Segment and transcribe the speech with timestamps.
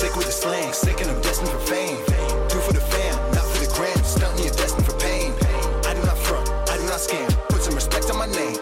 [0.00, 1.98] Sick with the slang, sick and I'm destined for fame.
[2.48, 5.30] Do for the fam, not for the gram, stunting you're destined for pain.
[5.84, 8.56] I do not front, I do not scam, put some respect on my name.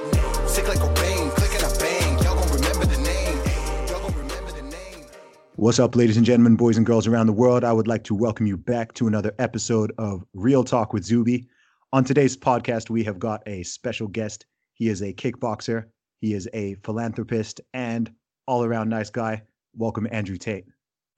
[0.48, 3.38] Sick like click and I bang, y'all gon' remember the name.
[3.86, 5.06] Y'all gon' remember the name.
[5.54, 7.62] What's up, ladies and gentlemen, boys and girls around the world?
[7.62, 11.46] I would like to welcome you back to another episode of Real Talk with Zuby.
[11.92, 14.44] On today's podcast, we have got a special guest.
[14.74, 15.84] He is a kickboxer,
[16.20, 18.10] he is a philanthropist, and
[18.48, 19.42] all around nice guy.
[19.76, 20.64] Welcome, Andrew Tate.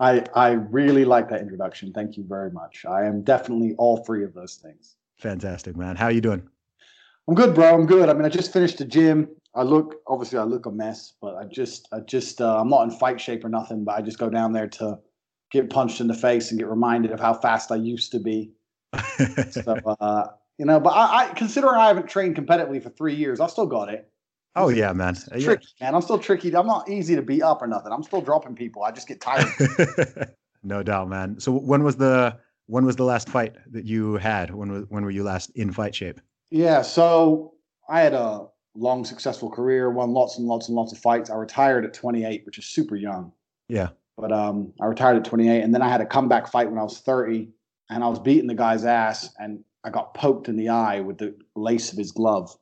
[0.01, 1.93] I, I really like that introduction.
[1.93, 2.87] Thank you very much.
[2.87, 4.97] I am definitely all three of those things.
[5.19, 5.97] Fantastic, man.
[5.97, 6.43] How are you doing?
[7.29, 7.75] I'm good, bro.
[7.75, 8.09] I'm good.
[8.09, 9.29] I mean, I just finished the gym.
[9.55, 12.85] I look, obviously, I look a mess, but I just, I just, uh, I'm not
[12.85, 14.99] in fight shape or nothing, but I just go down there to
[15.53, 18.53] get punched in the face and get reminded of how fast I used to be.
[19.51, 20.29] So, uh,
[20.59, 23.67] you know, but I, I considering I haven't trained competitively for three years, I still
[23.67, 24.10] got it.
[24.57, 25.17] Oh yeah, man.
[25.35, 25.45] Yeah.
[25.45, 25.95] Tricky, man.
[25.95, 26.55] I'm still tricky.
[26.55, 27.93] I'm not easy to beat up or nothing.
[27.93, 28.83] I'm still dropping people.
[28.83, 29.49] I just get tired.
[30.63, 31.39] no doubt, man.
[31.41, 34.55] So when was the when was the last fight that you had?
[34.55, 36.21] When was when were you last in fight shape?
[36.51, 37.55] Yeah, so
[37.89, 41.31] I had a long, successful career, won lots and lots and lots of fights.
[41.31, 43.33] I retired at 28, which is super young.
[43.69, 43.89] Yeah.
[44.17, 46.83] But um, I retired at 28, and then I had a comeback fight when I
[46.83, 47.49] was 30,
[47.89, 51.19] and I was beating the guy's ass, and I got poked in the eye with
[51.19, 52.55] the lace of his glove,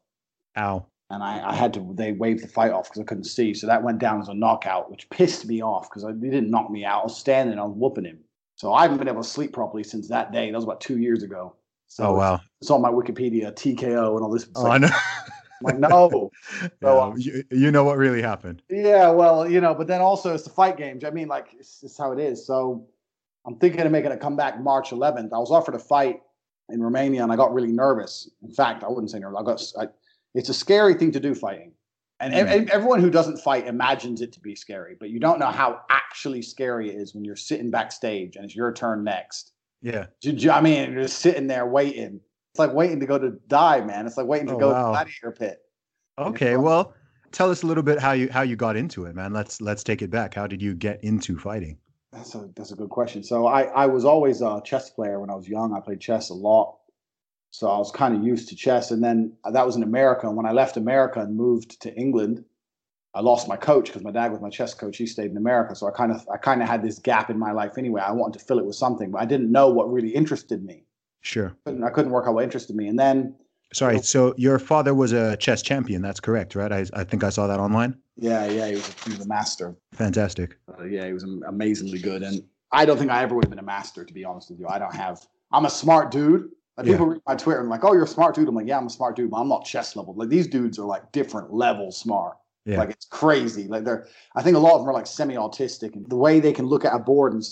[0.57, 0.87] Ow.
[1.11, 1.93] And I, I had to.
[1.95, 4.35] They waved the fight off because I couldn't see, so that went down as a
[4.35, 7.01] knockout, which pissed me off because he didn't knock me out.
[7.01, 8.19] I was standing, I was whooping him,
[8.57, 10.51] so I haven't been able to sleep properly since that day.
[10.51, 11.55] That was about two years ago.
[11.87, 12.41] So Oh wow.
[12.61, 14.49] It's on my Wikipedia, TKO, and all this.
[14.55, 14.95] Oh, like, I know.
[14.95, 16.31] I'm like, no.
[16.61, 18.63] So, Yeah, um, you, you know what really happened.
[18.69, 21.05] Yeah, well, you know, but then also it's the fight games.
[21.05, 22.47] I mean, like, it's, it's how it is.
[22.47, 22.87] So
[23.47, 25.33] I'm thinking of making a comeback March 11th.
[25.33, 26.21] I was offered a fight
[26.69, 28.31] in Romania and I got really nervous.
[28.43, 29.39] In fact, I wouldn't say nervous.
[29.39, 29.93] I got, I,
[30.39, 31.73] it's a scary thing to do fighting.
[32.21, 32.47] And mm.
[32.47, 35.81] ev- everyone who doesn't fight imagines it to be scary, but you don't know how
[35.91, 39.53] actually scary it is when you're sitting backstage and it's your turn next.
[39.83, 40.07] Yeah.
[40.25, 42.21] I mean, you're just sitting there waiting.
[42.53, 44.07] It's like waiting to go to die, man.
[44.07, 44.87] It's like waiting to Oh, go wow.
[44.87, 45.59] to gladiator pit.
[46.19, 46.57] Okay.
[46.57, 46.95] Well,
[47.33, 49.33] tell us a little bit how you how you got into it, man.
[49.33, 50.35] Let's let's take it back.
[50.35, 51.79] How did you get into fighting?
[52.13, 53.25] That's a that's a good question.
[53.25, 55.75] So I I was always a chess player when I was young.
[55.77, 56.78] I played chess a lot,
[57.51, 58.91] so I was kind of used to chess.
[58.91, 60.27] And then that was in America.
[60.27, 62.45] And when I left America and moved to England,
[63.15, 64.97] I lost my coach because my dad was my chess coach.
[64.97, 67.39] He stayed in America, so I kind of I kind of had this gap in
[67.39, 68.03] my life anyway.
[68.03, 70.85] I wanted to fill it with something, but I didn't know what really interested me.
[71.23, 71.57] Sure.
[71.65, 72.87] Couldn't, I couldn't work out what interested me.
[72.87, 73.35] And then
[73.73, 73.99] Sorry.
[74.01, 76.01] So your father was a chess champion.
[76.01, 76.73] That's correct, right?
[76.73, 77.97] I I think I saw that online.
[78.17, 79.75] yeah, yeah, he was he was a master.
[79.93, 80.57] Fantastic.
[80.79, 82.23] Uh, yeah, he was amazingly good.
[82.23, 82.43] And
[82.73, 84.69] I don't think I ever would have been a master, to be honest with you.
[84.69, 85.27] I don't have.
[85.53, 86.51] I'm a smart dude.
[86.79, 86.93] Like Yeah.
[86.93, 88.49] people read my Twitter and like, oh, you're a smart dude.
[88.49, 90.15] I'm like, yeah, I'm a smart dude, but I'm not chess level.
[90.17, 92.37] Like these dudes are like different level smart.
[92.65, 92.79] Yeah.
[92.79, 93.67] Like it's crazy.
[93.67, 94.07] Like they're.
[94.37, 96.85] I think a lot of them are like semi-autistic, and the way they can look
[96.85, 97.43] at a board and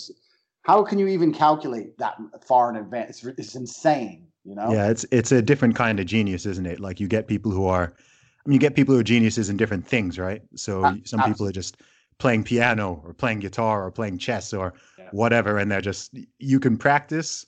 [0.61, 2.15] how can you even calculate that
[2.45, 3.23] far in advance?
[3.23, 4.27] It's, it's insane.
[4.45, 4.71] You know.
[4.71, 6.79] Yeah, it's it's a different kind of genius, isn't it?
[6.79, 9.57] Like you get people who are, I mean, you get people who are geniuses in
[9.57, 10.41] different things, right?
[10.55, 11.77] So A- some people are just
[12.19, 15.09] playing piano or playing guitar or playing chess or Yeah.
[15.11, 17.45] whatever, and they're just you can practice,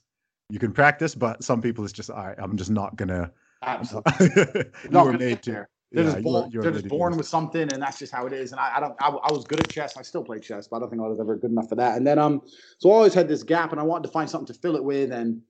[0.49, 3.31] you can practice, but some people it's just I I'm just not gonna.
[3.61, 4.65] Absolutely.
[4.83, 5.51] you not were made to.
[5.91, 8.27] They're, yeah, just born, you were they're just born with something, and that's just how
[8.27, 8.51] it is.
[8.51, 8.95] And I, I don't.
[9.01, 9.97] I, I was good at chess.
[9.97, 11.97] I still play chess, but I don't think I was ever good enough for that.
[11.97, 12.41] And then um,
[12.77, 14.83] so I always had this gap, and I wanted to find something to fill it
[14.83, 15.11] with.
[15.11, 15.41] And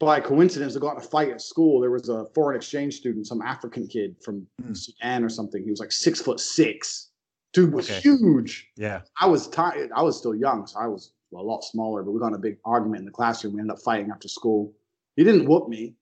[0.00, 1.80] by coincidence, I got in a fight at school.
[1.80, 4.72] There was a foreign exchange student, some African kid from Hmm.
[4.74, 5.62] Sudan or something.
[5.62, 7.10] He was like six foot six.
[7.52, 8.00] Dude was Okay.
[8.00, 8.68] huge.
[8.76, 9.02] Yeah.
[9.20, 9.90] I was tired.
[9.94, 12.02] I was still young, so I was a lot smaller.
[12.02, 13.54] But we got in a big argument in the classroom.
[13.54, 14.72] We ended up fighting after school.
[15.16, 15.94] He didn't whoop me.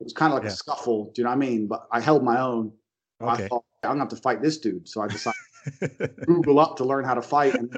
[0.00, 0.50] It was kind of like Yeah.
[0.50, 1.10] a scuffle.
[1.14, 1.66] Do you know what I mean?
[1.66, 2.72] But I held my own.
[3.20, 4.88] I thought I'm gonna have to fight this dude.
[4.88, 5.36] So I decided
[5.80, 7.76] to Google up to learn how to fight and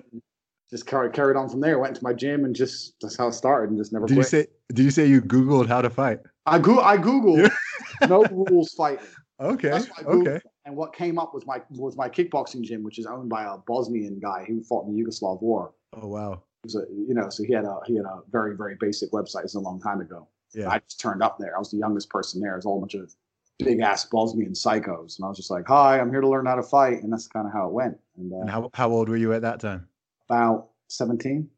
[0.70, 1.78] just carried carried on from there.
[1.80, 4.22] Went to my gym and just that's how it started and just never did you
[4.22, 4.46] say?
[4.68, 6.20] Did you say you googled how to fight?
[6.46, 7.50] I go I Googled
[8.08, 9.06] no rules fighting.
[9.40, 9.70] Okay.
[9.70, 10.28] That's what I Googled.
[10.28, 10.40] Okay.
[10.64, 13.58] And what came up was my was my kickboxing gym, which is owned by a
[13.66, 15.72] Bosnian guy who fought in the Yugoslav war.
[15.92, 16.44] Oh wow.
[16.64, 19.40] Was a, you know, so he had a he had a very very basic website.
[19.40, 20.28] It was a long time ago.
[20.54, 20.68] Yeah.
[20.70, 21.56] I just turned up there.
[21.56, 22.52] I was the youngest person there.
[22.52, 23.12] It was all a bunch of
[23.58, 26.54] big ass Bosnian psychos, and I was just like, "Hi, I'm here to learn how
[26.54, 27.98] to fight," and that's kind of how it went.
[28.16, 29.88] And, uh, And how how old were you at that time?
[30.30, 31.50] about 17.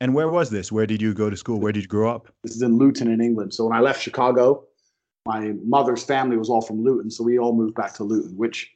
[0.00, 0.70] And where was this?
[0.70, 1.58] Where did you go to school?
[1.58, 2.28] Where did you grow up?
[2.44, 3.52] This is in Luton in England.
[3.54, 4.66] So when I left Chicago,
[5.26, 8.70] my mother's family was all from Luton, so we all moved back to Luton, which,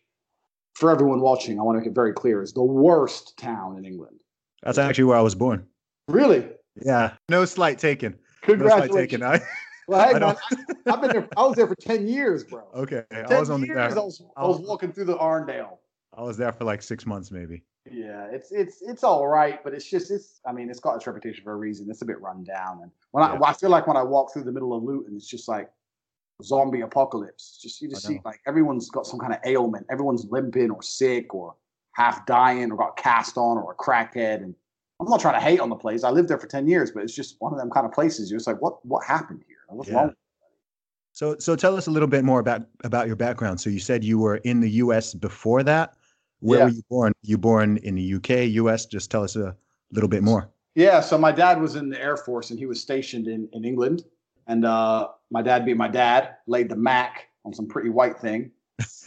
[0.72, 3.84] for everyone watching, I want to make it very clear, is the worst town in
[3.84, 4.22] England.
[4.64, 5.66] That's actually where I was born.
[6.08, 6.48] Really?
[6.84, 7.14] Yeah.
[7.28, 8.12] No slight taken.
[8.12, 8.16] No
[8.56, 9.10] slight Congratulations.
[9.10, 9.22] taken.
[9.22, 9.40] I,
[9.86, 10.38] Well, hey, I man, don't-
[10.86, 11.28] I, have been there.
[11.36, 12.62] I was there for 10 years, bro.
[12.74, 13.04] okay.
[13.12, 14.02] 10 I was only years there.
[14.02, 15.76] I was, I was walking through the Arndale.
[16.16, 17.62] I was there for like six months, maybe.
[17.90, 20.40] Yeah, it's it's it's all right, but it's just it's.
[20.46, 21.90] I mean, it's got its reputation for a reason.
[21.90, 23.40] It's a bit run down, and when I Yeah.
[23.44, 25.68] I feel like when I walk through the middle of Luton, it's just like
[26.42, 27.50] zombie apocalypse.
[27.54, 29.84] It's just you just see like everyone's got some kind of ailment.
[29.90, 31.56] Everyone's limping or sick or
[31.92, 34.36] half dying or got cast on or a crackhead.
[34.36, 34.54] And
[35.00, 36.05] I'm not trying to hate on the place.
[36.05, 38.31] I lived there for ten years, but it's just one of them kind of places.
[38.31, 39.56] You're just like, what what happened here?
[39.69, 39.96] What's Yeah.
[39.96, 40.14] wrong?
[41.12, 43.61] So so tell us a little bit more about about your background.
[43.61, 45.94] So you said you were in the US before that.
[46.41, 46.64] Where Yeah.
[46.67, 47.12] were you born?
[47.23, 48.87] You born in the UK, US?
[48.87, 49.56] Just tell us a
[49.91, 50.50] little bit more.
[50.75, 53.64] Yeah, so my dad was in the Air Force and he was stationed in, in
[53.64, 54.05] England.
[54.49, 58.50] And uh, my dad, being my dad, laid the Mac on some pretty white thing.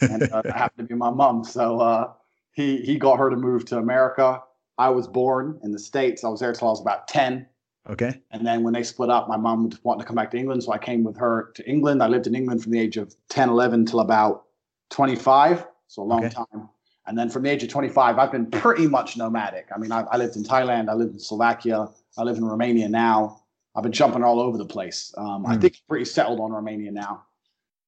[0.00, 1.44] And uh, happened to be my mom.
[1.44, 2.12] So uh,
[2.52, 4.42] he, he got her to move to America.
[4.78, 6.24] I was born in the States.
[6.24, 7.46] I was there till I was about 10.
[7.90, 8.20] Okay.
[8.30, 10.62] And then when they split up, my mom wanted to come back to England.
[10.62, 12.02] So I came with her to England.
[12.02, 14.44] I lived in England from the age of 10, 11 till about
[14.90, 15.66] 25.
[15.88, 16.34] So a long Okay.
[16.34, 16.68] time.
[17.06, 19.66] And then from the age of 25, I've been pretty much nomadic.
[19.74, 20.90] I mean, I, I lived in Thailand.
[20.90, 21.88] I lived in Slovakia.
[22.18, 23.42] I live in Romania now.
[23.74, 25.12] I've been jumping all over the place.
[25.16, 25.60] Um, I Hmm.
[25.60, 27.24] think I'm pretty settled on Romania now.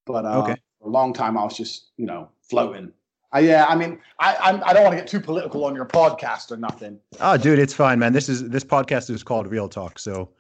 [0.07, 0.57] But uh, Okay.
[0.81, 2.93] for a long time, I was just, you know, floating.
[3.33, 5.87] I, yeah, I mean, I, I'm, I don't want to get too political on your
[5.87, 6.99] podcast or nothing.
[7.21, 8.13] Oh, dude, it's fine, man.
[8.13, 9.99] This is this podcast is called Real Talk.
[10.01, 10.31] So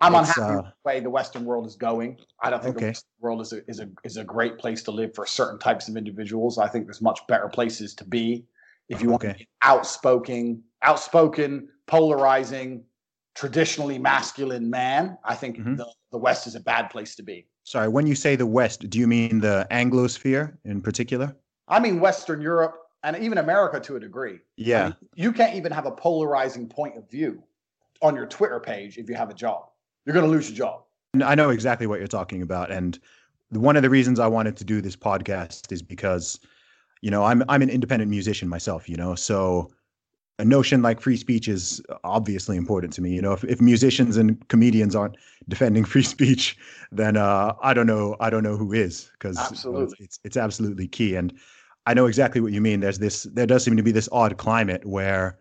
[0.00, 2.18] I'm unhappy uh, with the way the Western world is going.
[2.42, 2.86] I don't think Okay.
[2.86, 5.58] the Western world is a, is a is a great place to live for certain
[5.58, 6.56] types of individuals.
[6.58, 8.46] I think there's much better places to be
[8.88, 9.38] if you want to Okay.
[9.40, 12.82] be outspoken, outspoken, polarizing,
[13.34, 15.18] traditionally masculine man.
[15.22, 15.76] I think Mhm.
[15.76, 17.46] the, the West is a bad place to be.
[17.64, 21.36] sorry, when you say the West, do you mean the Anglosphere in particular?
[21.68, 24.34] I mean Western Europe and even America to a degree.
[24.34, 24.84] I Yeah.
[24.84, 27.42] mean, you can't even have a polarizing point of view
[28.02, 29.68] on your Twitter page if you have a job.
[30.04, 30.82] You're going to lose your job.
[31.22, 32.70] I know exactly what you're talking about.
[32.70, 32.98] And
[33.50, 36.38] one of the reasons I wanted to do this podcast is because,
[37.00, 39.70] you know, I'm I'm an independent musician myself, you know, so
[40.38, 43.12] a notion like free speech is obviously important to me.
[43.12, 45.16] You know, if, if musicians and comedians aren't
[45.48, 46.56] defending free speech,
[46.92, 49.96] then uh, I don't know I don't know who is because Absolutely.
[50.00, 51.16] it's it's absolutely key.
[51.16, 51.32] And
[51.88, 52.80] I know exactly what you mean.
[52.80, 55.38] There's this there does seem to be this odd climate where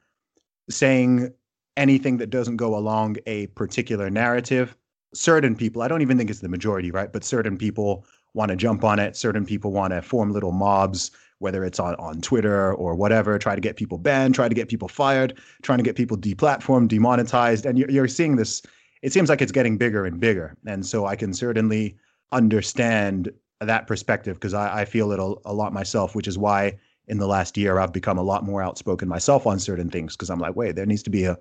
[0.70, 1.34] saying
[1.76, 4.76] anything that doesn't go along a particular narrative
[5.14, 8.56] certain people i don't even think it's the majority right but certain people want to
[8.56, 9.16] jump on it.
[9.16, 13.56] Certain people want to form little mobs whether it's on, on twitter or whatever try
[13.56, 17.66] to get people banned try to get people fired trying to get people deplatformed demonetized.
[17.66, 18.62] And you're, you're seeing this
[19.02, 20.56] it seems like it's getting bigger and bigger.
[20.66, 21.96] And so i can certainly
[22.32, 26.78] understand that perspective because I, I feel it a, a lot myself which is why
[27.08, 30.30] in the last year i've become a lot more outspoken myself on certain things because
[30.30, 31.38] i'm like wait there needs to be a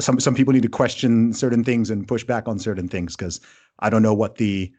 [0.00, 3.40] some some people need to question certain things and push back on certain things because
[3.78, 4.72] I don't know what the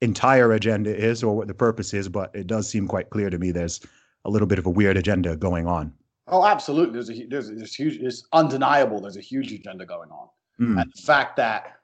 [0.00, 3.38] entire agenda is or what the purpose is, but it does seem quite clear to
[3.38, 3.80] me there's
[4.24, 5.92] a little bit of a weird agenda going on.
[6.26, 6.94] Oh, absolutely.
[6.94, 7.96] There's a there's there's huge.
[7.96, 9.00] It's undeniable.
[9.00, 10.28] There's a huge agenda going on,
[10.60, 11.79] Mm, and the fact that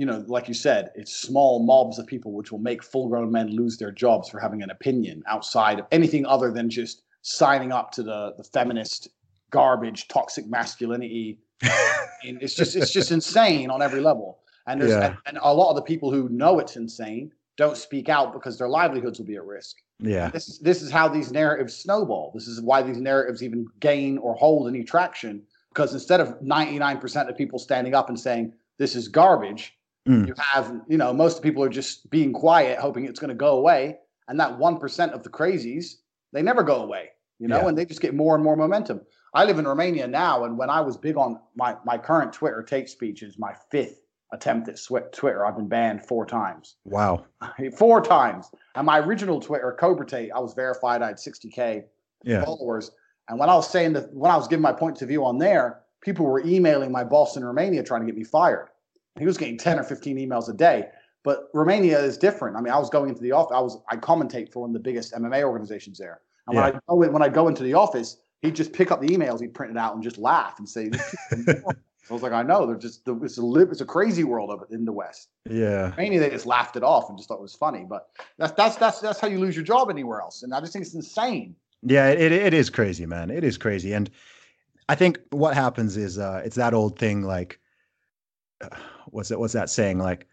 [0.00, 3.48] you know, like you said, it's small mobs of people which will make full-grown men
[3.48, 7.90] lose their jobs for having an opinion outside of anything other than just signing up
[7.92, 9.08] to the the feminist
[9.50, 11.38] garbage, toxic masculinity.
[12.26, 14.28] And it's just it's just insane on every level.
[14.66, 15.06] And there's Yeah.
[15.06, 18.56] and, and a lot of the people who know it's insane don't speak out because
[18.58, 19.74] their livelihoods will be at risk.
[19.98, 22.30] yeah, This is this is how these narratives snowball.
[22.34, 25.42] This is why these narratives even gain or hold any traction.
[25.72, 29.62] Because instead of 99% of people standing up and saying this is garbage,
[30.08, 30.28] Mm.
[30.28, 33.58] you have you know most people are just being quiet, hoping it's going to go
[33.58, 33.98] away.
[34.28, 35.96] And that one percent of the crazies,
[36.32, 37.10] they never go away.
[37.38, 37.68] You know, Yeah.
[37.68, 39.00] and they just get more and more momentum.
[39.34, 42.62] I live in Romania now, and when I was big on my my current Twitter
[42.62, 44.02] Tate Speech is my fifth
[44.32, 44.78] attempt at
[45.12, 45.44] Twitter.
[45.44, 47.24] I've been banned four times wow,
[47.76, 48.50] four times.
[48.76, 51.02] And my original Twitter, Cobra Tate, I was verified.
[51.02, 51.84] I had 60k
[52.24, 52.92] yeah, followers.
[53.28, 55.38] And when I was saying that, when I was giving my points of view on
[55.38, 58.68] there, people were emailing my boss in Romania trying to get me fired.
[59.18, 60.86] He was getting 10 or 15 emails a day.
[61.22, 62.56] But Romania is different.
[62.56, 63.54] I mean, I was going into the office.
[63.54, 66.20] I was I commentate for one of the biggest MMA organizations there.
[66.46, 69.00] And when I go in, when I go into the office, he'd just pick up
[69.00, 71.74] the emails he'd print it out and just laugh and say, "These people.
[72.10, 72.66] I was like, I know.
[72.66, 75.28] They're just it's a live it's a crazy world of it in the West.
[75.48, 75.92] Yeah.
[75.96, 77.84] Mainly they just laughed it off and just thought it was funny.
[77.88, 80.42] But that's that's that's that's how you lose your job anywhere else.
[80.42, 81.54] And I just think it's insane.
[81.82, 83.30] Yeah, it it is crazy, man.
[83.30, 83.92] It is crazy.
[83.92, 84.10] And
[84.88, 87.60] I think what happens is uh it's that old thing like
[88.60, 88.68] uh,
[89.06, 89.98] what's that what's that saying?
[89.98, 90.26] Like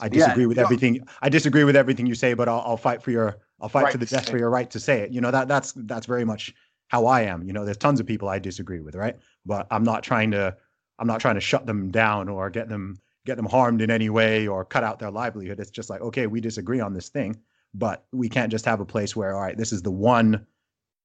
[0.00, 0.64] I Yeah, disagree with yeah.
[0.64, 3.84] everything I disagree with everything you say, but I'll I'll fight for your I'll fight
[3.84, 5.10] Right to the death for your right to say it.
[5.12, 6.54] You know, that that's that's very much
[6.88, 7.42] how I am.
[7.42, 9.16] You know, there's tons of people I disagree with, right?
[9.46, 10.56] But I'm not trying to
[10.98, 14.10] I'm not trying to shut them down or get them get them harmed in any
[14.10, 15.60] way or cut out their livelihood.
[15.60, 17.36] It's just like, okay, we disagree on this thing,
[17.74, 20.46] but we can't just have a place where, all right, this is the one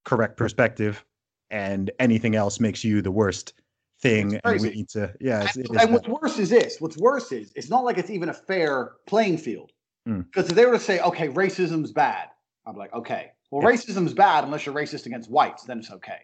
[0.06, 1.04] correct perspective
[1.50, 3.54] and anything else makes you the worst
[4.06, 4.40] thing.
[4.44, 6.80] And we need to, yeah, And, and what's worse is this.
[6.80, 9.72] What's worse is it's not like it's even a fair playing field.
[10.06, 10.22] Hmm.
[10.22, 12.28] Because if they were to say, okay, racism's bad,
[12.66, 13.32] I'm like, okay.
[13.52, 13.76] Well, Yeah.
[13.78, 16.20] racism's bad unless you're racist against whites, then it's okay.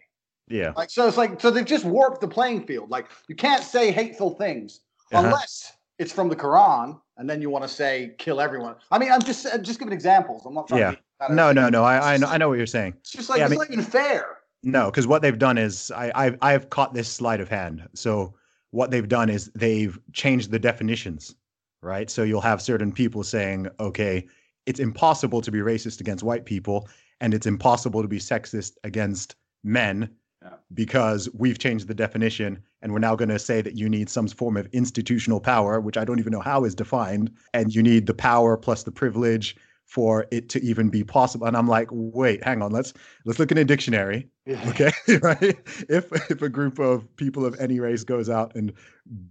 [0.48, 0.72] yeah.
[0.76, 2.90] Like so, it's like so they've just warped the playing field.
[2.90, 4.80] Like you can't say hateful things
[5.12, 5.24] Uh-huh.
[5.26, 8.74] unless it's from the Quran, and then you want to say kill everyone.
[8.90, 10.44] I mean, I'm just I'm just giving examples.
[10.46, 10.80] I'm not trying.
[10.80, 10.90] Yeah.
[10.90, 11.84] To be kind of- No, no, no.
[11.84, 12.94] I, I know, I know what you're saying.
[13.00, 14.38] It's just like Yeah, I it's mean- not even fair.
[14.62, 17.88] No, because what they've done is I, I've I've caught this sleight of hand.
[17.94, 18.34] So
[18.70, 21.34] what they've done is they've changed the definitions,
[21.82, 22.08] right?
[22.08, 24.26] So you'll have certain people saying, okay,
[24.66, 26.88] it's impossible to be racist against white people,
[27.20, 30.08] and it's impossible to be sexist against men
[30.42, 30.54] Yeah.
[30.74, 34.28] because we've changed the definition, and we're now going to say that you need some
[34.28, 38.06] form of institutional power, which I don't even know how is defined, and you need
[38.06, 41.46] the power plus the privilege for it to even be possible.
[41.46, 44.90] And I'm like, wait, hang on, let's let's look in a dictionary okay
[45.22, 45.56] right?
[45.88, 48.72] If if a group of people of any race goes out and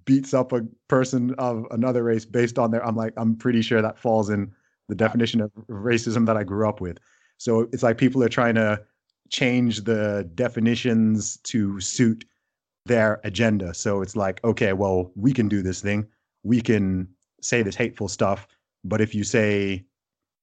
[0.05, 3.81] beats up a person of another race based on their i'm like i'm pretty sure
[3.81, 4.51] that falls in
[4.87, 6.97] the definition of racism that i grew up with.
[7.37, 8.81] So it's like people are trying to
[9.29, 12.25] change the definitions to suit
[12.85, 13.73] their agenda.
[13.73, 16.07] So it's like okay well we can do this thing.
[16.43, 17.07] We can
[17.41, 18.47] say this hateful stuff.
[18.83, 19.85] But if you say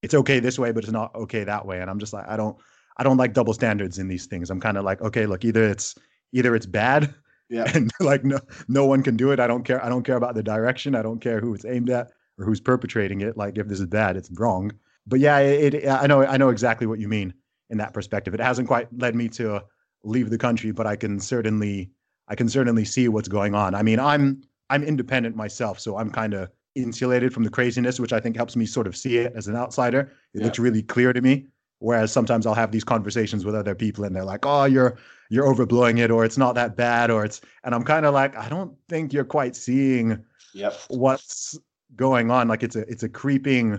[0.03, 1.81] it's okay this way but it's not okay that way.
[1.81, 2.57] And i'm just like i don't
[2.99, 4.51] I don't like double standards in these things.
[4.51, 5.95] I'm kind of like, okay, look, either it's
[6.33, 7.15] either it's bad
[7.51, 7.65] Yeah.
[7.75, 8.39] and like no
[8.69, 9.41] no one can do it.
[9.41, 9.83] I don't care.
[9.85, 10.95] I don't care about the direction.
[10.95, 13.37] I don't care who it's aimed at or who's perpetrating it.
[13.37, 14.73] Like if this is bad, it's wrong.
[15.07, 17.33] But yeah, it, it I know I know exactly what you mean
[17.71, 18.35] in that perspective.
[18.35, 19.63] It hasn't quite led me to
[20.05, 21.91] leave the country, but I can certainly
[22.29, 23.75] I can certainly see what's going on.
[23.75, 28.13] I mean, I'm I'm independent myself, so I'm kind of insulated from the craziness, which
[28.13, 30.01] I think helps me sort of see it as an outsider.
[30.35, 30.45] It Yeah.
[30.45, 31.47] looks really clear to me.
[31.81, 34.99] Whereas sometimes I'll have these conversations with other people and they're like, "Oh, you're
[35.31, 38.37] you're overblowing it or it's not that bad or it's and I'm kind of like,
[38.37, 40.81] I don't think you're quite seeing Yep.
[40.89, 41.59] what's
[41.97, 42.49] going on.
[42.49, 43.79] Like it's a it's a creeping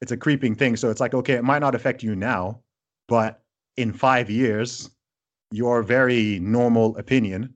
[0.00, 0.76] it's a creeping thing.
[0.76, 2.60] So it's like okay it might not affect you now
[3.08, 3.42] but
[3.76, 4.90] in 5 years
[5.52, 7.54] your very normal opinion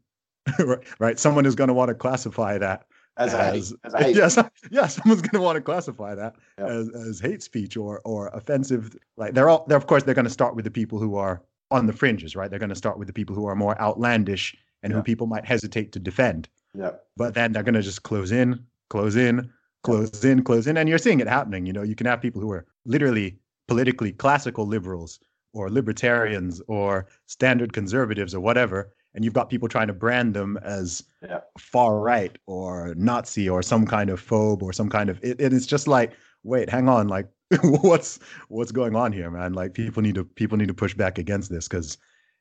[0.98, 2.86] right someone is going to want to classify that
[3.18, 4.16] As as, As hate.
[4.22, 4.38] yes
[4.70, 6.66] yeah someone's going to want to classify that Yeah.
[6.66, 10.24] as, as hate speech or or offensive like they're all they're of course they're going
[10.24, 12.98] to start with the people who are on the fringes right they're going to start
[12.98, 17.04] with the people who are more outlandish and who people might hesitate to defend Yep.
[17.16, 19.50] but then they're going to just close in, close in,
[19.82, 20.76] close in, close in.
[20.76, 21.66] And you're seeing it happening.
[21.66, 25.18] You know, you can have people who are literally politically classical liberals
[25.54, 28.92] or libertarians or standard conservatives or whatever.
[29.14, 31.40] And you've got people trying to brand them as Yeah.
[31.58, 35.52] far right or Nazi or some kind of phobe or some kind of it, it
[35.52, 36.12] is just like,
[36.44, 37.28] wait, hang on, like
[37.62, 39.54] what's what's going on here, man?
[39.54, 41.96] Like people need to people need to push back against this because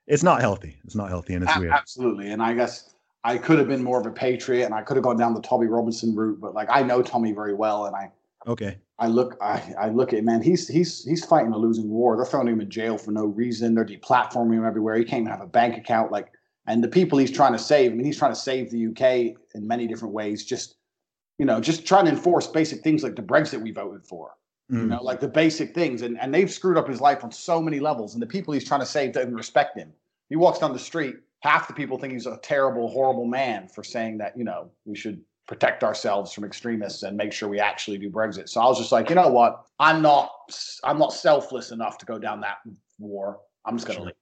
[0.06, 0.78] it's not healthy.
[0.84, 1.72] It's not healthy and it's weird.
[1.72, 2.30] Absolutely.
[2.32, 2.94] And I guess
[3.24, 5.42] I could have been more of a patriot and I could have gone down the
[5.42, 8.12] Tommy Robinson route, but like I know Tommy very well and I
[8.46, 8.78] Okay.
[9.00, 12.16] I look I, I look at him, man, he's he's he's fighting a losing war.
[12.18, 13.76] They're throwing him in jail for no reason.
[13.76, 14.96] They're deplatforming him everywhere.
[14.98, 16.12] He can't even have a bank account.
[16.12, 16.32] Like
[16.68, 19.38] and the people he's trying to save, I mean, he's trying to save the UK
[19.56, 20.76] in many different ways, just
[21.40, 24.32] you know, just trying to enforce basic things like the Brexit we voted for.
[24.70, 24.88] You Mm.
[24.90, 26.02] know, like the basic things.
[26.02, 28.14] And and they've screwed up his life on so many levels.
[28.14, 29.94] And the people he's trying to save don't respect him.
[30.30, 33.84] He walks down the street, half the people think he's a terrible, horrible man for
[33.84, 37.98] saying that, you know, we should protect ourselves from extremists and make sure we actually
[37.98, 38.50] do Brexit.
[38.50, 39.64] So I was just like, you know what?
[39.80, 40.32] I'm not
[40.84, 42.58] I'm not selfless enough to go down that
[43.00, 43.40] war.
[43.64, 44.06] I'm just gonna Sure.
[44.08, 44.16] leave.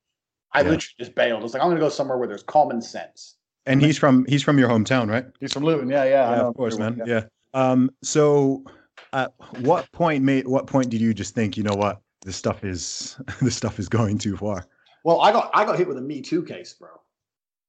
[0.55, 0.69] I Yeah.
[0.69, 1.41] literally just bailed.
[1.41, 3.35] I was like, I'm gonna go somewhere where there's common sense.
[3.65, 5.25] And he's from he's from your hometown, right?
[5.39, 6.31] He's from Luton, yeah, yeah.
[6.31, 7.01] Yeah, of course, man.
[7.05, 7.23] Yeah.
[7.53, 7.91] Um.
[8.03, 8.63] So,
[9.11, 12.63] at what point made what point did you just think, you know what, this stuff
[12.63, 14.65] is this stuff is going too far?
[15.03, 16.89] Well, I got I got hit with a Me Too case, bro.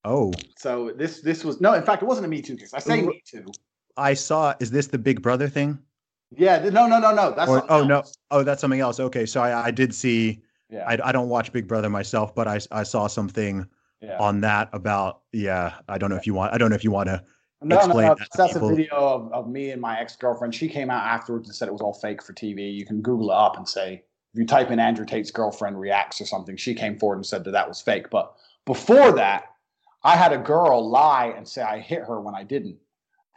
[0.05, 2.73] Oh, So this this was no, in fact, it wasn't a Me Too case.
[2.73, 3.47] I say Wh- Me Too.
[3.97, 4.55] I saw.
[4.61, 5.79] Is this the Big Brother thing?
[6.37, 7.33] Yeah, th- no, no, no, no.
[7.35, 9.01] That's Or something oh no, oh that's something else.
[9.01, 10.43] Okay, so I, I did see.
[10.71, 13.67] Yeah, I, I don't watch Big Brother myself, but I I saw something
[14.01, 14.19] yeah.
[14.19, 15.23] on that about.
[15.33, 16.53] Yeah, I don't know if you want.
[16.53, 17.23] I don't know if you want to
[17.63, 18.15] No, no, explain no.
[18.15, 20.55] that to That's a video of, of me and my ex girlfriend.
[20.55, 22.75] She came out afterwards and said it was all fake for TV.
[22.75, 26.21] You can Google it up and say, if you type in Andrew Tate's girlfriend reacts
[26.21, 28.11] or something, she came forward and said that that was fake.
[28.11, 29.45] But before that,
[30.03, 32.77] I had a girl lie and say I hit her when I didn't.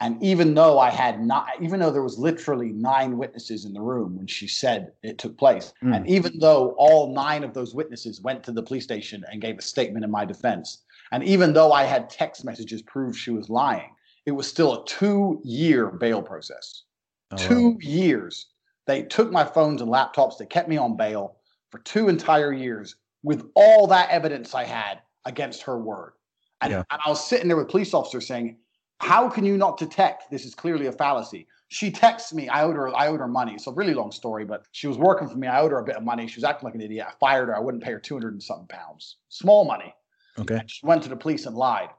[0.02, 3.82] And even though I had not, even though there was literally nine witnesses in the
[3.82, 5.96] room when she said it took place, Mm.
[5.96, 9.58] and even though all nine of those witnesses went to the police station and gave
[9.58, 13.50] a statement in my defense, and even though I had text messages prove she was
[13.50, 13.90] lying,
[14.24, 16.84] it was still a two-year bail process.
[17.32, 18.46] Oh, two years.
[18.86, 20.38] They took my phones and laptops.
[20.38, 21.36] They kept me on bail
[21.70, 26.14] for two entire years with all that evidence I had against her word.
[26.62, 26.84] And, Yeah.
[26.90, 28.56] and I was sitting there with police officers saying,
[29.00, 32.48] "How can you not detect this is clearly a fallacy?" She texts me.
[32.48, 32.94] I owed her.
[32.96, 33.54] I owed her money.
[33.54, 35.46] It's a really long story, but she was working for me.
[35.46, 36.26] I owed her a bit of money.
[36.26, 37.06] She was acting like an idiot.
[37.08, 37.56] I fired her.
[37.56, 39.16] I wouldn't pay her two hundred and something pounds.
[39.28, 39.94] Small money.
[40.38, 40.60] Okay.
[40.66, 41.90] She went to the police and lied.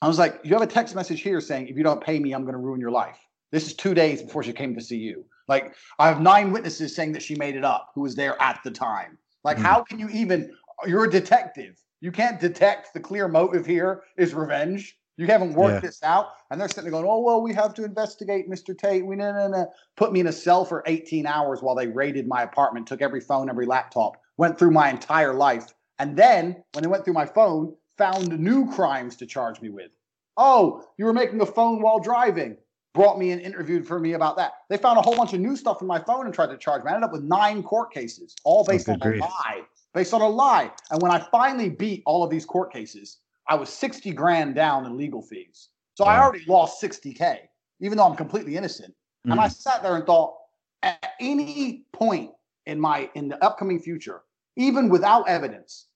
[0.00, 2.32] I was like, You have a text message here saying, if you don't pay me,
[2.32, 3.18] I'm going to ruin your life.
[3.50, 5.24] This is two days before she came to see you.
[5.46, 8.60] Like, I have nine witnesses saying that she made it up who was there at
[8.64, 9.18] the time.
[9.44, 9.62] Like, Mhm.
[9.62, 10.52] how can you even?
[10.86, 11.78] You're a detective.
[12.00, 14.98] You can't detect the clear motive here is revenge.
[15.16, 15.88] You haven't worked Yeah.
[15.88, 16.30] this out.
[16.50, 18.76] And they're sitting there going, Oh, well, we have to investigate Mr.
[18.76, 19.04] Tate.
[19.04, 19.72] We no, no, no.
[19.96, 23.20] Put me in a cell for 18 hours while they raided my apartment, took every
[23.20, 25.74] phone, every laptop, went through my entire life.
[25.98, 29.90] And then when they went through my phone, found new crimes to charge me with.
[30.36, 32.56] Oh, you were making a phone while driving.
[32.94, 34.52] Brought me and interviewed for me about that.
[34.68, 36.84] They found a whole bunch of new stuff in my phone and tried to charge
[36.84, 36.90] me.
[36.90, 39.62] I ended up with nine court cases, all based good on a lie.
[39.94, 40.70] Based on a lie.
[40.90, 43.18] And when I finally beat all of these court cases,
[43.48, 45.68] I was 60 grand down in legal fees.
[45.94, 47.38] So I already lost 60K,
[47.80, 48.94] even though I'm completely innocent.
[49.24, 49.52] And I Mm.
[49.52, 50.36] sat there and thought,
[50.82, 52.32] at any point
[52.66, 54.22] in my in the upcoming future,
[54.56, 55.86] even without evidence,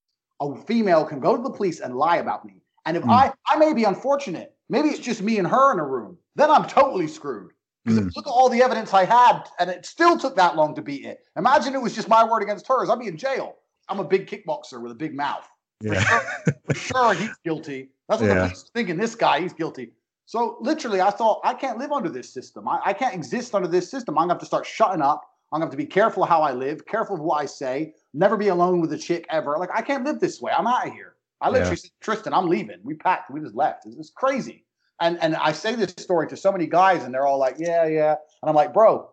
[0.40, 2.62] a female can go to the police and lie about me.
[2.84, 3.10] And if Mm.
[3.10, 6.50] I I may be unfortunate, maybe it's just me and her in a room, then
[6.50, 7.52] I'm totally screwed.
[7.84, 8.16] Because Mm.
[8.16, 11.04] look at all the evidence I had, and it still took that long to beat
[11.04, 11.20] it.
[11.36, 12.90] Imagine it was just my word against hers.
[12.90, 13.56] I'd be in jail.
[13.88, 15.48] I'm a big kickboxer with a big mouth.
[15.82, 16.00] For Yeah.
[16.00, 16.20] sure,
[16.64, 17.90] for sure he's guilty.
[18.08, 18.42] That's what the Yeah.
[18.42, 18.96] police are thinking.
[18.96, 19.92] This guy, he's guilty.
[20.24, 22.66] So literally, I thought I can't live under this system.
[22.68, 24.16] I, I can't exist under this system.
[24.18, 25.22] I'm gonna have to start shutting up.
[25.52, 28.36] I'm gonna have to be careful how I live, careful of what I say, never
[28.36, 29.56] be alone with a chick ever.
[29.58, 30.52] Like I can't live this way.
[30.56, 31.14] I'm out of here.
[31.40, 31.76] I literally Yeah.
[31.76, 32.78] said, Tristan, I'm leaving.
[32.82, 33.30] We packed.
[33.30, 33.86] We just left.
[33.86, 34.64] It's, it's crazy.
[35.00, 37.84] And and I say this story to so many guys, and they're all like, yeah,
[37.86, 38.12] yeah.
[38.42, 39.10] And I'm like, bro,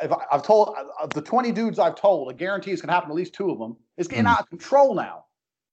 [0.00, 3.08] if I, I've told of the 20 dudes I've told, I guarantee it's gonna happen
[3.10, 3.76] to at least two of them.
[3.98, 4.30] It's getting Mm.
[4.34, 5.24] out of control now.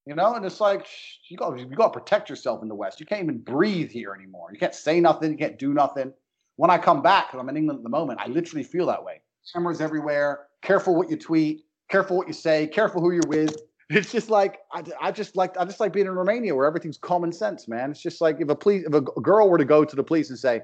[0.06, 0.88] You know, and it's like
[1.30, 3.00] you got you got to protect yourself in the West.
[3.00, 4.50] You can't even breathe here anymore.
[4.52, 5.32] You can't say nothing.
[5.32, 6.12] You can't do nothing.
[6.58, 9.04] When I come back, because I'm in England at the moment, I literally feel that
[9.04, 9.22] way.
[9.54, 10.48] Cameras everywhere.
[10.62, 11.64] Careful what you tweet.
[11.90, 12.68] Careful what you say.
[12.68, 13.56] Careful who you're with.
[13.90, 16.98] It's just like I, I just like I just like being in Romania where everything's
[16.98, 17.92] common sense, man.
[17.92, 20.30] It's just like if a police if a girl were to go to the police
[20.30, 20.62] and say,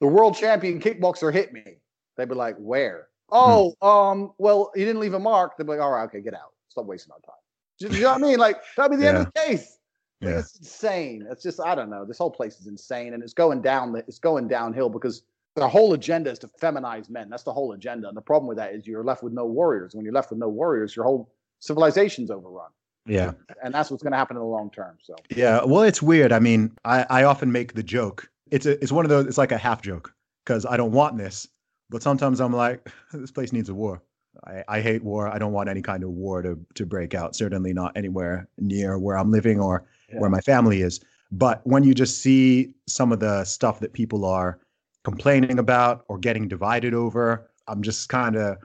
[0.00, 1.78] "The world champion kickboxer hit me,"
[2.16, 5.56] they'd be like, "Where?" Oh, um, well, he didn't leave a mark.
[5.56, 6.52] They'd be like, "All right, okay, get out.
[6.68, 7.40] Stop wasting our time."
[7.80, 8.38] You know what I mean?
[8.38, 9.78] Like that'd be the end of the case.
[10.20, 10.38] Like, Yeah.
[10.40, 11.26] It's insane.
[11.30, 12.04] It's just I don't know.
[12.04, 13.94] This whole place is insane, and it's going down.
[14.08, 15.22] It's going downhill because
[15.54, 17.28] the whole agenda is to feminize men.
[17.30, 18.08] That's the whole agenda.
[18.08, 19.94] And the problem with that is you're left with no warriors.
[19.94, 22.70] When you're left with no warriors, your whole civilization's overrun,
[23.06, 23.32] Yeah.
[23.62, 24.96] and that's what's going to happen in the long term.
[25.02, 26.30] So Yeah, well, it's weird.
[26.32, 28.28] I mean, I, I often make the joke.
[28.52, 29.26] It's a, it's one of those.
[29.26, 30.14] It's like a half joke
[30.44, 31.48] because I don't want this,
[31.90, 34.00] but sometimes I'm like, this place needs a war.
[34.46, 35.28] I, I hate war.
[35.28, 37.36] I don't want any kind of war to to break out.
[37.36, 41.00] Certainly not anywhere near where I'm living or where my family is.
[41.30, 44.58] But when you just see some of the stuff that people are
[45.04, 48.56] complaining about or getting divided over, I'm just kind of,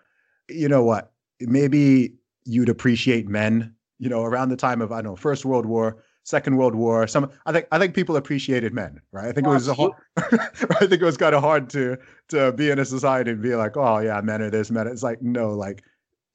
[0.50, 1.12] you know what?
[1.42, 2.14] Maybe
[2.46, 5.98] you'd appreciate men, you know, around the time of I don't know, First World War,
[6.24, 7.06] Second World War.
[7.08, 9.28] Some I think I think people appreciated men, right?
[9.28, 11.98] I think it was a hard, I think it was kind of hard to
[12.30, 14.88] to be in a society and be like, oh yeah, men are this, men.
[14.88, 15.84] are-" It's like no, like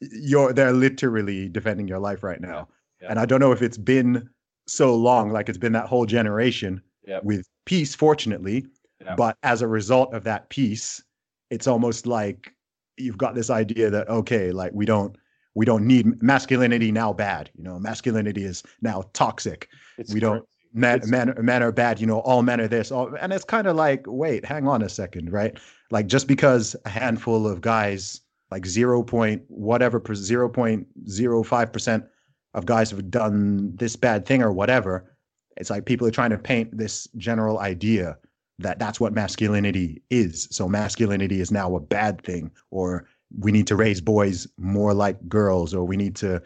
[0.01, 2.69] you're they're literally defending your life right now.
[3.01, 3.09] Yeah.
[3.11, 4.29] And I don't know if it's been
[4.67, 7.25] so long, like it's been that whole generation Yep.
[7.25, 8.67] with peace, fortunately.
[9.03, 9.15] Yeah.
[9.15, 11.03] But as a result of that peace,
[11.51, 12.53] it's almost like
[12.99, 15.17] you've got this idea that okay, like we don't
[15.55, 17.51] we don't need masculinity now bad.
[17.57, 19.69] You know, masculinity is now toxic.
[19.97, 20.45] it's we don't-.
[20.75, 21.99] Men men men are bad.
[21.99, 22.93] You know, all men are this.
[22.93, 25.59] All, and it's kind of like, wait, hang on a second, right?
[25.91, 31.73] Like just because a handful of guys, like zero point whatever zero point zero five
[31.73, 32.05] percent
[32.53, 35.17] of guys have done this bad thing or whatever,
[35.57, 38.19] it's like people are trying to paint this general idea
[38.59, 40.49] that that's what masculinity is.
[40.51, 45.29] So masculinity is now a bad thing, or we need to raise boys more like
[45.29, 46.43] girls, or we need to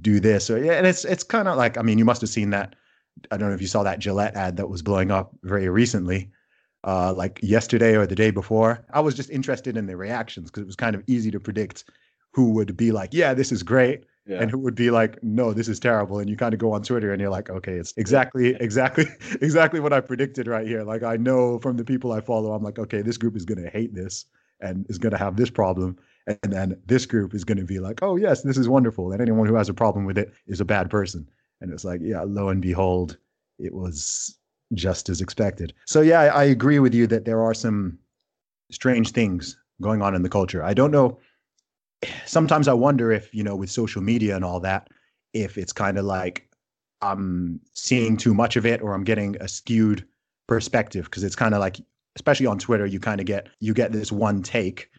[0.00, 0.50] do this.
[0.50, 2.74] Or yeah, and it's it's kind of like I mean, you must have seen that.
[3.30, 6.30] I don't know if you saw that Gillette ad that was blowing up very recently
[6.84, 8.84] uh, like yesterday or the day before.
[8.92, 11.84] I was just interested in the reactions because it was kind of easy to predict
[12.32, 14.40] who would be like, "Yeah, this is great," Yeah.
[14.42, 16.82] and who would be like, "No, this is terrible." And you kind of go on
[16.82, 19.06] Twitter and you're like, "Okay, it's exactly, exactly,
[19.40, 22.62] exactly what I predicted right here." Like I know from the people I follow, I'm
[22.62, 24.26] like, "Okay, this group is going to hate this
[24.60, 27.78] and is going to have this problem." And then this group is going to be
[27.78, 30.60] like, "Oh yes, this is wonderful," and anyone who has a problem with it is
[30.60, 31.28] a bad person.
[31.60, 33.16] And it's like, yeah, lo and behold,
[33.58, 34.36] it was
[34.74, 35.72] just as expected.
[35.86, 37.98] So yeah, I, I agree with you that there are some
[38.70, 40.62] strange things going on in the culture.
[40.62, 41.18] I don't know.
[42.26, 44.88] Sometimes I wonder if you know, with social media and all that,
[45.32, 46.48] if it's kind of like
[47.02, 50.04] I'm seeing too much of it, or I'm getting a skewed
[50.46, 51.78] perspective because it's kind of like,
[52.16, 54.90] especially on Twitter, you kind of get you get this one take,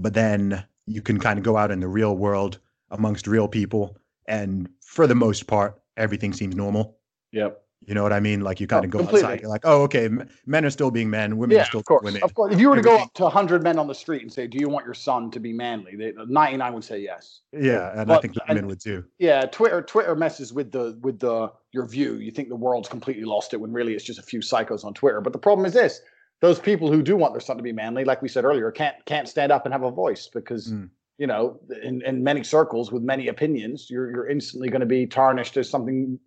[0.00, 2.58] but then you can kind of go out in the real world
[2.90, 6.96] amongst real people, and for the most part, everything seems normal.
[7.32, 7.62] Yep.
[7.86, 8.42] You know what I mean?
[8.42, 9.24] Like you kind Oh, of go completely.
[9.24, 10.10] outside, you're like, oh, okay,
[10.44, 12.04] men are still being men, women Yeah, are still of course.
[12.04, 12.22] women.
[12.22, 12.52] Of course.
[12.52, 14.58] If you were to go up to 100 men on the street and say, Do
[14.58, 15.96] you want your son to be manly?
[15.96, 17.40] They, 99 would say yes.
[17.52, 19.04] Yeah, and I think the women would too.
[19.18, 22.16] Yeah, Twitter Twitter messes with the with the your view.
[22.16, 24.92] You think the world's completely lost it when really it's just a few psychos on
[24.92, 25.20] Twitter.
[25.22, 26.02] But the problem is this:
[26.40, 28.96] those people who do want their son to be manly, like we said earlier, can't
[29.06, 30.90] can't stand up and have a voice because Mm.
[31.18, 35.06] you know, in, in many circles with many opinions, you're you're instantly going to be
[35.06, 36.18] tarnished as something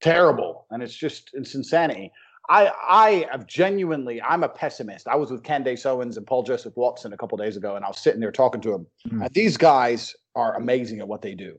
[0.00, 2.12] terrible, and it's just it's insanity.
[2.48, 5.08] I I have genuinely I'm a pessimist.
[5.08, 7.88] I was with Candace Owens and Paul Joseph Watson a couple days ago, and I
[7.88, 8.86] was sitting there talking to them.
[9.08, 9.24] Mm.
[9.24, 11.58] And these guys are amazing at what they do,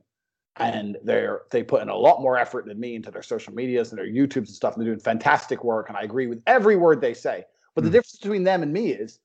[0.56, 3.92] and they're they put in a lot more effort than me into their social medias
[3.92, 4.76] and their YouTubes and stuff.
[4.76, 7.44] And they're doing fantastic work, and I agree with every word they say.
[7.78, 7.94] But the Mm.
[7.94, 9.22] difference between them and me is,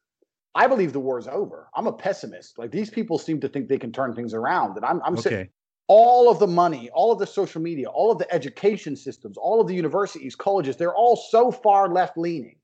[0.55, 1.71] I believe the war's over.
[1.75, 2.59] I'm a pessimist.
[2.59, 5.51] Like these people seem to think they can turn things around, and I'm I'm Okay.
[5.89, 9.61] all of the money, all of the social media, all of the education systems, all
[9.61, 12.57] of the universities, colleges, they're all so far left leaning.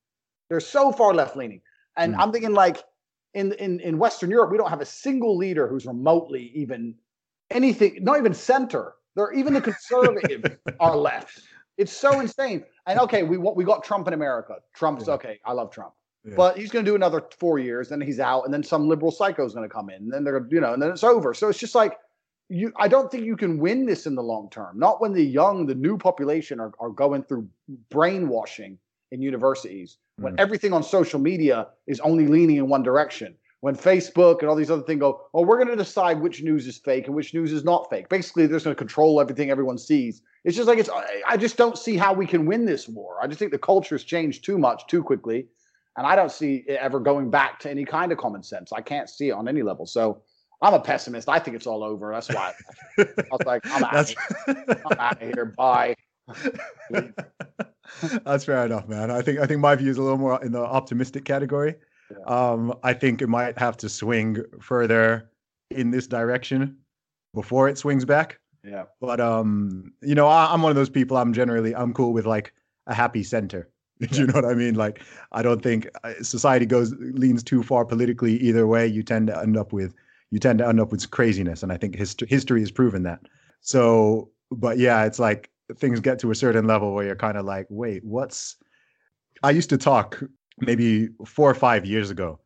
[0.50, 1.62] They're so far left leaning.
[1.96, 2.18] And Mm.
[2.18, 2.84] I'm thinking like
[3.34, 6.96] in, in in Western Europe, we don't have a single leader who's remotely even
[7.50, 8.96] anything, not even center.
[9.16, 11.47] They're even the conservatives are left.
[11.78, 12.64] It's so insane.
[12.86, 14.56] And okay, we we got Trump in America.
[14.74, 15.14] Trump's Yeah.
[15.14, 15.40] okay.
[15.46, 15.94] I love Trump.
[16.24, 16.34] Yeah.
[16.36, 19.12] But he's going to do another four years, then he's out, and then some liberal
[19.12, 21.32] psycho is going to come in, and then they're you know, and then it's over.
[21.32, 21.96] So it's just like
[22.48, 22.72] you.
[22.76, 24.78] I don't think you can win this in the long term.
[24.78, 27.48] Not when the young, the new population are are going through
[27.90, 28.78] brainwashing
[29.12, 29.98] in universities.
[30.16, 30.40] When Mm.
[30.40, 33.36] everything on social media is only leaning in one direction.
[33.60, 36.66] When Facebook and all these other things go, oh, we're going to decide which news
[36.68, 38.08] is fake and which news is not fake.
[38.08, 40.22] Basically, they're just going to control everything everyone sees.
[40.44, 40.88] It's just like it's.
[41.26, 43.18] I- just don't see how we can win this war.
[43.20, 45.46] I just think the culture's changed too much too quickly,
[45.96, 48.72] and I don't see it ever going back to any kind of common sense.
[48.72, 49.86] I can't see it on any level.
[49.86, 50.22] So
[50.62, 51.28] I'm a pessimist.
[51.28, 52.12] I think it's all over.
[52.12, 52.52] That's why
[52.98, 54.14] I was like, I'm out,
[54.46, 55.54] I'm out of here.
[55.56, 55.94] Bye.
[58.24, 59.10] That's fair enough, man.
[59.10, 61.74] I think I think my view is a little more in the optimistic category.
[62.28, 62.50] Yeah.
[62.50, 65.30] Um, I think it might have to swing further
[65.70, 66.76] in this direction
[67.34, 68.38] before it swings back.
[68.64, 68.84] Yeah.
[69.00, 71.16] But um, you know, I, I'm one of those people.
[71.16, 72.52] I'm generally I'm cool with like
[72.86, 73.68] a happy center.
[74.00, 74.74] Do you know what I mean?
[74.74, 78.86] Like, I don't think uh, society goes leans too far politically either way.
[78.86, 79.94] You tend to end up with
[80.30, 83.20] you tend to end up with craziness, and I think history history has proven that.
[83.60, 87.44] So, but yeah, it's like things get to a certain level where you're kind of
[87.44, 88.56] like, wait, what's?
[89.42, 90.22] I used to talk
[90.60, 92.38] maybe four or five years ago.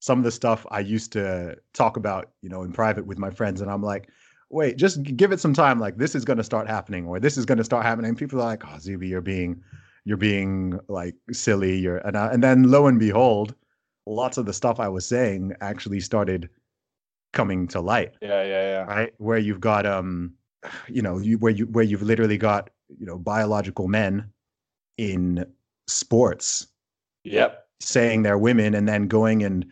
[0.00, 3.30] Some of the stuff I used to talk about, you know, in private with my
[3.30, 4.08] friends, and I'm like,
[4.50, 5.78] wait, just give it some time.
[5.78, 8.14] Like this is going to start happening, or this is going to start happening.
[8.14, 9.62] People are like, oh, Zuby, you're being,
[10.04, 11.78] you're being like silly.
[11.78, 13.54] You're, and I, and then lo and behold,
[14.06, 16.50] lots of the stuff I was saying actually started
[17.32, 18.42] coming to light Yeah.
[18.44, 18.62] Yeah.
[18.62, 18.84] Yeah.
[18.84, 20.34] right where you've got um
[20.88, 24.30] you know you where you where you've literally got you know biological men
[24.98, 25.44] in
[25.88, 26.68] sports
[27.24, 27.66] Yep.
[27.80, 29.66] saying they're women and then going and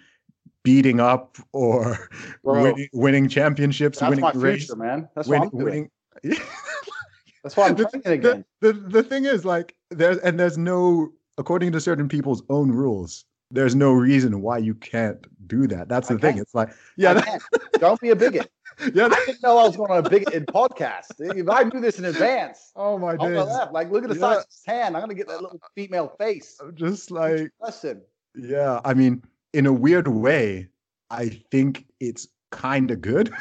[0.65, 2.09] beating up or
[2.43, 5.09] winning, winning championships That's winning my race, future, man.
[5.15, 5.91] That's win- what I'm doing.
[6.25, 6.39] winning
[7.43, 8.45] That's why I'm the, training again.
[8.61, 12.71] the, the, the thing is like there's and there's no according to certain people's own
[12.71, 17.15] rules there's no reason why you can't do that that's the thing it's like yeah
[17.15, 17.41] that.
[17.81, 18.49] Don't be a bigot.
[18.95, 21.07] yeah I didn't know I was going on a bigoted podcast.
[21.19, 23.73] If I knew this in advance, oh my I'll go days left.
[23.73, 24.21] Like, look at the Yeah.
[24.21, 24.97] size of his hand.
[24.97, 26.59] I'm gonna get that little female face.
[26.61, 28.03] I'm just like Listen,
[28.35, 30.69] Yeah, I mean, in a weird way,
[31.11, 33.33] I think it's kind of good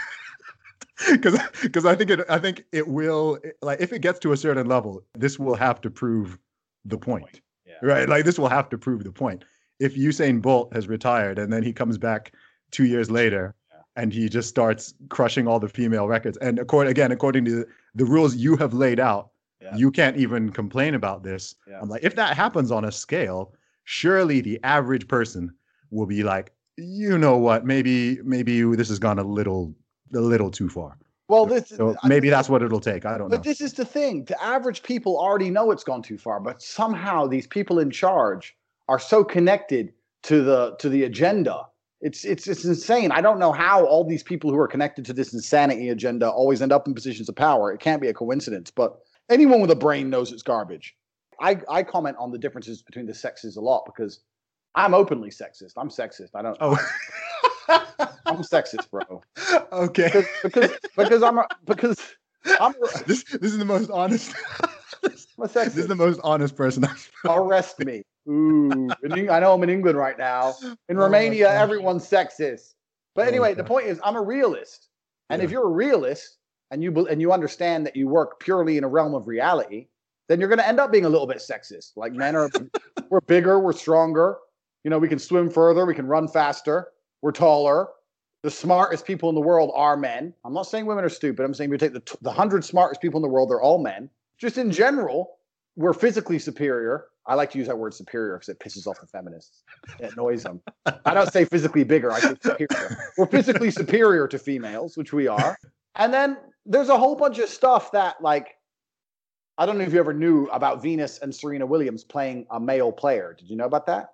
[1.11, 4.37] because because I think it I think it will like if it gets to a
[4.37, 6.37] certain level, this will have to prove
[6.85, 7.75] the point, Yeah.
[7.81, 8.07] right?
[8.09, 9.43] Like this will have to prove the point.
[9.79, 12.33] If Usain Bolt has retired and then he comes back
[12.71, 13.55] two years later.
[13.95, 18.05] And he just starts crushing all the female records, and according again according to the
[18.05, 19.75] rules you have laid out, Yeah.
[19.75, 21.55] you can't even complain about this.
[21.67, 21.79] Yeah.
[21.81, 25.53] I'm like, if that happens on a scale, surely the average person
[25.89, 29.75] will be like, you know what, maybe maybe this has gone a little
[30.15, 30.97] a little too far.
[31.27, 33.05] Well, this So maybe that's what it'll take.
[33.05, 33.37] I don't know.
[33.37, 36.61] But this is the thing: the average people already know it's gone too far, but
[36.61, 38.55] somehow these people in charge
[38.89, 41.65] are so connected to the to the agenda.
[42.01, 43.11] It's it's it's insane.
[43.11, 46.61] I don't know how all these people who are connected to this insanity agenda always
[46.61, 47.71] end up in positions of power.
[47.71, 48.71] It can't be a coincidence.
[48.71, 48.97] But
[49.29, 50.95] anyone with a brain knows it's garbage.
[51.39, 54.21] I I comment on the differences between the sexes a lot because
[54.75, 55.73] I'm openly sexist.
[55.77, 56.29] I'm sexist.
[56.33, 56.57] I don't.
[56.59, 56.77] oh,
[58.25, 59.21] I'm sexist, bro.
[59.71, 60.05] okay.
[60.05, 61.99] Because because because I'm a, because
[62.59, 64.33] I'm a, This this is the most honest.
[64.63, 64.69] I'm
[65.45, 65.73] a sexist.
[65.73, 66.85] this is the most honest person.
[66.85, 68.03] I've Arrest me.
[68.29, 70.55] Ooh, in I know I'm in England right now.
[70.61, 72.73] In Oh Romania, everyone's sexist.
[73.15, 74.89] But Oh anyway, the point is, I'm a realist,
[75.29, 76.37] and if you're a realist
[76.69, 79.87] and you and you understand that you work purely in a realm of reality,
[80.31, 81.97] then you're going to end up being a little bit sexist.
[81.97, 82.49] Like men are,
[83.09, 84.37] we're bigger, we're stronger.
[84.83, 86.87] You know, we can swim further, we can run faster,
[87.21, 87.89] we're taller.
[88.43, 90.33] The smartest people in the world are men.
[90.43, 91.43] I'm not saying women are stupid.
[91.43, 93.61] I'm saying if you take the t- the hundred smartest people in the world, they're
[93.61, 94.09] all men.
[94.39, 95.37] Just in general,
[95.75, 97.05] we're physically superior.
[97.27, 99.63] I like to use that word superior because it pisses off the feminists.
[99.99, 100.61] It annoys them.
[101.05, 102.11] I don't say physically bigger.
[102.11, 102.97] I say superior.
[103.17, 105.57] We're physically superior to females, which we are.
[105.95, 108.55] And then there's a whole bunch of stuff that, like,
[109.57, 112.91] I don't know if you ever knew about Venus and Serena Williams playing a male
[112.91, 113.35] player.
[113.37, 114.07] Did you know about that?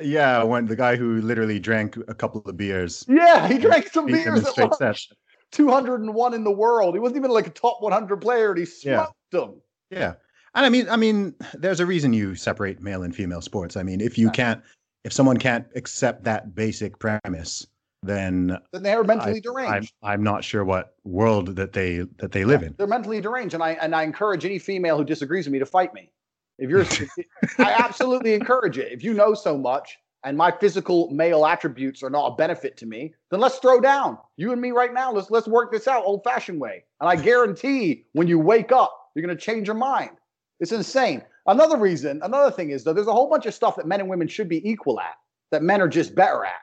[0.00, 3.04] Yeah, when the guy who literally drank a couple of beers.
[3.08, 4.74] Yeah, he drank some beers at lunch.
[4.74, 5.08] sets.
[5.52, 6.94] 201 in the world.
[6.94, 9.06] He wasn't even like a top 100 player, and he Yeah.
[9.06, 9.62] smoked them.
[9.90, 10.14] Yeah.
[10.54, 13.76] And I mean, I mean, there's a reason you separate male and female sports.
[13.76, 14.32] I mean, if you Yeah.
[14.32, 14.62] can't,
[15.04, 17.66] if someone can't accept that basic premise,
[18.02, 19.94] then Then they're mentally I'm, deranged.
[20.02, 22.74] I'm not sure what world that they that they live in.
[22.78, 25.66] They're mentally deranged, and I and I encourage any female who disagrees with me to
[25.66, 26.10] fight me.
[26.58, 26.84] If you're,
[27.58, 28.92] I absolutely encourage it.
[28.92, 32.86] If you know so much, and my physical male attributes are not a benefit to
[32.86, 34.18] me, then let's throw down.
[34.36, 35.12] You and me right now.
[35.12, 36.84] Let's let's work this out old fashioned way.
[37.00, 40.10] And I guarantee when you wake up, you're going to change your mind.
[40.60, 41.22] It's insane.
[41.46, 44.08] Another reason, another thing is though, there's a whole bunch of stuff that men and
[44.08, 45.14] women should be equal at
[45.50, 46.60] that men are just better at.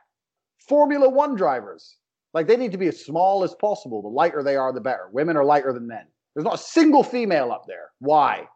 [0.67, 1.97] Formula One drivers,
[2.33, 4.01] like they need to be as small as possible.
[4.01, 5.09] The lighter they are, the better.
[5.11, 6.05] Women are lighter than men.
[6.35, 7.91] There's not a single female up there.
[7.99, 8.47] Why?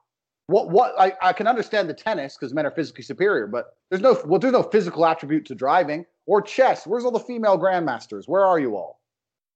[0.47, 0.69] What?
[0.71, 0.99] What?
[0.99, 4.39] I, I can understand the tennis because men are physically superior, but there's no well,
[4.39, 6.85] there's no physical attribute to driving or chess.
[6.85, 8.23] Where's all the female grandmasters?
[8.25, 8.98] Where are you all?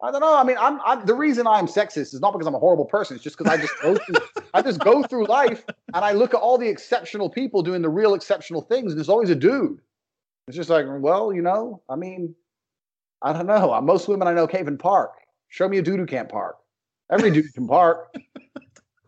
[0.04, 0.38] I don't know.
[0.38, 3.16] I mean, I'm, I'm the reason I'm sexist is not because I'm a horrible person.
[3.16, 5.64] It's just because I just go through, I just go through life
[5.94, 9.08] and I look at all the exceptional people doing the real exceptional things, and there's
[9.08, 9.80] always a dude.
[10.50, 12.36] It's just like, well, you know, I mean,
[13.22, 13.74] I don't know.
[13.74, 15.14] Uh, most women I know can't even park.
[15.48, 16.58] Show me a dude who can't park.
[17.10, 18.14] Every dude can park.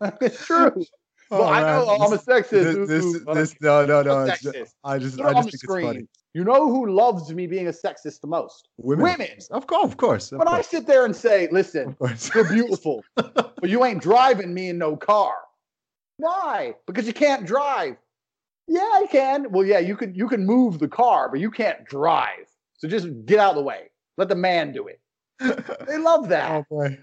[0.22, 0.82] it's true.
[1.30, 2.50] Well, oh, I know I'm a sexist.
[2.50, 4.24] This, this, ooh, but this, no, no, no.
[4.24, 4.46] I just,
[4.84, 6.06] I just the think it's funny.
[6.34, 8.68] You know who loves me being a sexist the most?
[8.76, 9.04] Women.
[9.04, 9.38] Women.
[9.50, 10.32] Of course, of course.
[10.32, 11.96] Of When I sit there and say, listen,
[12.34, 15.34] you're beautiful, but you ain't driving me in no car.
[16.18, 16.74] Why?
[16.86, 17.96] Because you can't drive.
[18.68, 19.50] Yeah, I can.
[19.50, 22.46] Well, yeah, you can you can move the car, but you can't drive.
[22.78, 23.90] So just get out of the way.
[24.16, 25.00] Let the man do it.
[25.86, 26.50] They love that.
[26.50, 26.98] oh boy.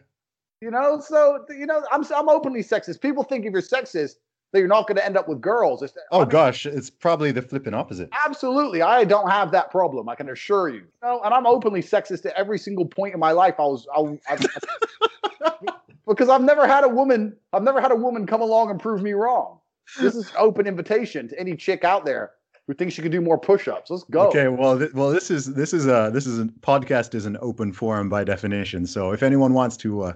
[0.63, 3.02] You know, so you know, I'm I'm openly sexist.
[3.02, 4.15] People think if you're sexist
[4.54, 5.82] that you're not going to end up with girls.
[5.82, 8.10] It's, I Oh mean, gosh, it's probably the flipping opposite.
[8.26, 10.08] Absolutely, I don't have that problem.
[10.08, 10.76] I can assure you.
[10.76, 13.56] you know, and I'm openly sexist at every single point in my life.
[13.60, 15.52] I was, I, I,
[16.08, 17.36] because I've never had a woman.
[17.52, 19.60] I've never had a woman come along and prove me wrong.
[19.99, 22.32] This is open invitation to any chick out there
[22.67, 23.91] who thinks she can do more push-ups.
[23.91, 24.30] Let's go.
[24.30, 27.38] Okay, well, th- well, this is this is a this is a podcast is an
[27.41, 28.86] open forum by definition.
[28.88, 30.13] So if anyone wants to uh,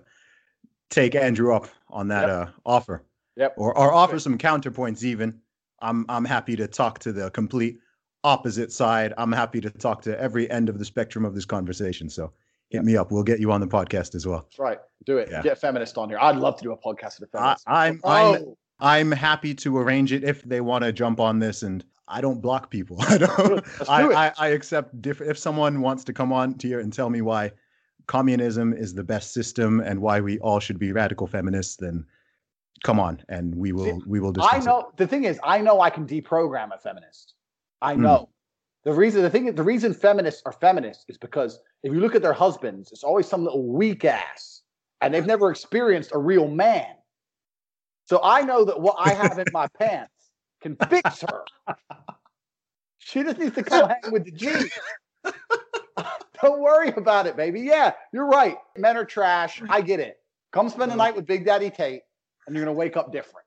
[0.89, 2.47] take Andrew up on that Yep.
[2.47, 3.03] uh, offer,
[3.35, 3.53] Yep.
[3.57, 5.39] or or offer some counterpoints, even,
[5.81, 7.79] I'm I'm happy to talk to the complete
[8.23, 9.13] opposite side.
[9.17, 12.09] I'm happy to talk to every end of the spectrum of this conversation.
[12.09, 12.31] So
[12.69, 13.11] hit me up.
[13.11, 14.41] We'll get you on the podcast as well.
[14.41, 14.79] That's right.
[15.05, 15.29] Do it.
[15.31, 15.41] Yeah.
[15.41, 16.17] Get a feminist on here.
[16.19, 17.63] I'd love to do a podcast with a I, feminist.
[17.67, 21.63] I'm I'm oh, I'm happy to arrange it if they want to jump on this
[21.63, 22.97] and I don't block people.
[23.01, 24.15] I don't Let's I, do it.
[24.15, 27.21] I, I accept different if someone wants to come on to here and tell me
[27.21, 27.51] why
[28.07, 32.05] communism is the best system and why we all should be radical feminists, then
[32.83, 34.91] come on and we will we will discuss I know.
[34.97, 37.33] The thing is, I know I can deprogram a feminist.
[37.81, 38.01] I Hmm.
[38.01, 38.29] know.
[38.83, 42.21] The reason the thing the reason feminists are feminists is because if you look at
[42.21, 44.61] their husbands, it's always some little weak ass,
[45.01, 46.87] and they've never experienced a real man.
[48.05, 51.43] So I know that what I have in my pants can fix her.
[52.99, 54.71] She just needs to come hang with the G.
[56.41, 57.61] Don't worry about it, baby.
[57.61, 58.57] Yeah, you're right.
[58.77, 59.61] Men are trash.
[59.69, 60.17] I get it.
[60.51, 62.01] Come spend the night with Big Daddy Tate,
[62.45, 63.45] and you're gonna wake up different.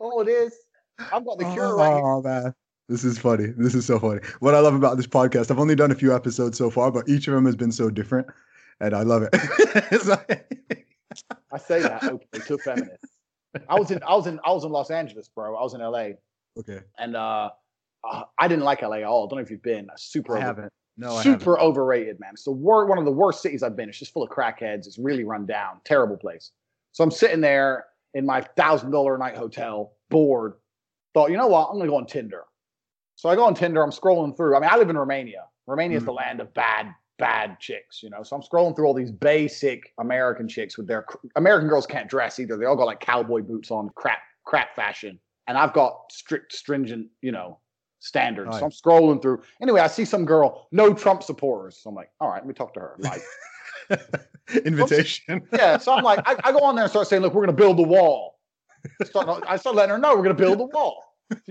[0.00, 0.54] Oh, it is.
[0.98, 2.02] I've got the cure right here.
[2.04, 2.54] Oh man.
[2.88, 3.46] This is funny.
[3.56, 4.20] This is so funny.
[4.40, 7.08] What I love about this podcast, I've only done a few episodes so far, but
[7.08, 8.26] each of them has been so different,
[8.80, 9.32] and I love it.
[10.06, 10.46] like...
[11.50, 13.16] I say that openly to feminists.
[13.68, 15.56] I was in I was in I was in Los Angeles, bro.
[15.56, 16.08] I was in LA.
[16.58, 16.80] Okay.
[16.98, 17.50] And uh,
[18.08, 19.26] uh, I didn't like LA at all.
[19.26, 19.88] I don't know if you've been.
[19.96, 20.72] Super I haven't.
[20.96, 22.30] No, super overrated, man.
[22.34, 23.88] It's the wor- one of the worst cities I've been.
[23.88, 24.86] It's just full of crackheads.
[24.86, 25.80] It's really run down.
[25.84, 26.52] Terrible place.
[26.92, 30.54] So I'm sitting there in my thousand dollar a night hotel, bored.
[31.12, 31.68] Thought, you know what?
[31.70, 32.44] I'm gonna go on Tinder.
[33.16, 33.82] So I go on Tinder.
[33.82, 34.56] I'm scrolling through.
[34.56, 35.44] I mean, I live in Romania.
[35.66, 36.06] Romania is Mhm.
[36.06, 38.02] the land of bad, bad chicks.
[38.02, 38.22] You know.
[38.22, 41.04] So I'm scrolling through all these basic American chicks with their
[41.34, 42.56] American girls can't dress either.
[42.56, 45.18] They all got like cowboy boots on, crap, crap fashion.
[45.48, 47.58] And I've got strict, stringent, you know,
[48.04, 48.50] standards.
[48.50, 48.58] Right.
[48.58, 49.42] So I'm scrolling through.
[49.62, 51.78] Anyway, I see some girl, no Trump supporters.
[51.78, 52.96] So I'm like, all right, let me talk to her.
[52.98, 53.22] Like,
[54.64, 55.42] Invitation.
[55.52, 55.78] yeah.
[55.78, 57.62] So I'm like, I, I go on there and start saying, look, we're going to
[57.62, 58.38] build the wall.
[59.04, 61.02] Start, I start letting her know we're going to build the wall.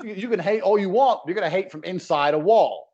[0.04, 1.22] You, you can hate all you want.
[1.26, 2.90] You're going to hate from inside a wall.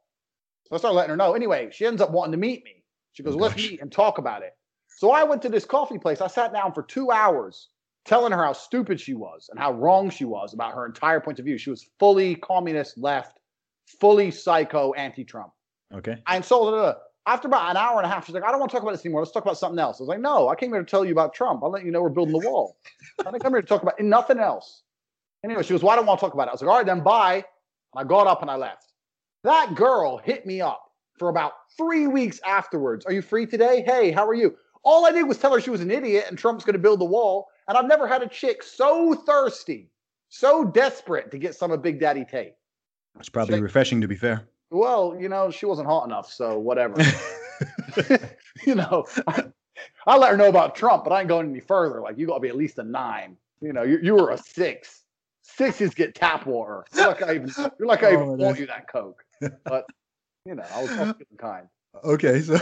[0.67, 1.33] So I start letting her know.
[1.33, 2.83] Anyway, she ends up wanting to meet me.
[3.11, 3.71] She goes, let's Gosh.
[3.71, 4.53] meet and talk about it.
[4.87, 6.21] So I went to this coffee place.
[6.21, 7.67] I sat down for two hours
[8.05, 11.39] telling her how stupid she was and how wrong she was about her entire point
[11.39, 11.57] of view.
[11.57, 13.38] She was fully communist left,
[13.99, 15.51] fully psycho anti Trump.
[15.93, 16.17] Okay.
[16.25, 16.97] I insulted her.
[17.25, 18.93] After about an hour and a half, she's like, I don't want to talk about
[18.93, 19.21] this anymore.
[19.21, 19.99] Let's talk about something else.
[19.99, 21.61] I was like, no, I came here to tell you about Trump.
[21.63, 22.77] I'll let you know we're building the wall.
[23.19, 24.83] I didn't come here to talk about nothing else.
[25.43, 26.49] Anyway, she goes, well, I don't want to talk about it.
[26.49, 27.35] I was like, all right, then bye.
[27.35, 27.43] And
[27.95, 28.93] I got up and I left.
[29.43, 30.83] That girl hit me up
[31.17, 33.05] for about three weeks afterwards.
[33.05, 33.83] Are you free today?
[33.85, 34.55] Hey, how are you?
[34.83, 36.99] All I did was tell her she was an idiot and Trump's going to build
[36.99, 37.47] the wall.
[37.67, 39.91] And I've never had a chick so thirsty,
[40.29, 42.53] so desperate to get some of Big Daddy Tate.
[43.19, 44.47] It's probably Check- refreshing to be fair.
[44.71, 46.95] Well, you know, she wasn't hot enough, so whatever.
[48.65, 49.45] you know, I,
[50.05, 52.01] I let her know about Trump, but I ain't going any further.
[52.01, 53.35] Like, you got to be at least a nine.
[53.61, 55.03] You know, you, you were a six.
[55.41, 56.85] Sixes get tap water.
[56.95, 59.25] You're like I even, you're like I Oh, even bought you that Coke.
[59.65, 59.85] But,
[60.45, 61.67] you know, I was, I was kind.
[62.03, 62.57] okay, so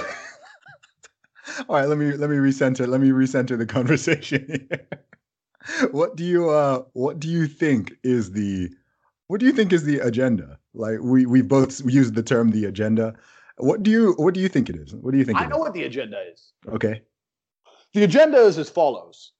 [1.69, 2.87] all right, let me let me recenter.
[2.87, 4.45] Let me recenter the conversation.
[4.69, 4.87] here.
[5.91, 8.69] what do you uh what do you think is the
[9.27, 10.57] what do you think is the agenda?
[10.73, 13.13] Like we we both used the term the agenda.
[13.57, 14.93] What do you what do you think it is?
[14.95, 15.39] What do you think?
[15.39, 15.61] I know is?
[15.61, 16.53] what the agenda is.
[16.69, 17.01] Okay.
[17.93, 19.31] The agenda is as follows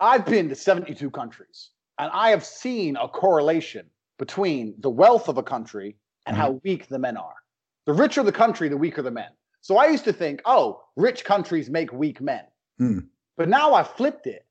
[0.00, 3.86] I've been to 72 countries, and I have seen a correlation
[4.18, 5.96] between the wealth of a country
[6.26, 7.34] and how weak the men are.
[7.86, 9.30] The richer the country, the weaker the men.
[9.60, 12.44] So I used to think, oh, rich countries make weak men.
[12.78, 12.98] Hmm.
[13.36, 14.44] But now I've flipped it.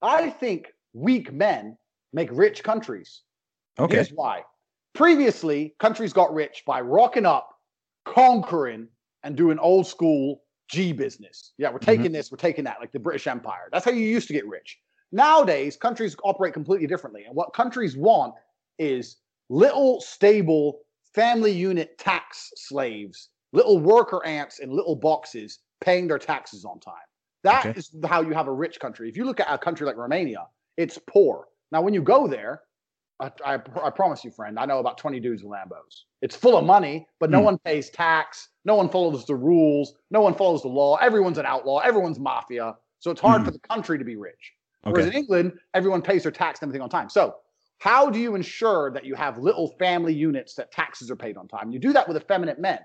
[0.00, 1.76] I think weak men
[2.12, 3.22] make rich countries.
[3.78, 3.96] Okay.
[3.96, 4.42] Here's why.
[4.94, 7.48] Previously, countries got rich by rocking up,
[8.04, 8.88] conquering,
[9.22, 11.52] and doing old school G business.
[11.58, 11.86] Yeah, we're mm-hmm.
[11.86, 13.68] taking this, we're taking that, like the British Empire.
[13.72, 14.78] That's how you used to get rich.
[15.12, 17.24] Nowadays, countries operate completely differently.
[17.24, 18.34] And what countries want
[18.78, 19.16] is
[19.48, 20.80] little, stable,
[21.14, 26.94] family unit tax slaves, little worker ants in little boxes paying their taxes on time.
[27.42, 28.08] That is Okay.
[28.08, 29.08] how you have a rich country.
[29.08, 31.46] If you look at a country like Romania, it's poor.
[31.70, 32.62] Now, when you go there,
[33.20, 36.02] I, I, I promise you, friend, I know about 20 dudes with Lambos.
[36.20, 37.44] It's full of money, but no Hmm.
[37.44, 38.48] one pays tax.
[38.64, 39.94] No one follows the rules.
[40.10, 40.96] No one follows the law.
[40.96, 41.78] Everyone's an outlaw.
[41.78, 42.74] Everyone's mafia.
[42.98, 43.46] So it's hard Hmm.
[43.46, 44.52] for the country to be rich.
[44.82, 47.08] Whereas in England, everyone pays their tax and everything on time.
[47.08, 47.36] So,
[47.78, 51.48] how do you ensure that you have little family units that taxes are paid on
[51.48, 51.70] time?
[51.70, 52.80] You do that with effeminate men.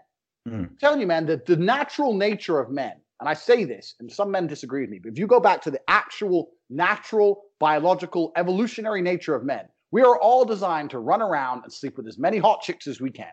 [0.48, 0.54] Hmm.
[0.56, 4.10] I'm telling you, man, that the natural nature of men, and I say this, and
[4.12, 8.32] some men disagree with me, but if you go back to the actual natural, biological,
[8.38, 12.18] evolutionary nature of men, we are all designed to run around and sleep with as
[12.18, 13.32] many hot chicks as we can.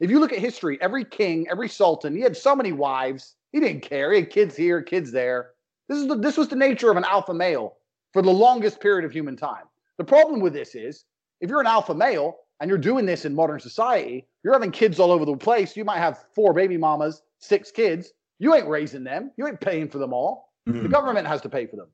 [0.00, 3.36] If you look at history, every king, every sultan, he had so many wives.
[3.52, 4.12] He didn't care.
[4.12, 5.50] He had kids here, kids there.
[5.88, 7.76] This is the, this was the nature of an alpha male
[8.12, 9.64] for the longest period of human time.
[9.98, 11.04] The problem with this is
[11.40, 14.98] if you're an alpha male and you're doing this in modern society, you're having kids
[14.98, 15.76] all over the place.
[15.76, 18.12] You might have four baby mamas, six kids.
[18.40, 19.30] You ain't raising them.
[19.36, 20.52] You ain't paying for them all.
[20.66, 20.86] The Hmm.
[20.88, 21.88] government has to pay for them.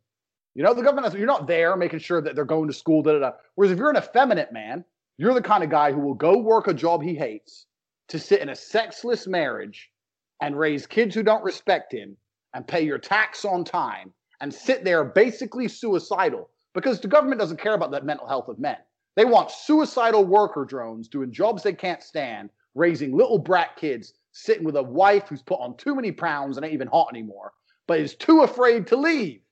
[0.54, 3.12] You know, the government you're not there making sure that they're going to school, da
[3.12, 3.32] da da.
[3.54, 4.84] Whereas if you're an effeminate man,
[5.16, 7.66] you're the kind of guy who will go work a job he hates
[8.08, 9.90] to sit in a sexless marriage
[10.40, 12.16] and raise kids who don't respect him
[12.54, 17.60] and pay your tax on time and sit there basically suicidal because the government doesn't
[17.60, 18.76] care about the mental health of men.
[19.16, 24.64] They want suicidal worker drones doing jobs they can't stand, raising little brat kids, sitting
[24.64, 27.52] with a wife who's put on too many pounds and ain't even hot anymore,
[27.86, 29.42] but is too afraid to leave.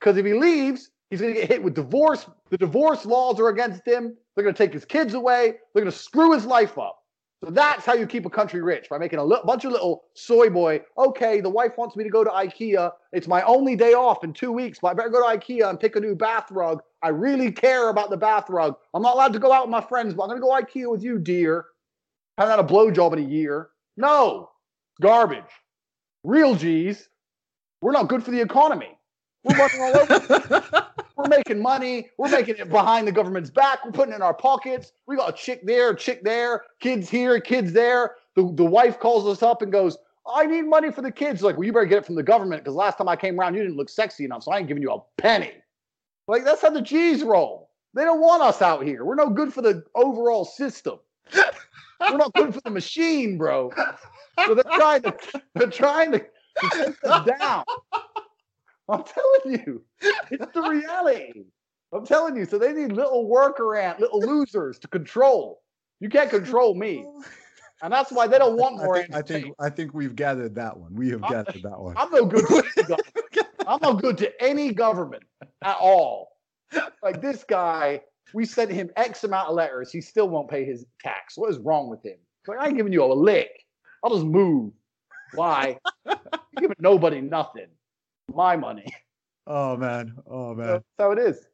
[0.00, 2.26] Because if he leaves, he's going to get hit with divorce.
[2.48, 4.16] The divorce laws are against him.
[4.34, 5.54] They're going to take his kids away.
[5.74, 6.96] They're going to screw his life up.
[7.42, 10.04] So that's how you keep a country rich by making a li- bunch of little
[10.12, 10.82] soy boy.
[10.98, 12.92] Okay, the wife wants me to go to IKEA.
[13.12, 15.80] It's my only day off in two weeks, but I better go to IKEA and
[15.80, 16.82] pick a new bath rug.
[17.02, 18.76] I really care about the bath rug.
[18.92, 20.90] I'm not allowed to go out with my friends, but I'm going to go IKEA
[20.90, 21.64] with you, dear.
[22.36, 23.70] haven't had a blowjob in a year.
[23.96, 24.50] No,
[25.00, 25.44] garbage.
[26.24, 27.08] Real G's.
[27.80, 28.98] We're not good for the economy.
[29.44, 30.86] We're running all over.
[31.16, 32.08] We're making money.
[32.18, 33.84] We're making it behind the government's back.
[33.84, 34.92] We're putting it in our pockets.
[35.06, 38.16] We got a chick there, a chick there, kids here, kids there.
[38.36, 39.98] The, the wife calls us up and goes,
[40.32, 41.42] I need money for the kids.
[41.42, 43.54] Like, well, you better get it from the government because last time I came around,
[43.54, 45.52] you didn't look sexy enough, so I ain't giving you a penny.
[46.28, 47.70] Like, that's how the G's roll.
[47.94, 49.04] They don't want us out here.
[49.04, 50.98] We're no good for the overall system.
[51.34, 53.72] We're not good for the machine, bro.
[54.46, 55.14] So they're trying to
[55.54, 57.64] they're trying to, to take us down.
[58.90, 59.82] I'm telling you,
[60.30, 61.44] it's the reality.
[61.92, 62.44] I'm telling you.
[62.44, 65.62] So they need little workaround, little losers to control.
[66.00, 67.06] You can't control me.
[67.82, 68.96] And that's why they don't want more.
[68.98, 70.94] I think, I think I think we've gathered that one.
[70.94, 71.94] We have I'm- gathered that one.
[71.96, 73.48] I'm no good to any government.
[73.66, 75.22] I'm no good to any government
[75.64, 76.36] at all.
[77.02, 78.02] Like this guy,
[78.34, 79.90] we sent him X amount of letters.
[79.90, 81.38] He still won't pay his tax.
[81.38, 82.18] What is wrong with him?
[82.42, 83.64] It's like I ain't giving you a lick.
[84.04, 84.74] I'll just move.
[85.34, 85.78] Why?
[86.04, 86.16] You're
[86.60, 87.68] giving nobody nothing.
[88.34, 88.86] My money.
[89.46, 90.14] Oh man.
[90.28, 90.66] Oh man.
[90.66, 91.44] That's how it is.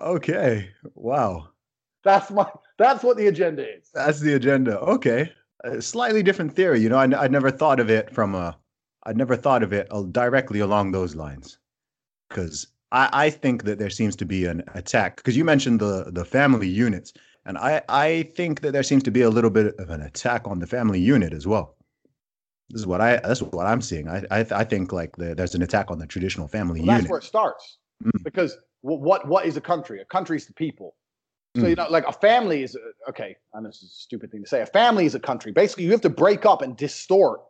[0.00, 0.70] Okay.
[0.94, 1.48] Wow.
[2.02, 2.48] That's my.
[2.78, 3.90] That's what the agenda is.
[3.92, 4.78] That's the agenda.
[4.78, 5.30] Okay.
[5.64, 6.80] A slightly different theory.
[6.80, 8.56] You know, I, I'd never thought of it from a,
[9.02, 11.58] I'd never thought of it directly along those lines.
[12.28, 15.16] Because I, I think that there seems to be an attack.
[15.16, 17.12] Because you mentioned the the family units,
[17.44, 20.46] and I I think that there seems to be a little bit of an attack
[20.46, 21.75] on the family unit as well.
[22.70, 24.08] This is what I that's what I'm seeing.
[24.08, 27.08] I I, I think like the, there's an attack on the traditional family Well, that's
[27.08, 27.78] where it starts.
[28.04, 28.24] Mm.
[28.24, 30.00] Because wh- what what is a country?
[30.00, 30.96] A country is the people.
[31.56, 31.70] So Mm.
[31.70, 33.36] you know, like a family is a- okay.
[33.54, 34.60] I know this is a stupid thing to say.
[34.62, 35.52] A family is a country.
[35.52, 37.40] Basically, you have to break up and distort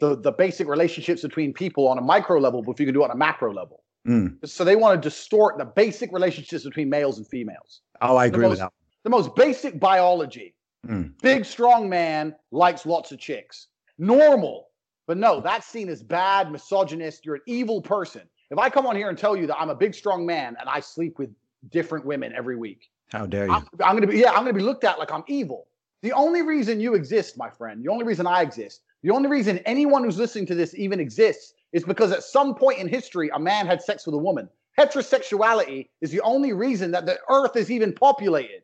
[0.00, 3.02] the the basic relationships between people on a micro level but if you can do
[3.02, 3.82] it on a macro level.
[4.08, 4.44] Mm.
[4.48, 7.82] So they want to distort the basic relationships between males and females.
[8.00, 8.72] Oh, I agree with that.
[9.04, 10.54] The most basic biology.
[10.88, 11.12] Mm.
[11.22, 13.68] Big, strong man likes lots of chicks.
[14.02, 14.68] Normal.
[15.06, 17.24] But no, that's seen as bad, misogynist.
[17.24, 18.22] You're an evil person.
[18.50, 20.68] If I come on here and tell you that I'm a big, strong man and
[20.68, 21.30] I sleep with
[21.70, 23.52] different women every week, How dare you?
[23.52, 25.68] I'm, I'm going to be, yeah, I'm going to be looked at like I'm evil.
[26.02, 29.58] The only reason you exist, my friend, the only reason I exist, the only reason
[29.58, 33.38] anyone who's listening to this even exists is because at some point in history, a
[33.38, 34.48] man had sex with a woman.
[34.78, 38.62] Heterosexuality is the only reason that the earth is even populated.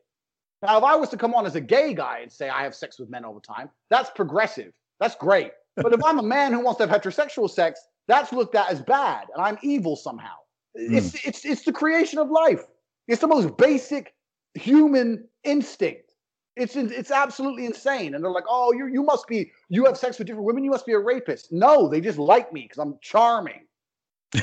[0.62, 2.74] Now, if I was to come on as a gay guy and say I have
[2.74, 4.72] sex with men all the time, that's progressive.
[5.00, 5.52] That's great.
[5.80, 8.82] But if I'm a man who wants to have heterosexual sex, that's looked at as
[8.82, 10.34] bad, and I'm evil somehow.
[10.76, 10.92] Hmm.
[10.96, 12.64] It's it's it's the creation of life.
[13.06, 14.12] It's the most basic
[14.54, 16.14] human instinct.
[16.56, 18.16] It's it's absolutely insane.
[18.16, 20.64] And they're like, oh, you you must be you have sex with different women.
[20.64, 21.52] You must be a rapist.
[21.52, 23.64] No, they just like me because I'm charming.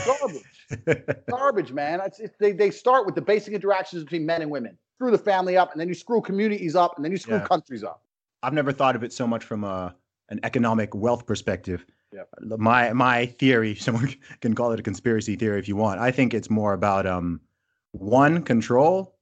[0.06, 1.99] Garbage, garbage, man.
[2.06, 4.78] It's, it's, they they start with the basic interactions between men and women.
[4.97, 7.45] Screw the family up, and then you screw communities up, and then you screw Yeah.
[7.45, 8.01] countries up.
[8.41, 9.93] I've never thought of it so much from a
[10.30, 11.86] an economic wealth perspective.
[12.13, 12.30] Yep.
[12.57, 15.99] My my theory, someone can call it a conspiracy theory if you want.
[15.99, 17.41] I think it's more about um
[17.91, 19.15] one control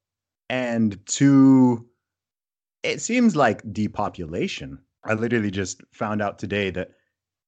[0.49, 1.85] and two
[2.83, 4.77] it seems like depopulation.
[5.05, 6.91] I literally just found out today that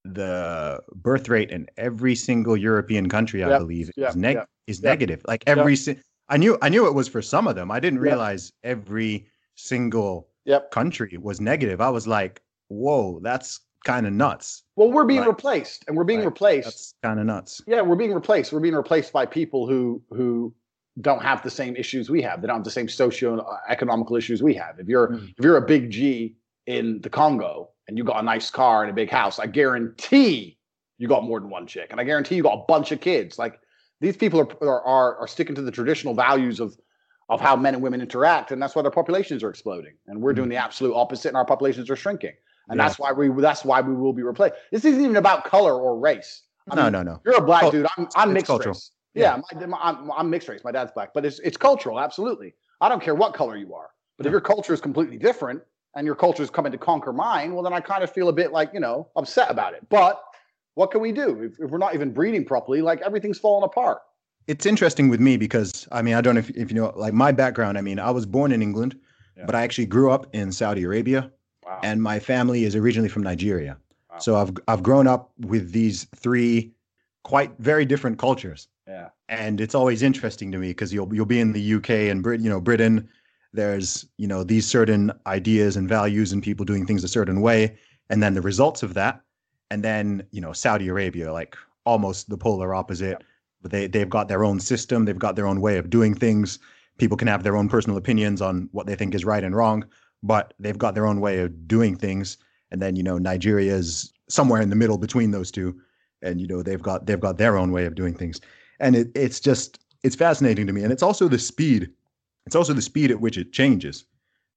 [0.06, 4.38] the birth rate in every single European country, I Yep, believe, yep, is neg
[4.68, 5.22] is negative.
[5.28, 5.98] Like every si-
[6.30, 7.72] I knew I knew it was for some of them.
[7.72, 10.72] I didn't realize every single Yep.
[10.72, 11.82] country was negative.
[11.82, 14.64] I was like, whoa, that's kind of nuts.
[14.76, 16.66] Well, we're being replaced, and we're being replaced.
[16.66, 17.62] That's kind of nuts.
[17.68, 18.52] Yeah, we're being replaced.
[18.52, 20.54] We're being replaced by people who who
[21.02, 22.42] don't have the same issues we have.
[22.42, 24.80] They don't have the same socio-economical issues we have.
[24.80, 25.34] If you're Mm.
[25.38, 26.36] if you're a big G
[26.66, 30.58] in the Congo and you got a nice car and a big house, I guarantee
[30.98, 33.38] you got more than one chick, and I guarantee you got a bunch of kids.
[33.38, 33.60] Like
[34.02, 36.78] these people are are are, are sticking to the traditional values of
[37.28, 39.96] of how men and women interact, and that's why their populations are exploding.
[40.08, 42.34] And we're doing the absolute opposite, and our populations are shrinking.
[42.70, 42.88] And Yeah.
[42.88, 44.56] that's why we that's why we will be replaced.
[44.72, 46.44] This isn't even about color or race.
[46.70, 47.22] I no, mean, no, no.
[47.26, 47.86] you're a black dude.
[47.98, 48.74] I'm, I'm mixed cultural.
[48.74, 48.92] race.
[49.14, 50.62] Yeah, my, my, I'm, I'm mixed race.
[50.64, 52.00] My dad's black, but it's it's cultural.
[52.00, 52.54] Absolutely.
[52.82, 53.90] I don't care what color you are.
[54.18, 55.62] But if your culture is completely different
[55.96, 58.34] and your culture is coming to conquer mine, well, then I kind of feel a
[58.34, 59.88] bit like you know upset about it.
[59.90, 60.22] But
[60.74, 62.82] what can we do if, if we're not even breeding properly?
[62.82, 64.00] Like everything's falling apart.
[64.48, 67.14] It's interesting with me because I mean, I don't know if, if you know, like
[67.14, 67.78] my background.
[67.78, 68.98] I mean, I was born in England,
[69.38, 69.46] Yeah.
[69.46, 71.32] but I actually grew up in Saudi Arabia,
[71.66, 71.80] Wow.
[71.84, 73.78] and my family is originally from Nigeria.
[74.12, 74.20] Wow.
[74.20, 76.72] So I've I've grown up with these three
[77.24, 78.68] quite very different cultures.
[78.88, 79.10] yeah.
[79.30, 82.40] and it's always interesting to me because you'll you'll be in the UK and Brit,
[82.42, 83.10] you know, Britain.
[83.52, 87.78] There's you know these certain ideas and values and people doing things a certain way,
[88.10, 89.22] and then the results of that,
[89.72, 91.56] and then you know Saudi Arabia, like
[91.86, 93.24] almost the polar opposite.
[93.62, 96.60] But they they've got their own system, they've got their own way of doing things.
[96.98, 99.84] People can have their own personal opinions on what they think is right and wrong,
[100.26, 102.38] but they've got their own way of doing things.
[102.72, 105.80] And then you know Nigeria's somewhere in the middle between those two,
[106.22, 108.42] and you know they've got they've got their own way of doing things.
[108.80, 111.90] And it, it's just it's fascinating to me, and it's also the speed.
[112.46, 114.06] It's also the speed at which it changes,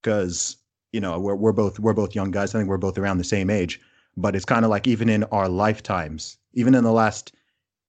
[0.01, 0.57] because
[0.91, 2.53] you know we're we're both we're both young guys.
[2.53, 3.79] I think we're both around the same age,
[4.17, 7.33] but it's kind of like even in our lifetimes, even in the last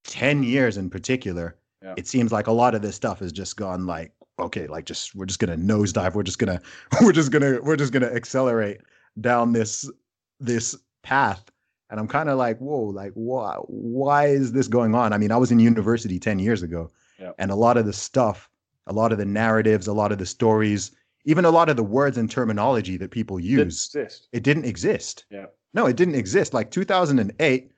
[0.04, 1.94] ten years in particular, Yeah.
[1.96, 4.12] it seems like a lot of this stuff has just gone like
[4.42, 6.14] okay, like just we're just gonna nosedive.
[6.14, 6.60] We're just gonna
[7.02, 8.80] we're just gonna we're just gonna accelerate
[9.20, 9.90] down this
[10.38, 11.50] this path.
[11.90, 15.12] And I'm kind of like, whoa, like why why is this going on?
[15.12, 17.32] I mean, I was in university 10 years ago, Yeah.
[17.38, 18.48] and a lot of the stuff,
[18.86, 20.92] a lot of the narratives, a lot of the stories,
[21.24, 24.28] even a lot of the words and terminology that people Didn't use, exist.
[24.32, 25.24] it didn't exist.
[25.30, 25.46] Yeah.
[25.74, 26.54] No, it didn't exist.
[26.54, 27.72] Like 2008,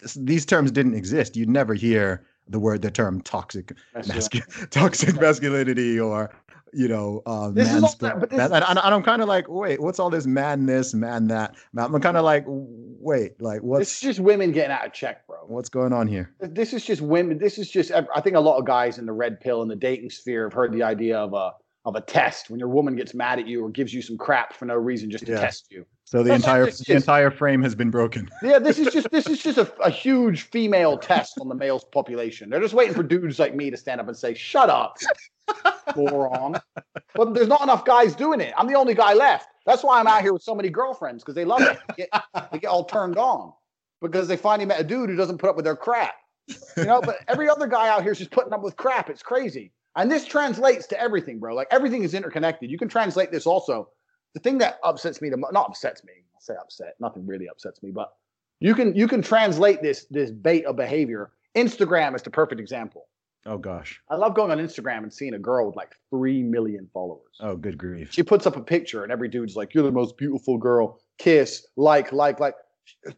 [0.00, 1.36] this, these terms didn't exist.
[1.36, 6.30] You'd never hear the word, the term toxic, That's mascu- toxic masculinity or,
[6.72, 7.84] you know, uh, This is man.
[7.84, 10.66] all that- but this- and, and I'm kind of like, wait, what's all this man
[10.66, 11.54] this, man that?
[11.76, 15.26] I'm kind of like, wait, like This what's is just women getting out of check,
[15.26, 15.38] bro.
[15.46, 16.30] what's going on here?
[16.40, 17.38] This is just women.
[17.38, 17.90] This is just.
[17.90, 20.52] I think a lot of guys in the red pill and the dating sphere have
[20.52, 21.52] heard the idea of a
[21.84, 24.52] of a test when your woman gets mad at you or gives you some crap
[24.52, 25.40] for no reason just to Yeah.
[25.40, 25.84] test you.
[26.12, 28.28] So the entire this the entire frame has been broken.
[28.42, 31.84] Yeah, this is just this is just a, a huge female test on the male's
[31.84, 32.50] population.
[32.50, 34.98] They're just waiting for dudes like me to stand up and say, "Shut up,
[35.96, 36.60] moron."
[37.14, 38.52] But there's not enough guys doing it.
[38.58, 39.48] I'm the only guy left.
[39.64, 41.78] That's why I'm out here with so many girlfriends because they love it.
[41.96, 43.54] They get, they get all turned on
[44.02, 46.14] because they finally met a dude who doesn't put up with their crap.
[46.76, 49.08] You know, but every other guy out here is just putting up with crap.
[49.08, 49.72] It's crazy.
[49.96, 51.54] And this translates to everything, bro.
[51.54, 52.70] Like everything is interconnected.
[52.70, 53.88] You can translate this also.
[54.34, 56.12] The thing that upsets me, the not upsets me.
[56.14, 56.94] I say upset.
[57.00, 58.12] Nothing really upsets me, but
[58.60, 61.32] you can you can translate this this beta behavior.
[61.54, 63.08] Instagram is the perfect example.
[63.44, 64.00] Oh gosh.
[64.08, 67.36] I love going on Instagram and seeing a girl with like three million followers.
[67.40, 68.12] Oh good grief.
[68.12, 71.66] She puts up a picture and every dude's like, "You're the most beautiful girl." Kiss,
[71.76, 72.54] like, like, like.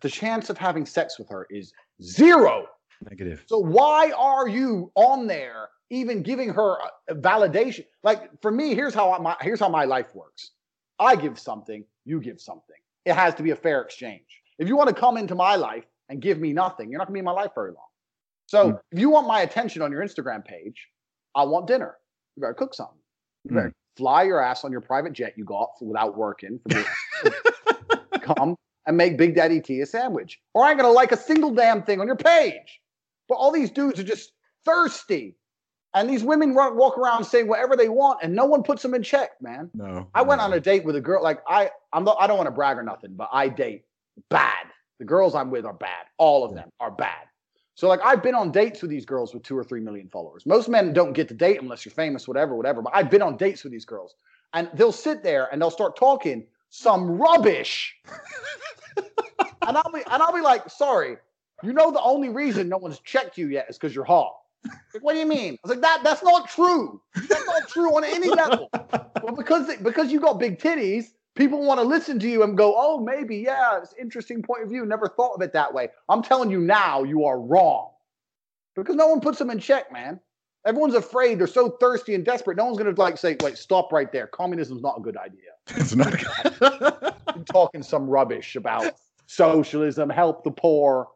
[0.03, 2.67] The chance of having sex with her is zero.
[3.09, 3.43] Negative.
[3.47, 6.77] So why are you on there even giving her
[7.11, 7.87] validation?
[8.03, 10.51] Like for me, here's how my here's how my life works.
[11.05, 12.77] I give something, you give something.
[13.05, 14.27] It has to be a fair exchange.
[14.59, 17.13] If you want to come into my life and give me nothing, you're not going
[17.13, 17.89] to be in my life very long.
[18.47, 18.81] So Mm.
[18.93, 20.89] if you want my attention on your Instagram page,
[21.35, 21.97] I want dinner.
[22.37, 22.99] You better cook something.
[23.45, 26.61] You better fly your ass on your private jet you got without working.
[26.71, 26.85] For
[28.21, 31.53] come and make Big Daddy T a sandwich, or I ain't gonna like a single
[31.53, 32.81] damn thing on your page.
[33.29, 34.33] But all these dudes are just
[34.65, 35.37] thirsty,
[35.95, 38.95] and these women run, walk around saying whatever they want, and no one puts them
[38.95, 39.71] in check, man.
[39.75, 40.09] No.
[40.15, 40.47] I went no.
[40.47, 41.23] on a date with a girl.
[41.23, 42.17] Like I, I'm not.
[42.21, 43.85] I don't want to brag or nothing, but I date
[44.29, 44.67] bad.
[44.99, 46.07] The girls I'm with are bad.
[46.19, 47.27] All of them are bad.
[47.77, 50.47] So like I've been on dates with these girls with two or three million followers.
[50.47, 52.83] Most men don't get to date unless you're famous, whatever, whatever.
[52.83, 54.15] But I've been on dates with these girls,
[54.53, 57.97] and they'll sit there and they'll start talking some rubbish,
[58.97, 61.17] and I'll be and I'll be like, sorry,
[61.63, 64.35] you know the only reason no one's checked you yet is because you're hot.
[64.65, 65.55] Like, what do you mean?
[65.55, 67.01] I was like, that that's not true.
[67.15, 68.71] That's not true on any level.
[69.23, 72.57] Well, because they, because you got big titties, people want to listen to you and
[72.57, 74.87] go, oh, maybe, yeah, it's an interesting point of view.
[74.87, 75.89] Never thought of it that way.
[76.09, 77.91] I'm telling you now, you are wrong.
[78.77, 80.21] Because no one puts them in check, man.
[80.67, 81.39] Everyone's afraid.
[81.39, 82.57] They're so thirsty and desperate.
[82.57, 84.27] No one's gonna like say, wait, stop right there.
[84.29, 85.51] Communism's not a good idea.
[85.77, 86.15] it's not.
[86.15, 87.47] A good.
[87.47, 88.95] Talking some rubbish about
[89.27, 91.09] socialism, help the poor.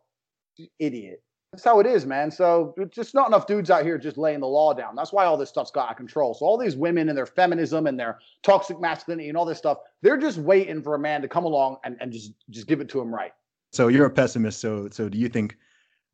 [0.78, 1.22] Idiot.
[1.52, 2.30] That's how it is, man.
[2.30, 4.94] So just not enough dudes out here just laying the law down.
[4.94, 6.34] That's why all this stuff's got out of control.
[6.34, 9.78] So all these women and their feminism and their toxic masculinity and all this stuff,
[10.02, 12.88] they're just waiting for a man to come along and, and just just give it
[12.90, 13.32] to him right.
[13.72, 14.60] so you're a pessimist.
[14.60, 15.56] So so do you think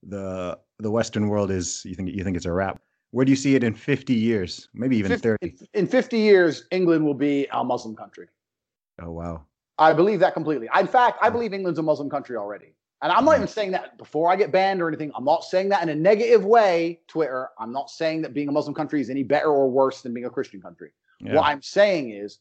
[0.05, 2.81] the the Western world is you think you think it's a wrap?
[3.11, 4.69] Where do you see it in 50 years?
[4.73, 5.69] Maybe even 50 30.
[5.75, 8.29] in 50 years, England will be a Muslim country.
[9.03, 9.45] Oh wow.
[9.79, 10.69] I believe that completely.
[10.79, 12.75] In fact, I believe England's a Muslim country already.
[13.05, 15.13] And I'm not even saying that before I get banned or anything.
[15.15, 17.51] I'm not saying that in a negative way, Twitter.
[17.59, 20.25] I'm not saying that being a Muslim country is any better or worse than being
[20.25, 20.91] a Christian country.
[21.21, 21.35] Yeah.
[21.35, 22.39] What I'm saying is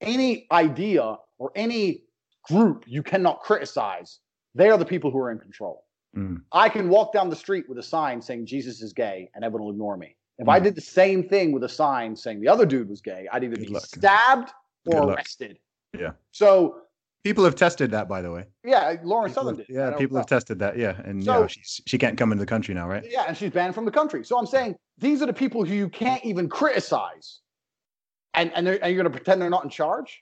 [0.00, 2.04] any idea or any
[2.44, 4.20] group you cannot criticize,
[4.54, 5.82] they are the people who are in control.
[6.16, 6.42] Mm.
[6.52, 9.64] I can walk down the street with a sign saying Jesus is gay and everyone
[9.66, 10.14] will ignore me.
[10.38, 10.62] If I Mm.
[10.62, 13.56] did the same thing with a sign saying the other dude was gay, I'd either
[13.56, 13.82] Good be luck.
[13.82, 14.52] stabbed
[14.86, 15.58] or arrested.
[15.98, 16.12] Yeah.
[16.30, 16.82] So
[17.26, 18.44] People have tested that, by the way.
[18.62, 19.66] yeah, Lauren People Southern did.
[19.68, 20.78] yeah, people have tested that.
[20.78, 23.02] Yeah, and So- yeah, she's, she can't come into the country now, right?
[23.10, 24.24] Yeah, and she's banned from the country.
[24.24, 27.40] So I'm saying these are the people who you can't even criticize,
[28.34, 30.20] and and, and you're going to pretend they're not in charge.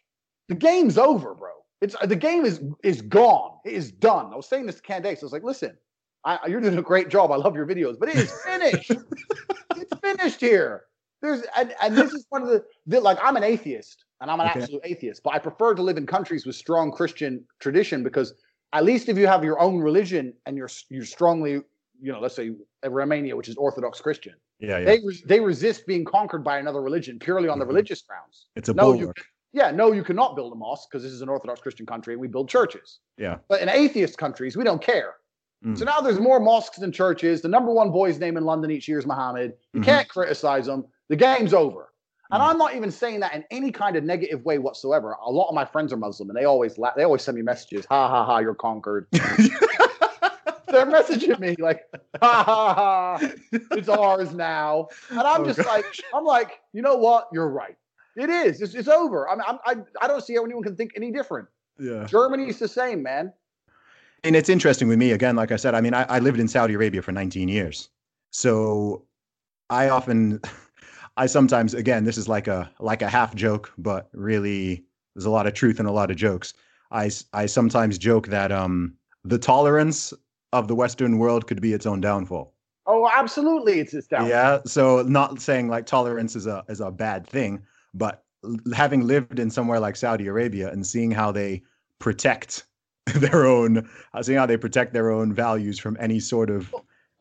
[0.49, 1.51] The game's over, bro.
[1.83, 3.59] It's the game is is gone.
[3.67, 4.33] It is done.
[4.33, 5.23] I was saying this to Candace.
[5.23, 5.77] I was like, listen,
[6.25, 7.33] I, you're doing a great job.
[7.33, 8.93] I love your videos, but it is finished.
[9.77, 10.85] it's finished here.
[11.21, 14.07] There's and, and this is one of the, the like I'm an atheist.
[14.25, 14.61] And I'm an Okay.
[14.63, 15.23] absolute atheist.
[15.23, 18.33] But I prefer to live in countries with strong Christian tradition because
[18.73, 21.53] at least if you have your own religion and you're you're strongly,
[22.01, 22.53] you know, let's say
[22.87, 24.85] Romania, which is Orthodox Christian, Yeah, yeah.
[24.87, 27.69] they re- they resist being conquered by another religion purely on the Mhm.
[27.69, 28.47] religious grounds.
[28.57, 29.19] it's a no, you- bulwark.
[29.53, 32.21] Yeah, no, you cannot build a mosque because this is an Orthodox Christian country and
[32.21, 32.99] we build churches.
[33.19, 33.37] Yeah.
[33.49, 35.15] But in atheist countries, we don't care.
[35.65, 35.77] Mm.
[35.79, 37.41] So now there's more mosques than churches.
[37.43, 39.53] The number one boy's name in London each year is Muhammad.
[39.75, 39.85] You Mhm.
[39.85, 40.87] can't criticize them.
[41.11, 41.93] The game's over.
[42.35, 42.43] And.
[42.43, 45.17] I'm not even saying that in any kind of negative way whatsoever.
[45.25, 47.85] A lot of my friends are Muslim, and they always they always send me messages.
[47.91, 48.39] Ha ha ha!
[48.39, 49.07] You're conquered.
[49.13, 51.83] They're messaging me like,
[52.21, 53.31] ha ha ha!
[53.73, 54.89] It's ours now.
[55.11, 55.67] And I'm Oh, just God.
[55.67, 57.29] like, I'm like, you know what?
[57.33, 57.77] You're right.
[58.17, 58.61] It is.
[58.61, 59.29] It's, it's over.
[59.29, 61.47] I mean, I'm, I I don't see how anyone can think any different.
[61.79, 62.07] yeah.
[62.07, 63.33] Germany's the same, man.
[64.25, 65.37] And it's interesting with me again.
[65.37, 67.91] Like I said, I mean, I, I lived in Saudi Arabia for 19 years,
[68.31, 69.05] so
[69.71, 70.41] I often,
[71.17, 74.85] I sometimes, again, this is like a like a half joke, but really,
[75.15, 76.55] there's a lot of truth and a lot of jokes.
[76.91, 78.95] I I sometimes joke that um
[79.25, 80.13] the tolerance
[80.53, 82.55] of the Western world could be its own downfall.
[82.87, 83.81] Oh, absolutely.
[83.81, 84.29] It's it's down.
[84.29, 84.61] Yeah.
[84.67, 87.63] So not saying like tolerance is a is a bad thing,
[87.95, 88.25] but
[88.75, 91.63] having lived in somewhere like Saudi Arabia and seeing how they
[91.99, 92.67] protect
[93.15, 93.89] their own,
[94.23, 96.75] seeing how they protect their own values from any sort of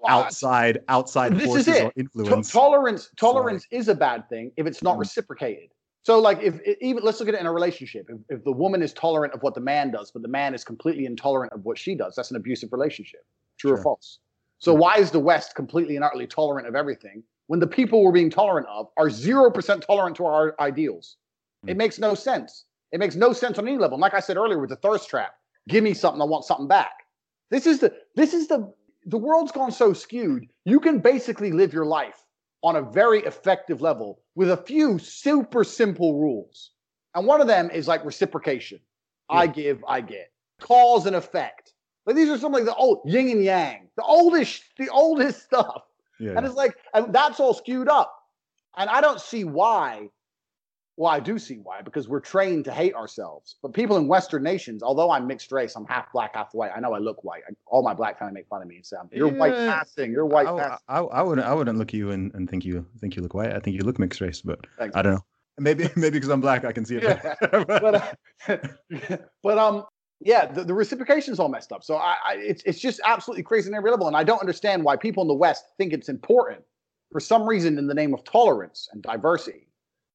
[0.08, 1.84] outside outside This is forces it.
[1.84, 2.52] or influence.
[2.52, 5.02] tolerance tolerance is a bad thing if it's not Mhm.
[5.02, 5.70] reciprocated.
[6.04, 8.10] So, like, if even let's look at it in a relationship.
[8.10, 10.64] If, if the woman is tolerant of what the man does, but the man is
[10.66, 13.26] completely intolerant of what she does, that's an abusive relationship.
[13.58, 14.20] True or false?
[14.60, 18.12] So, why is the West completely and utterly tolerant of everything when the people we're
[18.12, 21.18] being tolerant of are zero percent tolerant to our ideals?
[21.68, 21.78] It Mm.
[21.78, 22.66] makes no sense.
[22.92, 23.96] It makes no sense on any level.
[23.96, 25.36] And like I said earlier, with the thirst trap,
[25.70, 27.08] give me something, I want something back.
[27.50, 28.74] This is the this is the
[29.06, 30.48] the world's gone so skewed.
[30.66, 32.24] You can basically live your life
[32.64, 36.72] on a very effective level with a few super simple rules.
[37.16, 38.80] And one of them is like reciprocation.
[39.30, 40.32] I give, I get.
[40.62, 41.74] Cause and effect.
[42.06, 45.84] Like these are some like the old yin and yang, the oldest, the oldest stuff.
[46.20, 46.34] yeah.
[46.36, 48.14] And it's like, and that's all skewed up.
[48.78, 50.10] And I don't see why.
[50.96, 53.56] Well, I do see why, because we're trained to hate ourselves.
[53.64, 56.72] But people in Western nations, although I'm mixed race, I'm half black, half white.
[56.76, 57.42] I know I look white.
[57.50, 60.12] I, all my black family make fun of me and say, "You're white passing.
[60.12, 62.64] You're white I, passing." I, I wouldn't I wouldn't look at you and, and think
[62.64, 63.54] you think you look white.
[63.54, 64.96] I think you look mixed race, but Thanks.
[64.96, 65.26] I don't know.
[65.58, 67.04] Maybe maybe because I'm black, I can see it.
[67.04, 67.36] Yeah,
[67.66, 68.16] but
[68.48, 69.86] uh, but um
[70.20, 73.44] yeah the, the reciprocation is all messed up so I, I it's it's just absolutely
[73.44, 76.62] crazy and unrelatable and i don't understand why people in the west think it's important
[77.12, 79.63] for some reason in the name of tolerance and diversity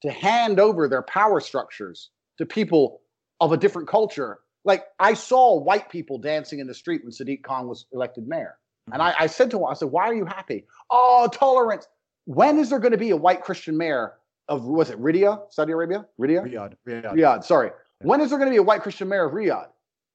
[0.02, 3.00] to hand over their power structures to people
[3.40, 7.42] of a different culture like i saw white people dancing in the street when sadiq
[7.42, 8.56] khan was elected mayor
[8.88, 8.94] mm-hmm.
[8.94, 11.86] and I, I said to him i said why are you happy oh tolerance
[12.24, 14.14] when is there going to be a white christian mayor
[14.48, 16.06] of was it Riyadh, Saudi Arabia?
[16.18, 16.50] Riyadh?
[16.50, 17.14] Riyadh, Riyadh.
[17.14, 17.70] Riyadh, sorry.
[18.00, 19.68] When is there going to be a white Christian mayor of Riyadh?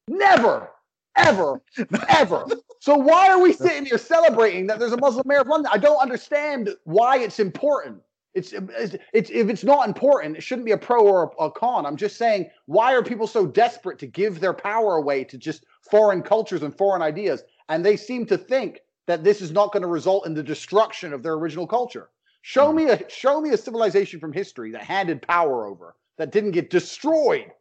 [0.07, 0.69] Never,
[1.15, 1.61] ever,
[2.09, 2.45] ever.
[2.79, 5.71] So why are we sitting here celebrating that there's a Muslim mayor of London?
[5.73, 8.01] I don't understand why it's important.
[8.33, 11.45] It's, um, it's, it's if it's not important, it shouldn't be a pro or a,
[11.45, 11.85] a con.
[11.85, 15.65] I'm just saying, why are people so desperate to give their power away to just
[15.89, 17.43] foreign cultures and foreign ideas?
[17.69, 21.13] And they seem to think that this is not going to result in the destruction
[21.13, 22.09] of their original culture.
[22.41, 22.77] Show hmm.
[22.77, 26.69] me a show me a civilization from history that handed power over that didn't get
[26.69, 27.51] destroyed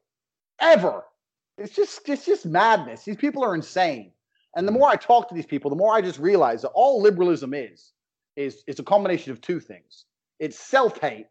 [0.61, 1.05] ever.
[1.59, 3.05] It's just it's just madness.
[3.05, 4.13] These people are insane.
[4.57, 4.79] And the hmm.
[4.79, 7.93] more I talk to these people, the more I just realize that all liberalism is
[8.37, 10.07] is is a combination of two things.
[10.43, 11.27] It's self-hate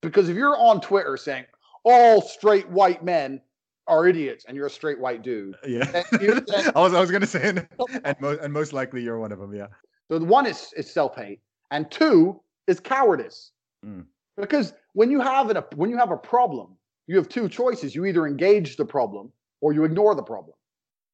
[0.00, 1.44] because if you're on Twitter saying
[1.84, 3.42] all straight white men
[3.86, 6.02] are idiots and you're a straight white dude, Yeah.
[6.20, 6.42] You-
[6.74, 7.68] I was I was gonna say and,
[8.04, 9.66] and, mo- and most likely you're one of them, yeah.
[10.10, 11.40] So the one is, is self-hate,
[11.70, 13.50] and two is cowardice.
[13.84, 14.06] Mm.
[14.38, 16.76] Because when you have an, a when you have a problem,
[17.08, 17.94] you have two choices.
[17.94, 19.30] You either engage the problem
[19.60, 20.54] or you ignore the problem.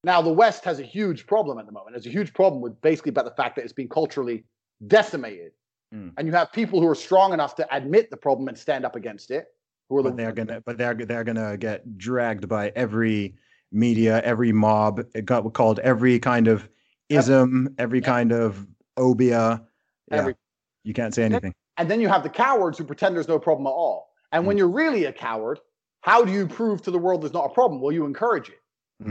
[0.05, 1.93] Now the West has a huge problem at the moment.
[1.95, 4.45] There's a huge problem with basically about the fact that it's been culturally
[4.87, 5.51] decimated.
[5.93, 6.13] Mm.
[6.17, 8.95] And you have people who are strong enough to admit the problem and stand up
[8.95, 9.47] against it.
[9.89, 13.35] Who are But the they're gonna but they're they're gonna get dragged by every
[13.71, 16.67] media, every mob, it got called every kind of
[17.09, 18.05] ism, every Yep.
[18.05, 18.67] kind of
[18.97, 19.63] obia.
[20.11, 20.17] Yeah.
[20.17, 20.35] Every-
[20.83, 21.53] you can't say anything.
[21.77, 24.09] And then you have the cowards who pretend there's no problem at all.
[24.31, 24.47] And Mm.
[24.47, 25.59] when you're really a coward,
[26.01, 27.81] how do you prove to the world there's not a problem?
[27.81, 28.59] Well, you encourage it.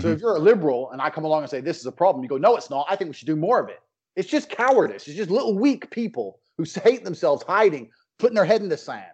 [0.00, 0.14] So Mhm.
[0.14, 2.28] if you're a liberal and I come along and say this is a problem, you
[2.28, 2.86] go, no, it's not.
[2.88, 3.80] I think we should do more of it.
[4.16, 5.06] It's just cowardice.
[5.08, 9.04] It's just little weak people who hate themselves, hiding, putting their head in the sand.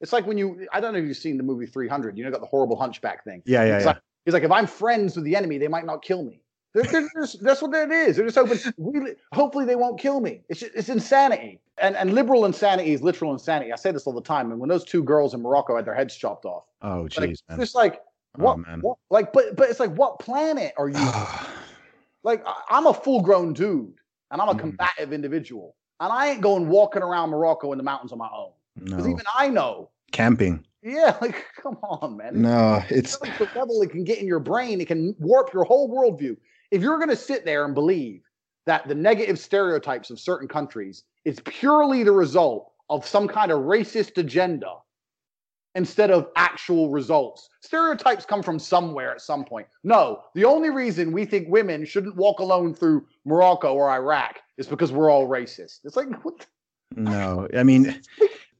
[0.00, 2.30] It's like when you, I don't know if you've seen the movie 300, you know,
[2.30, 3.42] got the horrible hunchback thing.
[3.46, 3.92] Yeah, yeah, It's yeah.
[3.92, 6.42] like, he's like, if I'm friends with the enemy, they might not kill me.
[6.74, 8.16] They're, they're just, that's what it is.
[8.16, 10.42] They're just hoping, really, hopefully they won't kill me.
[10.50, 11.60] It's, just, it's insanity.
[11.78, 13.72] And, and liberal insanity is literal insanity.
[13.72, 14.50] I say this all the time.
[14.50, 17.42] And when those two girls in Morocco had their heads chopped off, Oh, Like, jeez,
[17.48, 17.60] man.
[17.60, 18.00] It's like
[18.38, 18.80] Oh, what, man.
[18.82, 20.98] what, like, but but it's like, what planet are you?
[22.22, 23.94] like, I- I'm a full grown dude,
[24.30, 24.58] and I'm a Mhm.
[24.58, 28.50] combative individual, and I ain't going walking around Morocco in the mountains on my own.
[28.76, 29.10] Because no.
[29.12, 30.64] even I know, Camping.
[30.82, 32.42] yeah, like, come on, man.
[32.42, 35.88] No, it's the level it can get in your brain, it can warp your whole
[35.88, 36.36] worldview.
[36.70, 38.22] If you're going to sit there and believe
[38.66, 43.60] that the negative stereotypes of certain countries is purely the result of some kind of
[43.60, 44.74] racist agenda
[45.74, 49.66] instead of actual results, stereotypes come from somewhere at some point.
[49.84, 54.66] No, the only reason we think women shouldn't walk alone through Morocco or Iraq is
[54.66, 55.80] because we're all racist.
[55.84, 56.46] It's like, what the-
[57.00, 57.48] no.
[57.56, 58.00] I mean,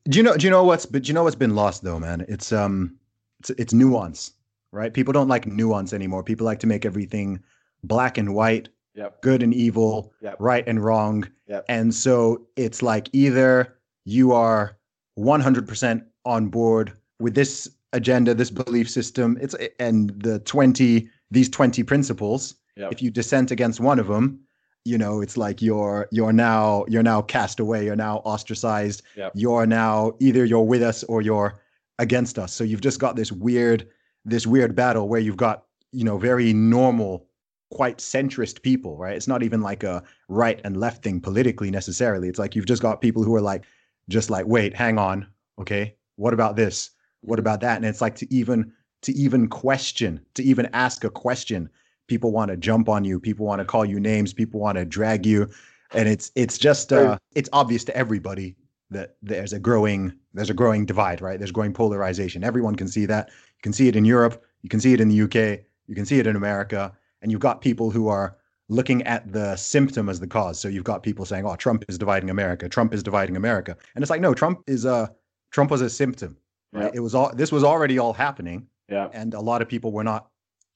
[0.09, 0.37] do you know?
[0.37, 0.87] Do you know what's?
[0.87, 2.25] But do you know what's been lost though, man?
[2.29, 2.97] It's um,
[3.41, 4.33] it's it's nuance,
[4.73, 4.93] right?
[4.93, 6.23] People don't like nuance anymore.
[6.23, 7.41] People like to make everything
[7.85, 9.23] black and white, Yep.
[9.23, 10.37] good and evil, Yep.
[10.41, 11.29] right and wrong.
[11.49, 11.65] Yep.
[11.69, 14.77] And so it's like either you are
[15.19, 21.83] 100% on board with this agenda, this belief system, it's and the 20 these 20
[21.83, 22.55] principles.
[22.77, 24.39] If you dissent against one of them,
[24.87, 29.03] you know, it's like you're you're now you're now cast away, you're now ostracized.
[29.17, 29.33] Yep.
[29.35, 31.61] You're now either you're with us or you're
[31.99, 32.53] against us.
[32.53, 33.89] So you've just got this weird
[34.25, 37.27] this weird battle where you've got, you know, very normal
[37.71, 39.17] quite centrist people, right?
[39.17, 42.29] It's not even like a right and left thing politically necessarily.
[42.29, 43.65] It's like you've just got people who are like,
[44.09, 45.27] just like, wait, hang on,
[45.61, 46.91] okay, what about this?
[47.23, 47.41] What mm-hmm.
[47.41, 47.77] about that?
[47.77, 48.73] And it's like to even
[49.03, 51.69] to even question, to even ask a question,
[52.07, 54.85] people want to jump on you, people want to call you names, people want to
[54.85, 55.49] drag you,
[55.93, 58.57] and it's it's just uh, it's obvious to everybody
[58.91, 61.39] that there's a growing there's a growing divide, right?
[61.39, 62.45] There's growing polarization.
[62.45, 63.29] Everyone can see that.
[63.29, 66.05] You can see it in Europe, you can see it in the UK, you can
[66.07, 66.93] see it in America,
[67.23, 68.37] and you've got people who are
[68.69, 70.59] looking at the symptom as the cause.
[70.59, 72.69] So you've got people saying, "Oh, Trump is dividing America.
[72.69, 75.15] Trump is dividing America," and it's like, no, Trump is a
[75.51, 76.37] Trump was a symptom.
[76.73, 76.95] Right?
[76.95, 80.05] It was all this was already all happening, yeah, and a lot of people were
[80.05, 80.29] not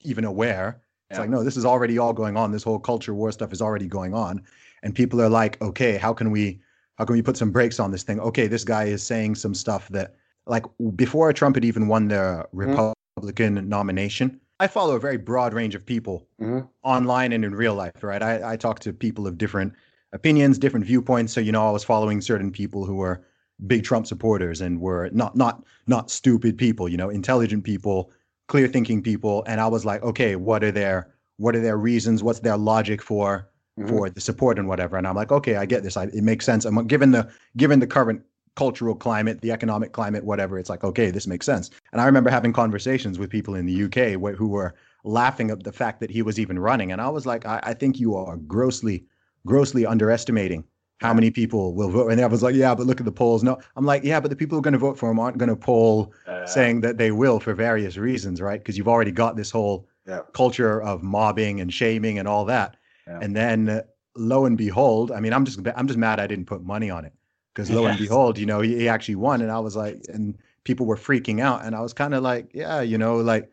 [0.03, 0.81] even aware.
[1.11, 1.23] It's Yeah.
[1.23, 2.53] like, no, this is already all going on.
[2.53, 4.43] This whole culture war stuff is already going on,
[4.85, 6.61] and people are like, okay, how can we
[6.99, 8.21] how can we put some brakes on this thing?
[8.21, 10.15] Okay, this guy is saying some stuff that
[10.47, 10.65] like
[10.97, 14.41] before Trump had even won the Republican nomination.
[14.61, 16.69] I follow a very broad range of people Mhm.
[16.85, 18.23] online and in real life, right?
[18.23, 19.73] I, I talk to people of different
[20.13, 21.33] opinions, different viewpoints.
[21.33, 23.25] So, you know, I was following certain people who were
[23.67, 28.11] big Trump supporters and were not not not stupid people, you know, intelligent people,
[28.51, 29.45] clear thinking people.
[29.47, 32.23] And I was like, okay, what are their what are their reasons?
[32.23, 33.49] What's their logic for
[33.79, 33.89] Mhm.
[33.89, 34.99] for the support and whatever?
[34.99, 35.97] And I'm like, okay, I get this.
[35.97, 36.65] I, it makes sense.
[36.67, 38.21] I'm given the given the current
[38.57, 40.59] cultural climate, the economic climate, whatever.
[40.59, 41.71] It's like, okay, this makes sense.
[41.93, 44.75] And I remember having conversations with people in the UK wh- who were
[45.05, 46.91] laughing at the fact that he was even running.
[46.93, 49.07] And I was like, I, I think you are grossly,
[49.47, 50.65] grossly underestimating
[51.01, 52.11] how many people will vote.
[52.13, 53.43] And I was like, yeah, but look at the polls.
[53.43, 55.39] No, I'm like, yeah, but the people who are going to vote for him aren't
[55.39, 56.13] going to poll
[56.47, 58.61] Saying that they will for various reasons, right?
[58.61, 60.21] Because you've already got this whole Yeah.
[60.33, 62.77] culture of mobbing and shaming and all that.
[63.07, 63.19] Yeah.
[63.23, 63.83] And then uh,
[64.17, 67.05] lo and behold, I mean, I'm just I'm just mad I didn't put money on
[67.05, 67.13] it
[67.55, 70.37] because lo and behold, you know, he, he actually won, and I was like, and
[70.65, 73.51] people were freaking out, and I was kind of like, yeah, you know, like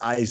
[0.00, 0.26] I,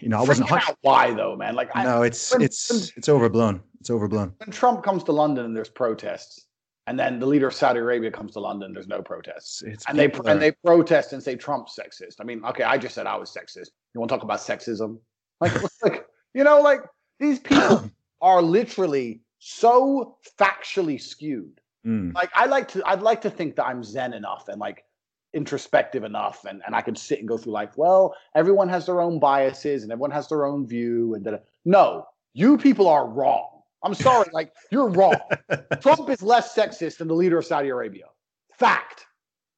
[0.00, 0.52] you know, I wasn't.
[0.52, 1.54] Out why though, man?
[1.56, 3.60] Like, I, no, it's when- it's it's overblown.
[3.80, 4.34] It's overblown.
[4.38, 6.46] when Trump comes to London and there's protests,
[6.90, 9.96] and then the leader of Saudi Arabia comes to London, there's no protests, It's, and
[9.96, 12.16] they and they protest and say Trump's sexist.
[12.20, 13.68] I mean, okay, I just said I was sexist.
[13.94, 14.98] You want to talk about sexism?
[15.40, 15.52] Like,
[15.84, 16.80] like you know, like
[17.20, 17.88] these people
[18.20, 21.60] are literally so factually skewed.
[21.86, 24.84] Mm, Like, I like to, I'd like to think that I'm zen enough and like
[25.32, 27.74] introspective enough, and and I can sit and go through life.
[27.76, 31.36] Well, everyone has their own biases, and everyone has their own view, and da.
[31.64, 33.59] no, you people are wrong.
[33.82, 35.16] I'm sorry, like you're wrong.
[35.80, 38.06] Trump is less sexist than the leader of Saudi Arabia.
[38.52, 39.06] Fact.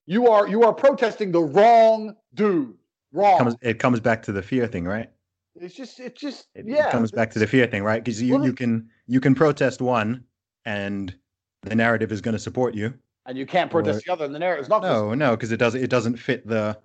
[0.07, 2.75] You are you are protesting the wrong dude.
[3.13, 3.39] Wrong.
[3.39, 5.11] comes it comes back to the fear thing, right?
[5.55, 6.89] it's just it's just It, yeah.
[6.89, 8.03] it comes back to the fear thing, right?
[8.03, 10.25] Because you Well, you can you can protest one,
[10.65, 11.15] and
[11.63, 12.95] the narrative is going to support you.
[13.27, 14.83] and you can't protest or- the other, and the narrative is not.
[14.83, 16.79] gonna- No, no, because it doesn't it doesn't fit the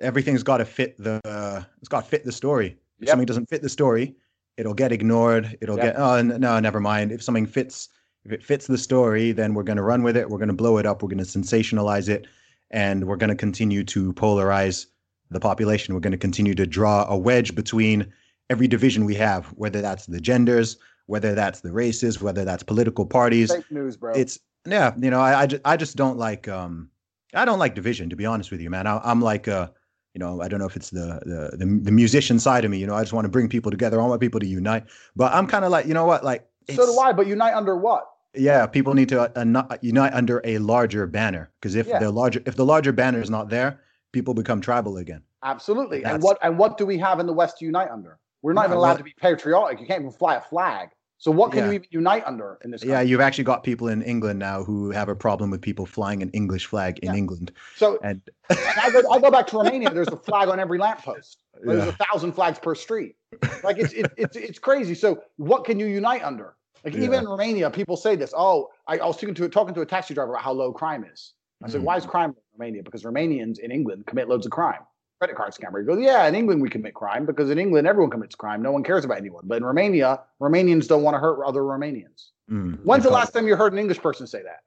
[0.00, 2.76] everything's got to fit the uh, it's got to fit the story.
[2.98, 3.08] If Yep.
[3.08, 4.14] something doesn't fit the story,
[4.60, 5.56] it'll get ignored.
[5.60, 7.10] It'll get oh no, never mind.
[7.10, 7.88] If something fits
[8.24, 10.28] if it fits the story, then we're going to run with it.
[10.28, 11.02] We're going to blow it up.
[11.02, 12.26] We're going to sensationalize it,
[12.70, 14.86] and we're going to continue to polarize
[15.30, 15.94] the population.
[15.94, 18.12] We're going to continue to draw a wedge between
[18.50, 23.06] every division we have, whether that's the genders, whether that's the races, whether that's political
[23.06, 24.12] parties Fake news, bro.
[24.12, 26.90] it's yeah you know i I just, I just don't like um
[27.32, 29.68] i don't like division to be honest with you man I, i'm like uh
[30.14, 32.78] you know i don't know if it's the, the the the musician side of me
[32.78, 34.84] you know i just want to bring people together i want people to unite
[35.16, 37.76] but i'm kind of like you know what like so do I, but unite under
[37.76, 38.06] what?
[38.34, 41.98] yeah people need to uh, unite under a larger banner because if Yeah.
[41.98, 43.80] the larger if the larger banner is not there
[44.12, 45.98] people become tribal again Absolutely.
[46.04, 48.18] And That's- what and what do we have in the West to unite under?
[48.42, 49.80] We're not Yeah, even allowed well- to be patriotic.
[49.80, 50.90] You can't even fly a flag.
[51.20, 51.66] So what can Yeah.
[51.66, 52.82] you even unite under in this?
[52.82, 56.22] Yeah, you've actually got people in England now who have a problem with people flying
[56.22, 57.18] an English flag in Yeah.
[57.18, 57.52] England.
[57.76, 59.90] So And and I go, I go back to Romania.
[59.92, 61.42] There's a flag on every lamppost.
[61.62, 61.90] There's Yeah.
[61.90, 63.16] a thousand flags per street.
[63.62, 64.94] Like it's it, it's it's crazy.
[64.94, 66.56] So what can you unite under?
[66.84, 68.32] Like even in Romania, people say this.
[68.34, 71.04] Oh, I, I was talking to talking to a taxi driver about how low crime
[71.04, 71.34] is.
[71.62, 71.84] I said, Mhm.
[71.84, 72.82] why is crime in Romania?
[72.82, 74.80] Because Romanians in England commit loads of crime.
[75.20, 75.80] Credit card scammer.
[75.80, 78.62] He goes, yeah, in England we commit crime because in England everyone commits crime.
[78.62, 79.42] No one cares about anyone.
[79.46, 82.30] But in Romania, Romanians don't want to hurt other Romanians.
[82.50, 84.60] Mm, When's the last time you heard an English person say that?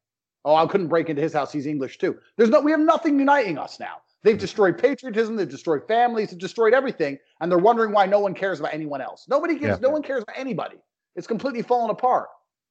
[0.45, 1.51] Oh, I couldn't break into his house.
[1.51, 2.19] He's English too.
[2.37, 3.95] There's no, we have nothing uniting us now.
[4.21, 5.35] They've destroyed patriotism.
[5.37, 6.29] They've destroyed families.
[6.29, 9.25] They've destroyed everything, and they're wondering why no one cares about anyone else.
[9.27, 9.79] Nobody gives.
[9.81, 9.87] Yeah.
[9.87, 10.77] No one cares about anybody.
[11.15, 12.29] It's completely fallen apart.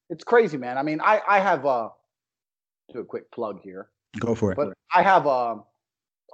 [0.08, 0.78] It's crazy, man.
[0.78, 1.88] I mean, I I have uh,
[2.92, 3.88] do a quick plug here.
[4.20, 4.56] Go for it.
[4.56, 5.64] but I have um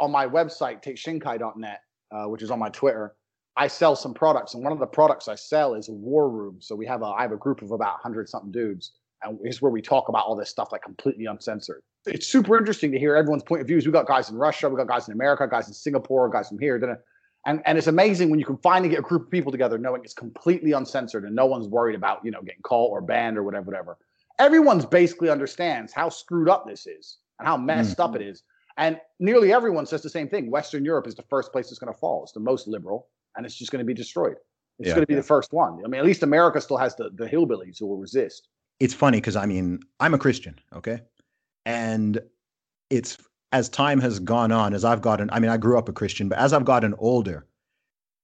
[0.01, 1.80] on my website, takeshinkai.net,
[2.11, 3.14] uh, which is on my Twitter.
[3.57, 6.59] I sell some products, and one of the products I sell is a war room.
[6.61, 8.92] So we have a I have a group of about hundred something dudes,
[9.22, 11.82] and it's where we talk about all this stuff like completely uncensored.
[12.07, 13.84] It's super interesting to hear everyone's point of views.
[13.84, 16.61] We got guys in Russia, we got guys in America, guys in Singapore, guys from
[16.61, 16.76] here,
[17.46, 20.03] and and it's amazing when you can finally get a group of people together, knowing
[20.05, 23.42] it's completely uncensored and no one's worried about you know getting caught or banned or
[23.42, 23.99] whatever, whatever.
[24.38, 28.44] Everyone's basically understands how screwed up this is and how messed up it is.
[28.79, 30.51] And nearly everyone says the same thing.
[30.51, 32.22] Western Europe is the first place it's going to fall.
[32.22, 34.37] It's the most liberal, and it's just going to be destroyed.
[34.79, 35.20] It's Yeah, going to be yeah.
[35.20, 35.81] the first one.
[35.85, 38.49] I mean, at least America still has the, the hillbillies who will resist.
[38.81, 41.01] it's funny because I mean, I'm a Christian, okay?
[41.66, 42.20] And
[42.91, 43.18] it's
[43.53, 46.29] as time has gone on, as I've gotten, I mean, I grew up a Christian,
[46.29, 47.47] but as I've gotten older,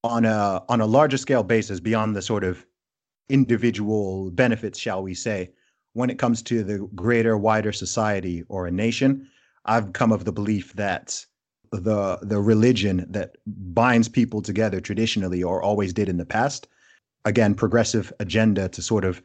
[0.04, 2.64] on a on a larger scale basis, beyond the sort of
[3.28, 5.50] individual benefits, shall we say,
[5.94, 9.28] when it comes to the greater, wider society or a nation,
[9.64, 11.24] I've come of the belief that
[11.72, 16.68] the the religion that binds people together traditionally or always did in the past,
[17.24, 19.22] again, progressive agenda to sort of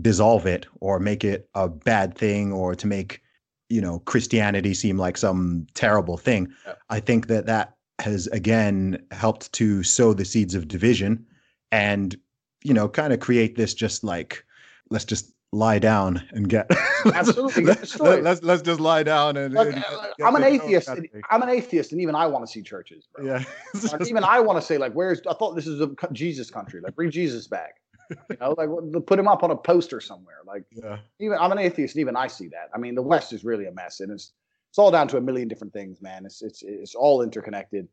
[0.00, 3.20] dissolve it or make it a bad thing or to make
[3.68, 6.74] you know christianity seem like some terrible thing Yeah.
[6.88, 11.26] i think that that has again helped to sow the seeds of division
[11.70, 12.16] and
[12.64, 14.44] you know kind of create this just like
[14.90, 16.66] let's just lie down and get
[17.14, 19.84] Absolutely, get let's, let's let's just lie down and, Like, and
[20.24, 20.88] I'm an atheist.
[20.88, 23.06] and- I'm an atheist, and even I want to see churches.
[23.14, 23.26] Bro.
[23.26, 23.44] yeah
[23.92, 25.20] Like, even I want to say, like, where's?
[25.28, 26.80] I thought this is a Jesus country.
[26.80, 27.74] Like, bring Jesus back.
[28.10, 28.68] You know, like
[29.06, 30.38] put him up on a poster somewhere.
[30.46, 32.70] Like, yeah even I'm an atheist, and even I see that.
[32.74, 34.32] I mean, the West is really a mess, and it's
[34.70, 36.24] it's all down to a million different things, man.
[36.24, 37.88] It's it's it's all interconnected.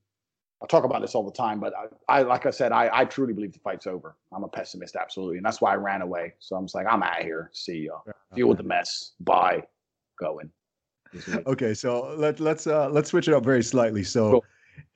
[0.61, 1.73] I talk about this all the time, but
[2.09, 4.15] I, I like I said, I, I truly believe the fight's over.
[4.33, 6.33] I'm a pessimist, absolutely, and that's why I ran away.
[6.39, 7.49] So I'm just like, I'm out of here.
[7.53, 8.03] See y'all.
[8.35, 9.13] Deal with the mess.
[9.21, 9.63] Bye.
[10.19, 10.51] Going.
[11.47, 14.45] okay so let, let's uh let's switch it up very slightly so Cool.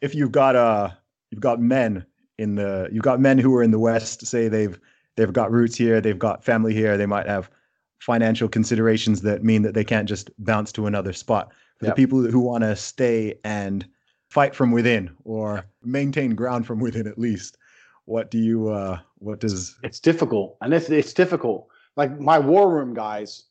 [0.01, 0.89] if you've got uh
[1.31, 2.05] you've got men
[2.37, 4.79] in the you've got men who are in the west say they've
[5.15, 7.49] they've got roots here they've got family here they might have
[7.99, 11.95] financial considerations that mean that they can't just bounce to another spot for Yep.
[11.95, 13.87] the people who want to stay and
[14.33, 17.57] fight from within or maintain ground from within at least.
[18.05, 21.67] What do you uh what does it's difficult and it's, it's difficult.
[21.95, 23.43] Like my war room guys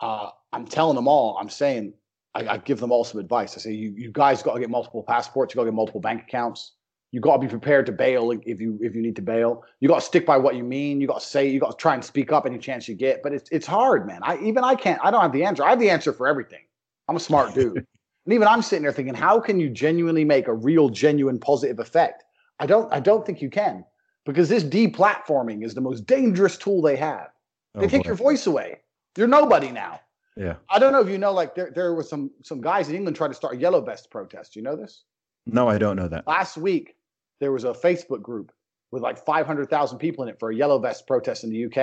[0.00, 1.94] uh, i'm telling them all i'm saying
[2.34, 3.56] I, I give them all some advice.
[3.56, 6.02] I say you, you guys got to get multiple passports you got to get multiple
[6.02, 6.72] bank accounts.
[7.12, 9.64] You got to be prepared to bail if you if you need to bail.
[9.80, 11.76] You got to stick by what you mean you got to say you got to
[11.76, 13.22] try and speak up any chance you get.
[13.22, 14.20] But it's it's hard man.
[14.22, 15.64] I even i can't i don't have the answer.
[15.64, 16.64] I have the answer for everything.
[17.08, 17.86] I'm a smart dude
[18.26, 21.78] and even i'm sitting there thinking how can you genuinely make a real genuine positive
[21.78, 22.24] effect?
[22.60, 23.84] I don't i don't think you can
[24.24, 27.28] because this deplatforming is the most dangerous tool they have.
[27.74, 28.08] They Oh, take boy.
[28.08, 28.80] your voice away.
[29.16, 30.00] You're nobody now.
[30.36, 30.56] Yeah.
[30.68, 33.16] I don't know if you know like there, there were some some guys in england
[33.16, 34.52] trying to start a yellow vest protest.
[34.54, 35.04] Do you know this?
[35.46, 36.26] No i don't know that.
[36.26, 36.96] Last week
[37.40, 38.50] there was a facebook group
[38.92, 41.76] with like 500000 people in it for a yellow vest protest in the uk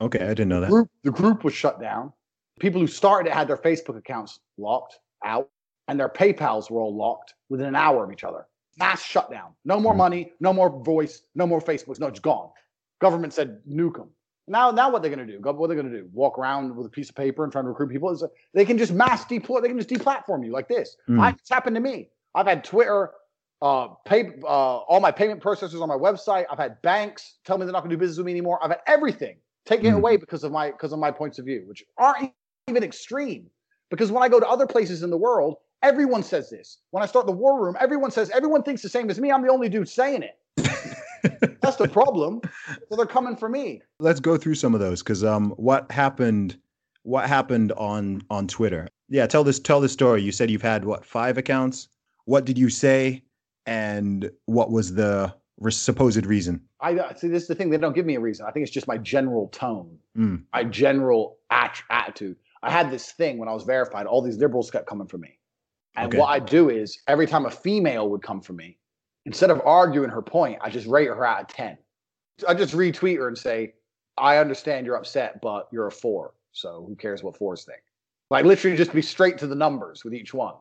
[0.00, 0.70] okay i didn't know that.
[0.70, 2.12] group the group was shut down.
[2.60, 5.48] People who started it had their facebook accounts locked out
[5.88, 8.46] and their paypals were all locked within an hour of each other
[8.78, 9.98] mass shutdown no more Mhm.
[9.98, 12.50] money no more voice no more facebooks no it's gone
[13.00, 14.10] government said nuke them
[14.48, 16.74] now now what they're going to do what are they going to do walk around
[16.74, 19.24] with a piece of paper and try to recruit people It's they can just mass
[19.26, 21.20] deploy they can just deplatform you like this Mm.
[21.20, 23.12] I, it's happened to me i've had twitter
[23.62, 26.44] uh, pay uh, all my payment processors on my website.
[26.50, 28.58] I've had banks tell me they're not going to do business with me anymore.
[28.62, 29.96] I've had everything taken Mm.
[29.96, 32.30] away because of my because of my points of view, which aren't
[32.68, 33.48] even extreme.
[33.88, 36.78] Because when I go to other places in the world, everyone says this.
[36.90, 39.30] When I start the war room, everyone says everyone thinks the same as me.
[39.30, 40.38] I'm the only dude saying it.
[41.60, 42.40] That's the problem.
[42.88, 43.82] So they're coming for me.
[44.00, 46.58] let's go through some of those because um what happened
[47.02, 50.84] what happened on on twitter yeah tell this tell this story you said you've had
[50.84, 51.88] what five accounts
[52.24, 53.22] what did you say
[53.66, 56.60] And what was the re- supposed reason?
[56.80, 57.28] I uh, see.
[57.28, 57.70] This is the thing.
[57.70, 58.44] They don't give me a reason.
[58.46, 60.42] I think it's just my general tone, Mm.
[60.52, 62.36] my general at- attitude.
[62.62, 64.04] I had this thing when I was verified.
[64.06, 65.38] All these liberals kept coming for me,
[65.96, 66.18] and Okay.
[66.18, 68.78] what I do is every time a female would come for me,
[69.26, 71.78] instead of arguing her point, I just rate her out of ten.
[72.48, 73.74] I just retweet her and say,
[74.16, 77.82] "I understand you're upset, but you're a four, so who cares what fours think?"
[78.30, 80.56] Like literally, just be straight to the numbers with each one.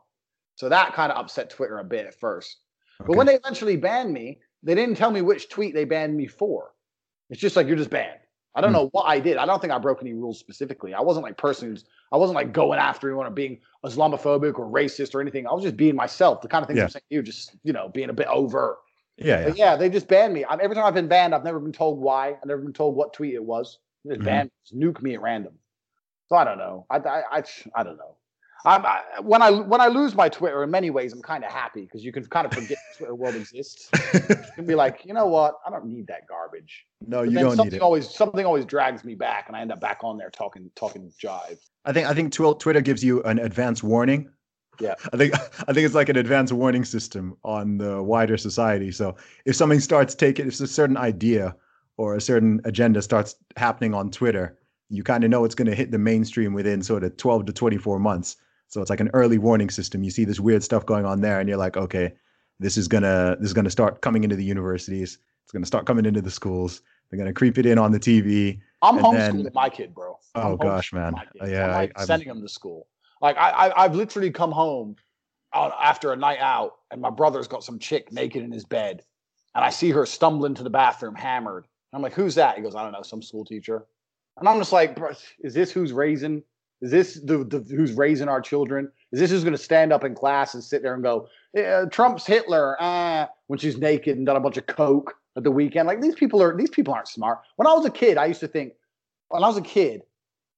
[0.56, 2.58] So that kind of upset Twitter a bit at first.
[3.00, 6.28] But when they eventually banned me, they didn't tell me which tweet they banned me
[6.28, 6.74] for.
[7.30, 8.20] It's just like you're just banned.
[8.56, 8.74] I don't Hmm.
[8.74, 9.38] know what I did.
[9.38, 10.93] I don't think I broke any rules specifically.
[10.93, 14.70] I wasn't like person who's I wasn't like going after anyone or being Islamophobic or
[14.72, 15.47] racist or anything.
[15.47, 16.41] I was just being myself.
[16.41, 16.84] The kind of things Yeah.
[16.84, 18.78] I'm saying to you, just you know, being a bit overt.
[19.18, 19.54] yeah, yeah.
[19.56, 20.43] Yeah, they just banned me.
[20.43, 22.30] I every time I've been banned, I've never been told why.
[22.34, 23.80] I've never been told what tweet it was.
[24.06, 24.26] They just Mhm.
[24.26, 25.54] banned, just nuke me at random.
[26.30, 26.86] So I don't know.
[26.89, 27.43] I I I,
[27.76, 28.18] I don't know.
[28.66, 31.51] I'm, I, when I when I lose my Twitter, in many ways, I'm kind of
[31.51, 33.89] happy because you can kind of forget the Twitter world exists.
[34.14, 35.55] You can be like, you know what?
[35.66, 36.86] I don't need that garbage.
[37.05, 37.82] no, But you then don't need something it.
[37.82, 41.11] always something always drags me back, and I end up back on there talking talking
[41.22, 41.57] jive.
[41.86, 44.30] I think I think Twi- Twitter gives you an advance warning.
[44.80, 44.95] Yeah.
[45.11, 45.34] I think
[45.68, 48.91] I think it's like an advance warning system on the wider society.
[48.91, 51.55] So if something starts taking, if a certain idea
[51.97, 54.57] or a certain agenda starts happening on Twitter,
[54.89, 57.53] you kind of know it's going to hit the mainstream within sort of 12 to
[57.53, 58.38] 24 months.
[58.68, 60.03] So it's like an early warning system.
[60.03, 62.14] You see this weird stuff going on there, and you're like, okay,
[62.59, 65.20] this is gonna this is gonna start coming into the universities.
[65.43, 66.82] It's gonna start coming into the schools.
[67.09, 68.59] They're gonna creep it in on the TV.
[68.82, 70.18] I'm homeschooling then- my kid, bro.
[70.36, 71.14] I'm Oh, gosh, man.
[71.16, 72.88] Uh, yeah, I'm like I'm- sending him to school.
[73.22, 74.95] Like I, I I've literally come home
[75.53, 79.03] after a night out, and my brother's got some chick naked in his bed,
[79.53, 81.66] and I see her stumbling to the bathroom, hammered.
[81.91, 83.86] And I'm like, "Who's that?" He goes, "I don't know, some school teacher."
[84.38, 85.11] And I'm just like, "Bro,
[85.41, 86.43] "Is this who's raising?
[86.84, 88.92] Is this the, the who's raising our children?
[89.14, 91.86] Is this who's going to stand up in class and sit there and go, yeah,
[91.90, 95.88] Trump's Hitler?" Ah, when she's naked and done a bunch of coke at the weekend.
[95.88, 97.40] Like these people are these people aren't smart.
[97.56, 98.74] When I was a kid, I used to think
[99.30, 100.02] when I was a kid,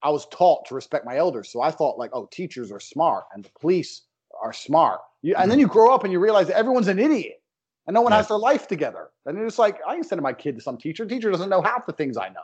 [0.01, 1.49] I was taught to respect my elders.
[1.49, 4.01] So I thought like, oh, teachers are smart and the police
[4.41, 5.01] are smart.
[5.21, 7.41] You, and then you grow up and you realize that everyone's an idiot
[7.87, 8.17] and no one Right.
[8.17, 9.09] has their life together.
[9.27, 11.05] And it's like, I ain't sending my kid to some teacher.
[11.05, 12.43] Teacher doesn't know half the things I know.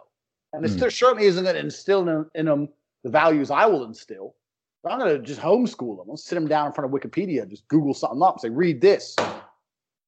[0.53, 0.91] And it Mm.
[0.91, 2.69] certainly isn't going to instill in, in them
[3.03, 4.35] the values I will instill.
[4.83, 6.07] But I'm going to just homeschool them.
[6.09, 9.15] I'll sit them down in front of Wikipedia, just Google something up, say, read this.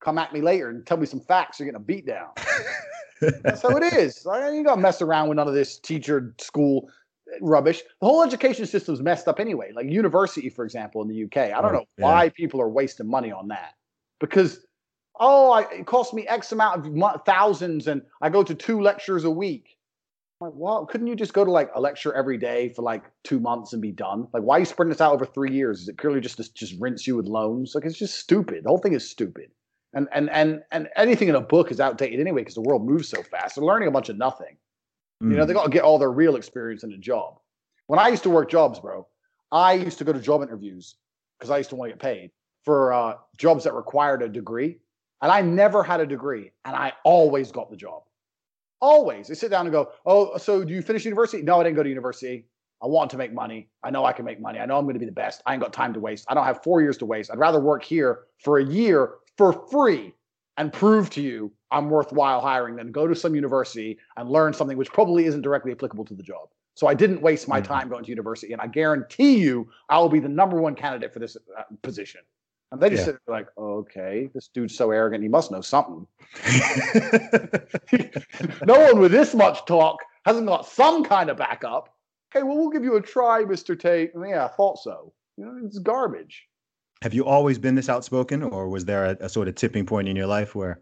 [0.03, 1.59] Come at me later and tell me some facts.
[1.59, 2.29] You're getting a beat down.
[3.43, 4.21] That's how it is.
[4.25, 6.89] Like, you don't mess around with none of this teacher school
[7.41, 7.81] rubbish.
[8.01, 9.71] The whole education system's messed up anyway.
[9.73, 11.37] Like university, for example, in the UK.
[11.55, 12.05] I don't Oh, know yeah.
[12.05, 13.73] why people are wasting money on that.
[14.19, 14.65] Because
[15.19, 19.23] oh, I, it costs me X amount of thousands, and I go to two lectures
[19.23, 19.77] a week.
[20.43, 23.39] Like, well, couldn't you just go to like a lecture every day for like two
[23.39, 24.27] months and be done?
[24.33, 25.79] Like, why are you spreading this out over three years?
[25.81, 27.73] Is it purely just to just rinse you with loans?
[27.73, 28.65] Like, it's just stupid.
[28.65, 29.51] The whole thing is stupid.
[29.93, 33.07] And and and and anything in a book is outdated anyway because the world moves
[33.07, 33.55] so fast.
[33.55, 34.57] They're learning a bunch of nothing.
[35.21, 35.47] You know, Mm.
[35.47, 37.39] they got to get all their real experience in a job.
[37.87, 39.07] When I used to work jobs, bro,
[39.49, 40.95] I used to go to job interviews
[41.39, 42.31] because I used to want to get paid
[42.65, 44.79] for uh, jobs that required a degree.
[45.21, 48.03] And I never had a degree, and I always got the job.
[48.83, 49.29] Always.
[49.29, 51.41] They sit down and go, Oh, so do you finish university?
[51.41, 52.45] No, I didn't go to university.
[52.83, 53.69] I want to make money.
[53.81, 54.59] I know I can make money.
[54.59, 55.41] I know I'm going to be the best.
[55.45, 56.25] I ain't got time to waste.
[56.27, 57.31] I don't have four years to waste.
[57.31, 60.13] I'd rather work here for a year for free
[60.57, 64.77] and prove to you I'm worthwhile hiring than go to some university and learn something
[64.77, 66.49] which probably isn't directly applicable to the job.
[66.75, 67.65] So I didn't waste my Mhm.
[67.65, 71.13] time going to university, and I guarantee you I will be the number one candidate
[71.13, 72.21] for this uh, position.
[72.73, 73.13] And they just Yeah.
[73.13, 76.07] sit there like, okay, this dude's so arrogant, he must know something.
[78.65, 81.93] no one with this much talk hasn't got some kind of backup.
[82.35, 83.79] Okay, well, we'll give you a try, Mr.
[83.79, 84.11] Tate.
[84.15, 85.13] Yeah, I thought so.
[85.37, 86.47] You know, it's garbage.
[87.03, 90.07] Have you always been this outspoken, or was there a, a sort of tipping point
[90.07, 90.81] in your life where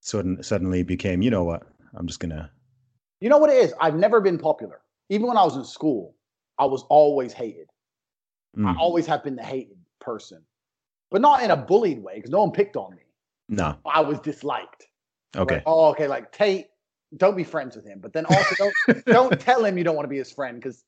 [0.00, 1.62] sudden suddenly became, you know what,
[1.94, 2.50] I'm just gonna.
[3.22, 3.72] You know what it is?
[3.80, 4.82] I've never been popular.
[5.08, 6.14] Even when I was in school,
[6.58, 7.70] I was always hated.
[8.62, 10.44] I Mm, always have been the hated person,
[11.12, 13.02] but not in a bullied way because no one picked on me.
[13.48, 14.86] no, I was disliked.
[15.36, 16.08] okay, Like, oh, okay.
[16.08, 16.68] Like Tate,
[17.16, 20.04] don't be friends with him, but then also don't don't tell him you don't want
[20.04, 20.84] to be his friend because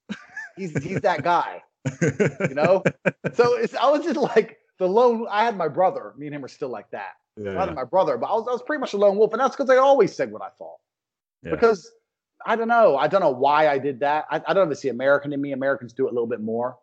[0.57, 1.62] he's he's that guy.
[2.01, 2.83] You know.
[3.33, 5.27] So it's I was just like the lone.
[5.29, 6.14] I had my brother.
[6.16, 7.14] Me and him were still like that.
[7.37, 9.41] I Yeah, my brother, but I was I was pretty much a lone wolf, and
[9.41, 10.77] that's because I always said what I thought.
[11.43, 11.51] yeah.
[11.51, 11.91] Because
[12.47, 12.97] I don't know.
[12.97, 14.27] I don't know why I did that.
[14.31, 15.51] I, I don't ever see American in me.
[15.53, 16.79] Americans do it a little bit more.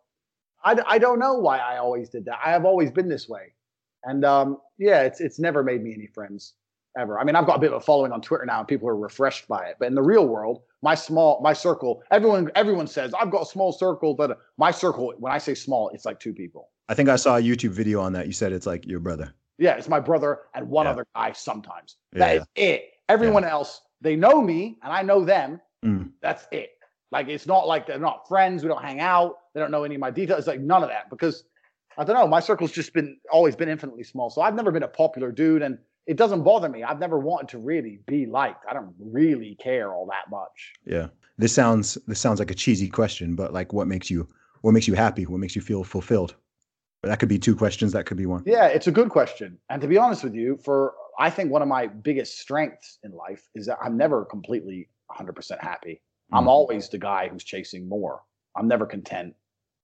[0.64, 2.38] I, I don't know why I always did that.
[2.44, 3.52] I have always been this way.
[4.04, 6.54] And um, yeah, it's it's never made me any friends
[6.98, 7.18] ever.
[7.20, 8.96] I mean, I've got a bit of a following on Twitter now, and people are
[8.96, 9.76] refreshed by it.
[9.78, 13.46] But in the real world, my small my circle, everyone everyone says I've got a
[13.46, 14.16] small circle.
[14.16, 16.70] That my circle, when I say small, it's like two people.
[16.88, 18.26] I think I saw a YouTube video on that.
[18.26, 19.32] You said it's like your brother.
[19.58, 20.92] Yeah, it's my brother and one Yeah.
[20.92, 21.96] other guy sometimes.
[22.12, 22.90] Yeah, That is it.
[23.08, 25.60] Everyone else, they know me and I know them.
[25.84, 26.10] Mm.
[26.20, 26.70] That's it.
[27.12, 28.64] Like it's not like they're not friends.
[28.64, 29.36] We don't hang out.
[29.54, 30.38] They don't know any of my details.
[30.40, 31.44] It's like none of that because
[31.98, 32.26] I don't know.
[32.26, 34.30] My circle's just been always been infinitely small.
[34.30, 36.82] So I've never been a popular dude, and it doesn't bother me.
[36.82, 38.64] I've never wanted to really be liked.
[38.68, 40.72] I don't really care all that much.
[40.86, 41.08] Yeah.
[41.38, 44.26] This sounds this sounds like a cheesy question, but like what makes you
[44.62, 45.26] what makes you happy?
[45.26, 46.34] What makes you feel fulfilled?
[47.02, 48.44] But that could be two questions, that could be one.
[48.46, 49.58] Yeah, it's a good question.
[49.70, 53.10] And to be honest with you, for I think one of my biggest strengths in
[53.12, 56.00] life is that I'm never completely 100% happy.
[56.32, 56.48] I'm Mm.
[56.48, 58.22] always the guy who's chasing more.
[58.56, 59.34] I'm never content.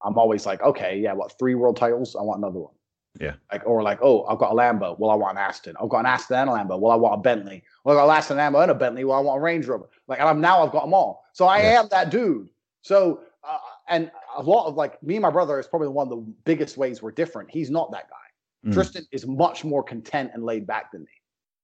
[0.03, 2.17] I'm always like, okay, yeah, what three world titles?
[2.17, 2.75] I want another one.
[3.21, 3.35] Yeah.
[3.51, 4.99] Like, or like, oh, I've got a Lambo.
[4.99, 5.75] Well, I want an Aston.
[5.81, 6.79] I've got an Aston and a Lambo.
[6.79, 7.65] Well, I want a Bentley.
[7.85, 9.05] Well, I got an Aston Lambo and a Bentley.
[9.05, 9.89] Well, I want a Range Rover.
[10.07, 11.25] Like, and I'm now I've got them all.
[11.33, 11.81] So I Yeah.
[11.81, 12.51] am that dude.
[12.83, 16.11] So, uh, and a lot of like me and my brother is probably one of
[16.11, 17.51] the biggest ways we're different.
[17.51, 18.69] He's not that guy.
[18.69, 18.75] Mm.
[18.75, 21.09] Tristan is much more content and laid back than me.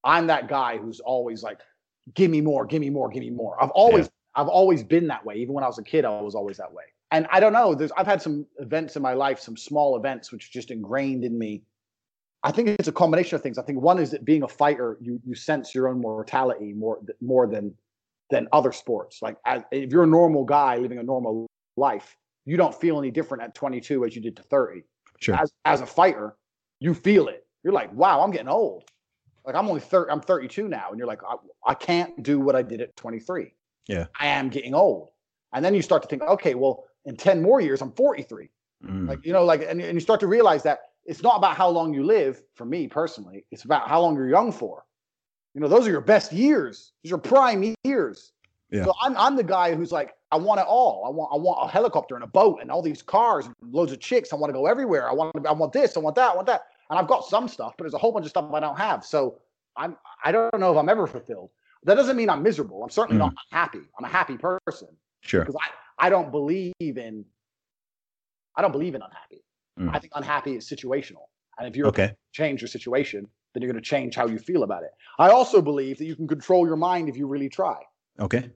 [0.03, 1.61] I'm that guy who's always like,
[2.15, 3.63] give me more, give me more, give me more.
[3.63, 5.37] I've always, I've always been that way.
[5.37, 6.85] Even when I was a kid, I was always that way.
[7.15, 10.33] And I don't know, there's I've had some events in my life, some small events
[10.33, 11.63] which are just ingrained in me.
[12.43, 13.57] I think it's a combination of things.
[13.57, 16.99] I think one is that being a fighter, you you sense your own mortality more
[17.21, 17.73] more than
[18.31, 19.23] than other sports.
[19.23, 21.47] Like as, if you're a normal guy living a normal
[21.77, 24.83] life, you don't feel any different at 22 as you did to 30
[25.21, 25.37] Sure.
[25.37, 26.35] as as a fighter,
[26.81, 27.47] you feel it.
[27.63, 28.83] You're like, wow, I'm getting old.
[29.47, 32.57] Like I'm only 30, I'm 32 now, and you're like, I, I can't do what
[32.57, 33.55] I did at 23.
[33.87, 34.07] Yeah.
[34.19, 35.11] I am getting old.
[35.53, 38.49] And then you start to think, okay, well, in 10 more years, I'm 43.
[38.85, 39.09] Mm.
[39.09, 41.69] Like, you know, like, and, and you start to realize that it's not about how
[41.69, 44.85] long you live, for me personally, it's about how long you're young for.
[45.55, 46.93] You know, those are your best years.
[47.03, 48.33] These are prime years.
[48.71, 48.85] Yeah.
[48.85, 51.05] So I'm I'm the guy who's like, I want it all.
[51.07, 53.93] I want I want a helicopter and a boat and all these cars and loads
[53.93, 54.33] of chicks.
[54.33, 55.09] I want to go everywhere.
[55.09, 55.97] I want I want this.
[55.97, 56.33] I want that.
[56.33, 56.63] I want that.
[56.91, 59.05] And I've got some stuff, but there's a whole bunch of stuff I don't have.
[59.05, 59.39] So
[59.77, 61.51] I'm I don't know if I'm ever fulfilled.
[61.85, 62.83] That doesn't mean I'm miserable.
[62.83, 63.27] I'm certainly Mm.
[63.27, 63.81] not happy.
[63.99, 64.89] I'm a happy person
[65.21, 65.43] Sure.
[65.43, 65.69] because I,
[65.99, 67.25] I don't believe in
[68.57, 69.45] I don't believe in unhappy.
[69.79, 69.95] Mm.
[69.95, 71.29] I think unhappy is situational.
[71.59, 72.15] And if you're Okay.
[72.33, 74.91] change your situation, then you're going to change how you feel about it.
[75.19, 77.77] I also believe that you can control your mind if you really try.
[78.21, 78.51] Okay.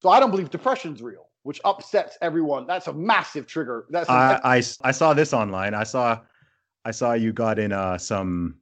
[0.00, 2.66] So I don't believe depression's real, which upsets everyone.
[2.66, 3.86] That's a massive trigger.
[3.90, 5.74] That's I, I saw this online.
[5.74, 6.20] I saw
[6.84, 8.60] I saw you got in uh some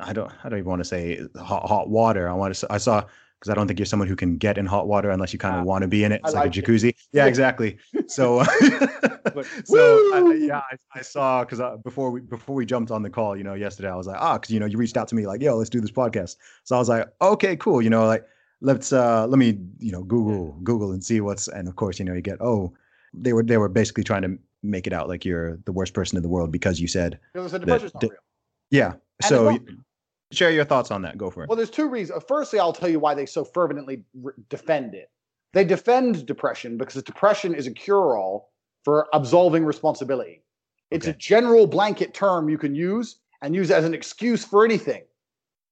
[0.00, 2.28] I don't I don't even want to say hot hot water.
[2.28, 3.04] I want to I saw
[3.40, 5.56] because I don't think you're someone who can get in hot water unless you kind
[5.56, 6.20] of Ah, want to be in it.
[6.24, 6.94] It's like, like a jacuzzi.
[7.12, 7.26] Yeah, Yeah.
[7.26, 7.78] exactly.
[8.06, 8.38] So
[9.34, 9.78] But- so
[10.14, 13.36] I, yeah, I, I saw because uh, before we before we jumped on the call,
[13.36, 15.26] you know, yesterday I was like, ah, because you know, you reached out to me
[15.26, 16.36] like, yo, let's do this podcast.
[16.64, 17.80] So I was like, okay, cool.
[17.82, 18.24] You know, like
[18.62, 22.04] let's uh let me you know Google Google and see what's and of course you
[22.04, 22.74] know you get oh
[23.14, 26.18] they were they were basically trying to make it out like you're the worst person
[26.18, 28.18] in the world because you said because I said depression's not the- real.
[28.70, 28.92] yeah.
[29.22, 29.58] And So
[30.32, 31.18] share your thoughts on that.
[31.18, 31.48] Go for it.
[31.48, 32.22] Well, there's two reasons.
[32.26, 35.10] Firstly, I'll tell you why they so fervently re- defend it.
[35.52, 38.50] They defend depression because depression is a cure-all
[38.84, 40.42] for absolving responsibility.
[40.90, 45.02] It's a general blanket term you can use and use as an excuse for anything.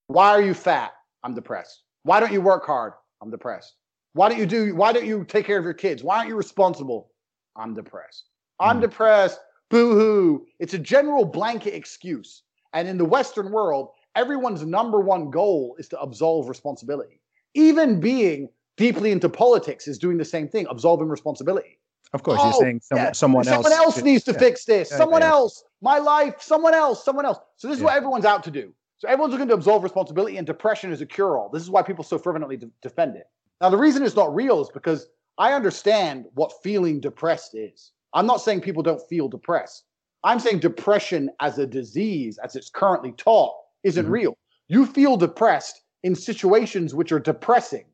[0.07, 0.91] Why are you fat?
[1.23, 1.83] I'm depressed.
[2.03, 2.93] Why don't you work hard?
[3.21, 3.75] I'm depressed.
[4.13, 6.03] Why don't you do why don't you take care of your kids?
[6.03, 7.11] Why aren't you responsible?
[7.55, 8.25] I'm depressed.
[8.59, 8.81] I'm Hmm.
[8.81, 9.39] depressed.
[9.69, 10.45] Boo-hoo.
[10.59, 12.43] It's a general blanket excuse.
[12.73, 17.21] And in the Western world, everyone's number one goal is to absolve responsibility.
[17.53, 21.77] Even being deeply into politics is doing the same thing, absolving responsibility.
[22.13, 23.11] of course, you're Oh, saying some, yeah.
[23.11, 23.63] someone else.
[23.65, 24.39] Someone else should- needs to yeah.
[24.39, 24.89] fix this.
[24.89, 25.29] Someone yeah.
[25.29, 25.63] else.
[25.81, 26.41] My life.
[26.41, 27.03] Someone else.
[27.05, 27.37] Someone else.
[27.57, 28.73] So this is what everyone's out to do.
[28.97, 31.49] So everyone's looking to absolve responsibility, and depression is a cure-all.
[31.49, 33.27] This is why people so fervently de- defend it.
[33.61, 35.07] Now, the reason it's not real is because
[35.37, 37.91] I understand what feeling depressed is.
[38.13, 39.83] I'm not saying people don't feel depressed.
[40.23, 43.53] I'm saying depression as a disease, as it's currently taught,
[43.83, 44.11] isn't Mhm.
[44.11, 44.37] real.
[44.67, 47.85] You feel depressed in situations which are depressing.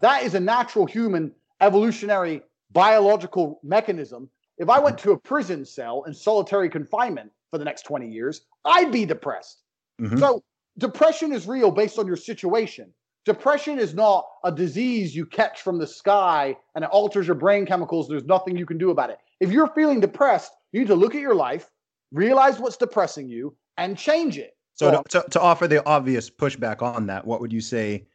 [0.00, 4.30] That is a natural human evolutionary biological mechanism.
[4.58, 8.46] If I went to a prison cell in solitary confinement for the next 20 years,
[8.64, 9.62] I'd be depressed.
[10.00, 10.18] Mhm.
[10.18, 10.42] So,
[10.76, 12.92] depression is real based on your situation.
[13.24, 17.66] Depression is not a disease you catch from the sky and it alters your brain
[17.66, 18.08] chemicals.
[18.08, 19.18] There's nothing you can do about it.
[19.40, 21.70] If you're feeling depressed, you need to look at your life,
[22.12, 24.56] realize what's depressing you, and change it.
[24.78, 28.06] So to, to, to offer the obvious pushback on that, what would you say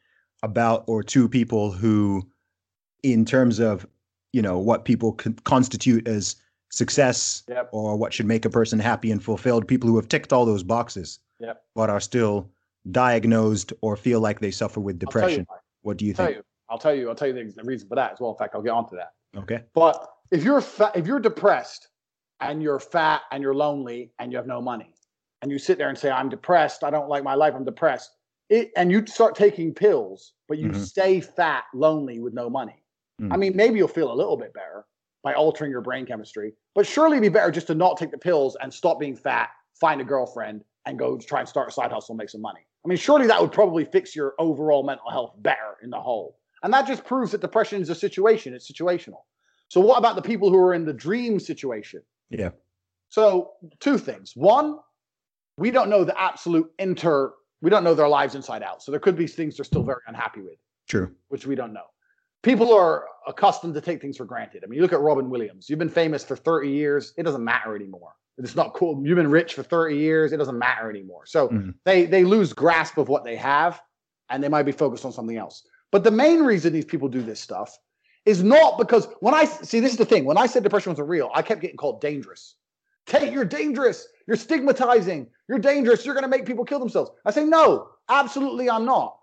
[0.44, 2.28] about or to people who,
[3.04, 3.86] in terms of,
[4.32, 6.38] you know, what people con- constitute as
[6.72, 7.70] success Yep.
[7.74, 10.64] or what should make a person happy and fulfilled, people who have ticked all those
[10.64, 11.62] boxes, Yep.
[11.76, 12.50] but are still
[12.92, 15.48] diagnosed or feel like they suffer with I'll you depression.
[15.82, 16.38] What do you I'll tell think?
[16.38, 16.44] you.
[16.70, 17.10] I'll tell you.
[17.10, 18.32] I'll tell you the, the reason for that as well.
[18.32, 19.12] In fact, I'll get onto that.
[19.38, 19.64] Okay.
[19.76, 21.90] But if you're fa- if you're depressed
[22.40, 24.93] and you're fat and you're lonely and you have no money
[25.44, 28.16] and you sit there and say, I'm depressed, I don't like my life, I'm depressed,
[28.50, 30.86] it, and you start taking pills, but you Mhm.
[30.86, 32.82] stay fat, lonely with no money.
[33.30, 33.40] I Mm.
[33.40, 34.86] mean, maybe you'll feel a little bit better
[35.22, 38.18] by altering your brain chemistry, but surely it'd be better just to not take the
[38.18, 41.92] pills and stop being fat, find a girlfriend, and go try and start a side
[41.92, 42.66] hustle and make some money.
[42.86, 46.40] I mean, surely that would probably fix your overall mental health better in the whole.
[46.64, 49.24] And that just proves that depression is a situation, it's situational.
[49.68, 52.02] So, what about the people who are in the dream situation?
[52.30, 52.52] Yeah.
[53.10, 54.36] So, two things.
[54.36, 54.80] One,
[55.58, 58.82] we don't know the absolute inter, we don't know their lives inside out.
[58.84, 60.58] So, there could be things they're still very unhappy with
[60.88, 61.12] True.
[61.30, 61.86] which we don't know.
[62.42, 64.64] People are accustomed to take things for granted.
[64.64, 65.70] I mean, you look at Robin Williams.
[65.70, 67.14] You've been famous for 30 years.
[67.18, 68.16] It doesn't matter anymore.
[68.38, 69.02] It's not cool.
[69.06, 70.34] You've been rich for 30 years.
[70.34, 71.26] It doesn't matter anymore.
[71.26, 71.76] So Mhm.
[71.86, 73.82] they they lose grasp of what they have,
[74.30, 75.66] and they might be focused on something else.
[75.92, 77.78] But the main reason these people do this stuff
[78.26, 80.26] is not because when I see this is the thing.
[80.26, 82.56] When I said depression wasn't real, I kept getting called dangerous.
[83.06, 84.08] Tate, you're dangerous.
[84.28, 85.28] You're stigmatizing.
[85.48, 86.06] You're dangerous.
[86.06, 87.12] You're going to make people kill themselves.
[87.26, 89.18] I say no, absolutely, I'm not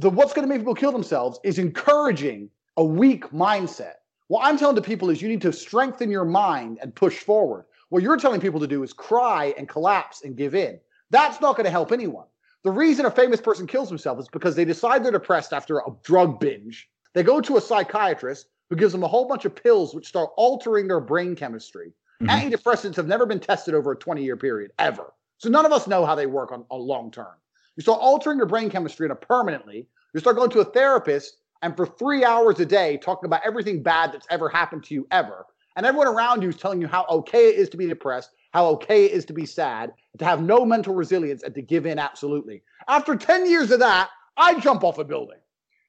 [0.00, 2.48] the what's going to make people kill themselves is encouraging
[2.78, 3.94] a weak mindset.
[4.28, 7.66] What I'm telling the people is you need to strengthen your mind and push forward.
[7.90, 10.80] What you're telling people to do is cry and collapse and give in.
[11.10, 12.26] That's not going to help anyone.
[12.62, 15.90] The reason a famous person kills himself is because they decide they're depressed after a
[16.02, 16.88] drug binge.
[17.12, 20.30] They go to a psychiatrist who gives them a whole bunch of pills which start
[20.36, 21.92] altering their brain chemistry.
[22.20, 22.28] Mhm.
[22.28, 25.12] Antidepressants have never been tested over a 20 year period, ever.
[25.38, 27.34] So none of us know how they work on, on long term.
[27.76, 29.86] You start altering your brain chemistry in a permanently.
[30.12, 33.82] You start going to a therapist and for three hours a day talking about everything
[33.82, 35.46] bad that's ever happened to you ever.
[35.76, 38.66] And everyone around you is telling you how okay it is to be depressed, how
[38.66, 41.98] okay it is to be sad, to have no mental resilience, and to give in
[41.98, 42.62] absolutely.
[42.88, 45.38] After 10 years of that, I'd jump off a building.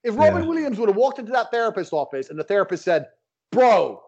[0.03, 0.47] If Robin Yeah.
[0.49, 3.07] Williams would have walked into that therapist's office and the therapist said,
[3.51, 4.01] Bro,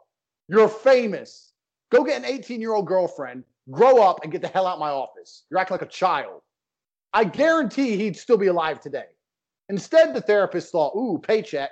[0.47, 1.52] you're famous.
[1.93, 4.79] Go get an 18 year old girlfriend, grow up, and get the hell out of
[4.79, 5.43] my office.
[5.49, 6.41] You're acting like a child.
[7.13, 9.05] I guarantee he'd still be alive today.
[9.69, 11.69] Instead, the therapist thought, ooh, paycheck.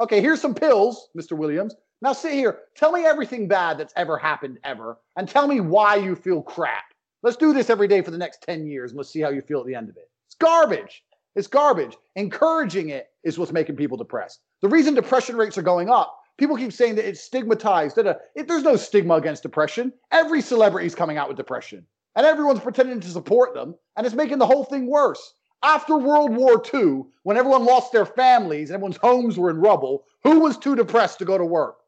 [0.00, 1.36] Okay, here's some pills, Mr.
[1.36, 1.74] Williams.
[2.00, 2.60] Now sit here.
[2.76, 6.84] Tell me everything bad that's ever happened ever, and tell me why you feel crap.
[7.22, 9.42] Let's do this every day for the next 10 years, and let's see how you
[9.42, 10.08] feel at the end of it.
[10.28, 11.04] It's garbage.
[11.36, 11.94] It's garbage.
[12.16, 14.40] Encouraging it is what's making people depressed.
[14.62, 17.98] The reason depression rates are going up, people keep saying that it's stigmatized.
[17.98, 19.92] It, there's no stigma against depression.
[20.10, 21.84] Every celebrity is coming out with depression,
[22.16, 25.34] and everyone's pretending to support them, and it's making the whole thing worse.
[25.62, 30.04] After World War II, when everyone lost their families and everyone's homes were in rubble,
[30.22, 31.78] who was too depressed to go to work?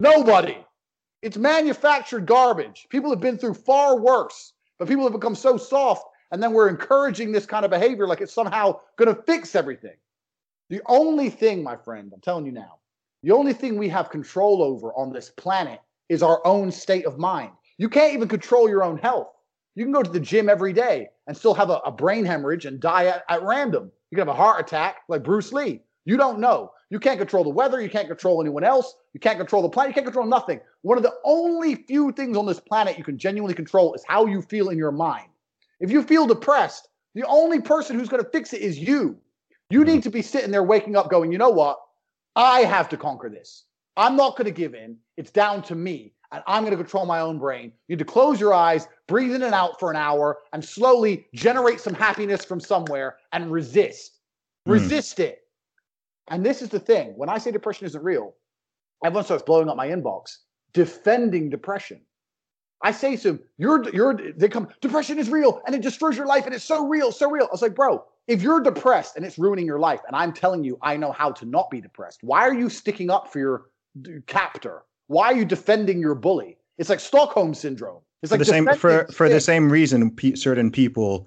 [0.00, 0.56] Nobody.
[1.20, 2.86] It's manufactured garbage.
[2.88, 6.70] People have been through far worse, but people have become so soft, and then we're
[6.70, 9.96] encouraging this kind of behavior like it's somehow going to fix everything.
[10.70, 12.79] The only thing, my friend, I'm telling you now,
[13.22, 17.18] the only thing we have control over on this planet is our own state of
[17.18, 17.52] mind.
[17.78, 19.28] You can't even control your own health.
[19.74, 22.66] You can go to the gym every day and still have a, a brain hemorrhage
[22.66, 23.90] and die at, at random.
[24.10, 25.80] You can have a heart attack like Bruce Lee.
[26.04, 26.72] You don't know.
[26.88, 27.80] You can't control the weather.
[27.80, 28.94] You can't control anyone else.
[29.12, 29.90] You can't control the planet.
[29.90, 30.60] You can't control nothing.
[30.82, 34.26] One of the only few things on this planet you can genuinely control is how
[34.26, 35.28] you feel in your mind.
[35.78, 39.16] If you feel depressed, the only person who's going to fix it is you.
[39.68, 39.88] You mm-hmm.
[39.88, 41.78] need to be sitting there waking up going, you know what?
[42.40, 43.64] I have to conquer this.
[43.98, 44.96] I'm not going to give in.
[45.18, 46.14] It's down to me.
[46.32, 47.72] And I'm going to control my own brain.
[47.86, 51.26] You need to close your eyes, breathe in and out for an hour, and slowly
[51.34, 54.20] generate some happiness from somewhere and resist.
[54.64, 54.72] Hmm.
[54.72, 55.40] Resist it.
[56.28, 58.34] And this is the thing when I say depression isn't real,
[59.04, 60.38] everyone starts blowing up my inbox,
[60.72, 62.00] defending depression.
[62.82, 66.26] I say to them, you're, you're, they come, depression is real and it destroys your
[66.26, 67.44] life and it's so real, so real.
[67.44, 70.62] I was like, bro, if you're depressed and it's ruining your life, and I'm telling
[70.62, 73.66] you, I know how to not be depressed, why are you sticking up for your
[74.26, 74.84] captor?
[75.08, 76.56] Why are you defending your bully?
[76.78, 78.02] It's like Stockholm syndrome.
[78.22, 81.26] It's for like the same for for the same reason pe- certain people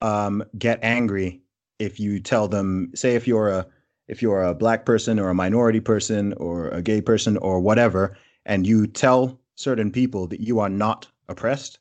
[0.00, 1.40] um get angry
[1.78, 3.64] if you tell them say if you're a
[4.08, 8.16] if you're a black person or a minority person or a gay person or whatever
[8.46, 11.78] and you tell certain people that you are not oppressed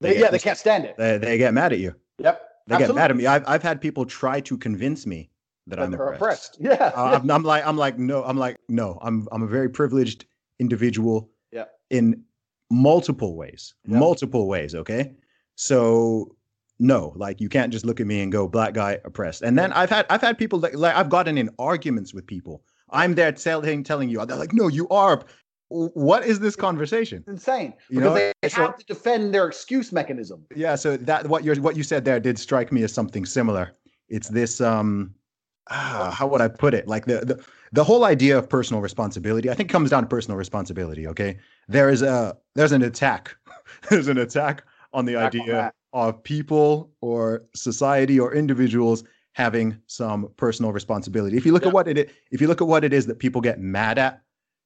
[0.00, 0.96] They, get yeah, they can't stand it.
[0.96, 2.43] they, they get mad at you Yep.
[2.66, 3.26] They get mad at me.
[3.26, 5.30] I've, I've had people try to convince me
[5.66, 6.56] that, That i'm oppressed, oppressed.
[6.60, 6.92] Yeah.
[6.96, 8.98] Uh, I'm, I'm like i'm like no i'm like no.
[9.02, 10.26] I'm i'm a very privileged
[10.58, 11.64] individual Yeah.
[11.90, 12.22] in
[12.70, 13.98] multiple ways Yeah.
[13.98, 15.12] multiple ways okay?
[15.56, 16.36] So
[16.78, 19.42] no like you can't just look at me and go black guy oppressed.
[19.42, 22.62] And then i've had i've had people that like i've gotten in arguments with people.
[22.90, 24.24] I'm there telling telling you.
[24.26, 25.22] They're like no you are
[25.68, 27.18] what is this conversation?
[27.26, 27.74] It's insane.
[27.88, 30.44] You because know, they so- have to defend their excuse mechanism.
[30.54, 33.72] yeah so that what you're what you said there did strike me as something similar.
[34.08, 35.14] It's this um
[35.70, 36.86] ah, how would i put it?
[36.86, 40.36] Like the, the the whole idea of personal responsibility i think comes down to personal
[40.38, 41.38] responsibility okay?
[41.68, 43.36] There is a there's an attack.
[43.90, 44.62] There's an attack
[44.92, 45.74] on the on idea that.
[45.92, 51.36] of people or society or individuals having some personal responsibility.
[51.36, 51.68] If you look Yeah.
[51.68, 54.20] at what it if you look at what it is that people get mad at,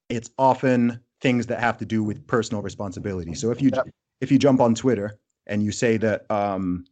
[0.09, 3.33] it's often things that have to do with personal responsibility.
[3.33, 3.87] So if you Yep.
[4.21, 5.17] if you jump on Twitter
[5.47, 6.85] and you say that um,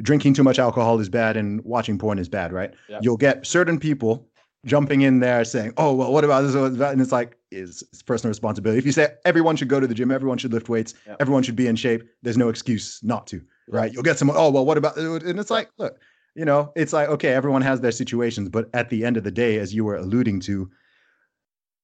[0.00, 2.72] drinking too much alcohol is bad and watching porn is bad, right?
[2.88, 3.00] Yep.
[3.02, 4.28] You'll get certain people
[4.64, 8.30] jumping in there saying, "Oh, well, what about this?" And it's like, it's, it's personal
[8.30, 8.78] responsibility.
[8.78, 11.16] If you say everyone should go to the gym, everyone should lift weights, Yep.
[11.20, 13.92] everyone should be in shape, there's no excuse not to, right?
[13.92, 16.00] You'll get someone, "Oh, well, what about?" And it's like, look,
[16.34, 19.30] you know, it's like, okay, everyone has their situations, but at the end of the
[19.30, 20.70] day, as you were alluding to,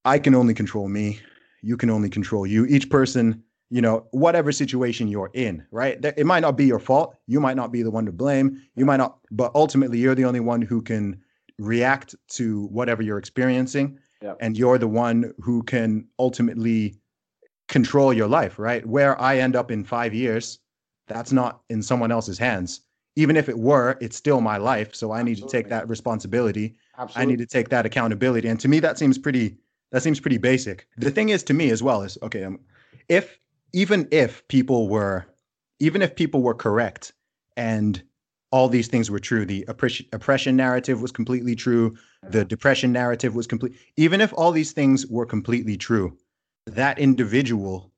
[0.04, 1.20] I can only control me.
[1.62, 2.66] You can only control you.
[2.66, 6.02] Each person, you know, whatever situation you're in, right?
[6.04, 7.16] It might not be your fault.
[7.26, 8.62] You might not be the one to blame.
[8.76, 11.20] You might not, but ultimately, you're the only one who can
[11.58, 13.98] react to whatever you're experiencing.
[14.22, 14.38] Yep.
[14.40, 16.98] And you're the one who can ultimately
[17.68, 18.84] control your life, right?
[18.86, 20.58] Where I end up in five years,
[21.06, 22.80] that's not in someone else's hands.
[23.16, 24.94] Even if it were, it's still my life.
[24.94, 26.76] So I need to take that responsibility.
[26.96, 27.22] Absolutely.
[27.22, 28.48] I need to take that accountability.
[28.48, 29.56] And to me, that seems pretty.
[29.90, 30.86] That seems pretty basic.
[30.96, 32.44] The thing is, to me as well, is okay.
[32.44, 32.60] Um,
[33.08, 33.38] if
[33.72, 35.26] even if people were,
[35.80, 37.12] even if people were correct,
[37.56, 38.02] and
[38.50, 41.96] all these things were true, the oppression, oppression narrative was completely true.
[42.30, 43.74] The depression narrative was complete.
[43.96, 46.16] Even if all these things were completely true,
[46.66, 47.92] that individual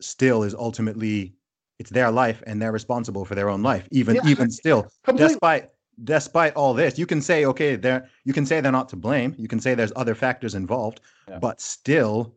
[0.00, 1.34] still is ultimately
[1.78, 3.88] it's their life and they're responsible for their own life.
[3.90, 5.34] Even Yeah, even still, Completely.
[5.34, 5.70] despite
[6.04, 9.34] despite all this you can say okay they're you can say they're not to blame
[9.38, 11.38] you can say there's other factors involved Yeah.
[11.38, 12.34] but still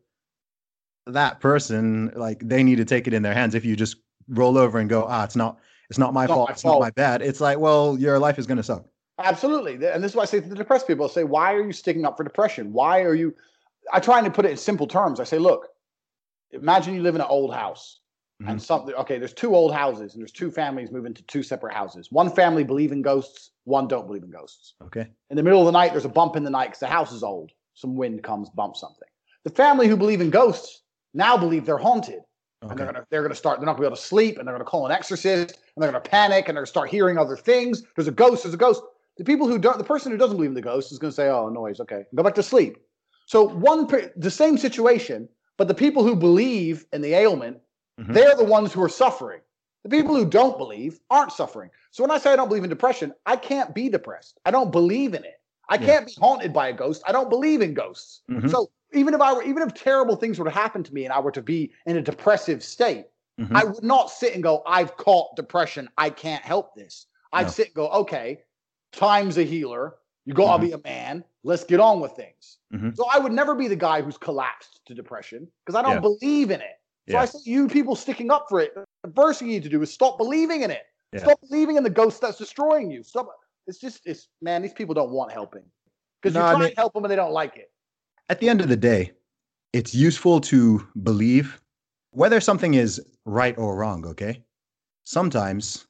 [1.07, 4.57] that person like they need to take it in their hands if you just roll
[4.57, 5.60] over and go ah it's not
[5.90, 8.19] it's not my It's not fault my it's not my bad it's like well your
[8.19, 8.86] life is going to suck
[9.18, 9.76] Absolutely.
[9.88, 11.72] And this is why I say to the depressed people, I say, why are you
[11.72, 12.73] sticking up for depression?
[12.73, 13.34] Why are you
[13.94, 15.22] I try to put it in simple terms.
[15.22, 15.69] I say, look,
[16.52, 18.02] imagine you live in an old house
[18.41, 18.52] Mm-hmm.
[18.52, 21.74] and something okay, there's two old houses and there's two families moving to two separate
[21.74, 22.12] houses.
[22.12, 24.74] One family believe in ghosts, one don't believe in ghosts.
[24.82, 26.88] okay In the middle of the night, there's a bump in the night because the
[26.88, 27.53] house is old.
[27.76, 29.07] Some wind comes, bumps something.
[29.45, 30.82] The family who believe in ghosts
[31.14, 32.20] now believe they're haunted.
[32.62, 34.56] And they're gonna they're gonna start, they're not gonna be able to sleep, and they're
[34.56, 37.84] gonna call an exorcist, and they're gonna panic, and they're gonna start hearing other things.
[37.95, 38.82] There's a ghost, there's a ghost.
[39.18, 41.30] The people who don't, the person who doesn't believe in the ghost is gonna say,
[41.30, 42.78] Oh, noise, okay, go back to sleep.
[43.28, 47.57] So one the same situation, but the people who believe in the ailment,
[47.99, 48.13] Mhm.
[48.13, 49.41] they're the ones who are suffering.
[49.84, 51.69] The people who don't believe aren't suffering.
[51.91, 54.39] So when I say I don't believe in depression, I can't be depressed.
[54.45, 55.39] I don't believe in it.
[55.69, 55.85] I Yeah.
[55.85, 57.03] can't be haunted by a ghost.
[57.05, 58.22] I don't believe in ghosts.
[58.30, 58.49] Mhm.
[58.49, 61.13] So even if I were, even if terrible things were to happen to me and
[61.13, 63.07] I were to be in a depressive state,
[63.39, 63.55] Mhm.
[63.55, 65.89] I would not sit and go, I've caught depression.
[65.97, 67.07] I can't help this.
[67.34, 67.49] I'd No.
[67.51, 68.43] sit and go, okay,
[68.91, 69.97] time's a healer.
[70.26, 71.23] You got to be a man.
[71.43, 72.57] Let's get on with things.
[72.73, 72.95] Mhm.
[72.95, 75.99] So I would never be the guy who's collapsed to depression because I don't Yeah.
[75.99, 76.80] believe in it.
[77.10, 77.18] So.
[77.18, 79.82] I see you people sticking up for it, the first thing you need to do
[79.82, 80.84] is stop believing in it.
[81.14, 81.19] Yeah.
[81.22, 83.03] Stop believing in the ghost that's destroying you.
[83.03, 83.30] Stop.
[83.68, 85.64] It's just, it's man, these people don't want helping
[86.22, 87.72] because No, you I try mean- and help them and they don't like it.
[88.30, 89.11] at the end of the day,
[89.73, 91.61] it's useful to believe
[92.11, 94.41] whether something is right or wrong, okay?
[95.03, 95.86] Sometimes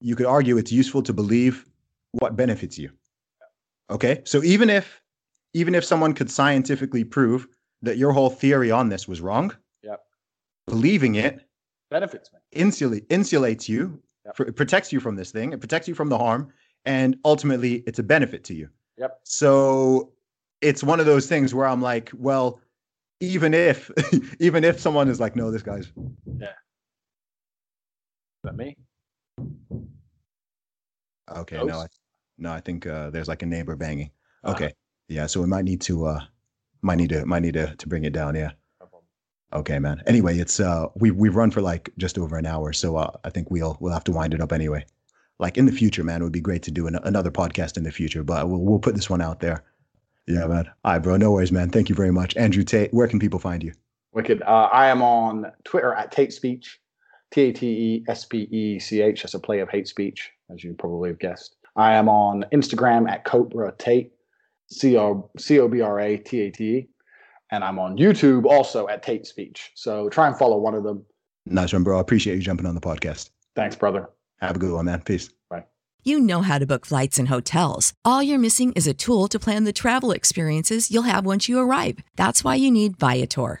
[0.00, 1.66] you could argue it's useful to believe
[2.12, 2.90] what benefits you.
[3.90, 4.22] Okay?
[4.24, 5.00] So even if
[5.52, 7.46] even if someone could scientifically prove
[7.82, 9.52] that your whole theory on this was wrong.
[10.70, 11.46] Believing it
[11.90, 12.38] Benefits me.
[12.52, 14.40] insulate, insulates you, Yep.
[14.48, 16.52] it protects you from this thing, it protects you from the harm,
[16.84, 18.68] and ultimately it's a benefit to you.
[18.98, 19.20] Yep.
[19.24, 20.12] So
[20.60, 22.60] it's one of those things where I'm like, well,
[23.20, 23.90] even if
[24.40, 25.90] even if someone is like, no, this guy's
[26.38, 26.48] yeah.
[26.48, 28.76] Is that me?
[31.30, 31.86] okay, no, I,
[32.38, 34.10] no, I think uh, there's like a neighbor banging.
[34.44, 34.54] Uh-huh.
[34.54, 34.72] Okay,
[35.08, 36.20] yeah, so we might need to uh,
[36.82, 38.34] might need to might need to to bring it down.
[38.34, 38.52] Yeah.
[39.52, 40.02] Okay, man.
[40.06, 43.30] Anyway, it's uh we we've run for like just over an hour, so uh, I
[43.30, 44.84] think we'll we'll have to wind it up anyway.
[45.38, 47.82] Like in the future, man, it would be great to do an, another podcast in
[47.82, 49.64] the future, but we'll we'll put this one out there.
[50.28, 50.70] Yeah, man.
[50.84, 51.16] All right, bro.
[51.16, 51.70] No worries, man.
[51.70, 52.94] Thank you very much, Andrew Tate.
[52.94, 53.72] Where can people find you?
[54.12, 54.42] Wicked.
[54.42, 56.80] Uh, I am on Twitter at Tate Speech,
[57.32, 59.22] T A T E S P E C H.
[59.22, 61.56] That's a play of hate speech, as you probably have guessed.
[61.74, 64.12] I am on Instagram at Cobra Tate,
[64.68, 66.88] C O B R A T A T E.
[67.50, 69.72] And I'm on YouTube also at Tate Speech.
[69.74, 71.04] So try and follow one of them.
[71.46, 71.98] Nice one, bro.
[71.98, 73.30] I appreciate you jumping on the podcast.
[73.56, 74.08] Thanks, brother.
[74.40, 75.02] Have a good one, man.
[75.02, 75.30] Peace.
[75.48, 75.64] Bye.
[76.04, 77.92] You know how to book flights and hotels.
[78.04, 81.58] All you're missing is a tool to plan the travel experiences you'll have once you
[81.58, 81.98] arrive.
[82.16, 83.60] That's why you need Viator.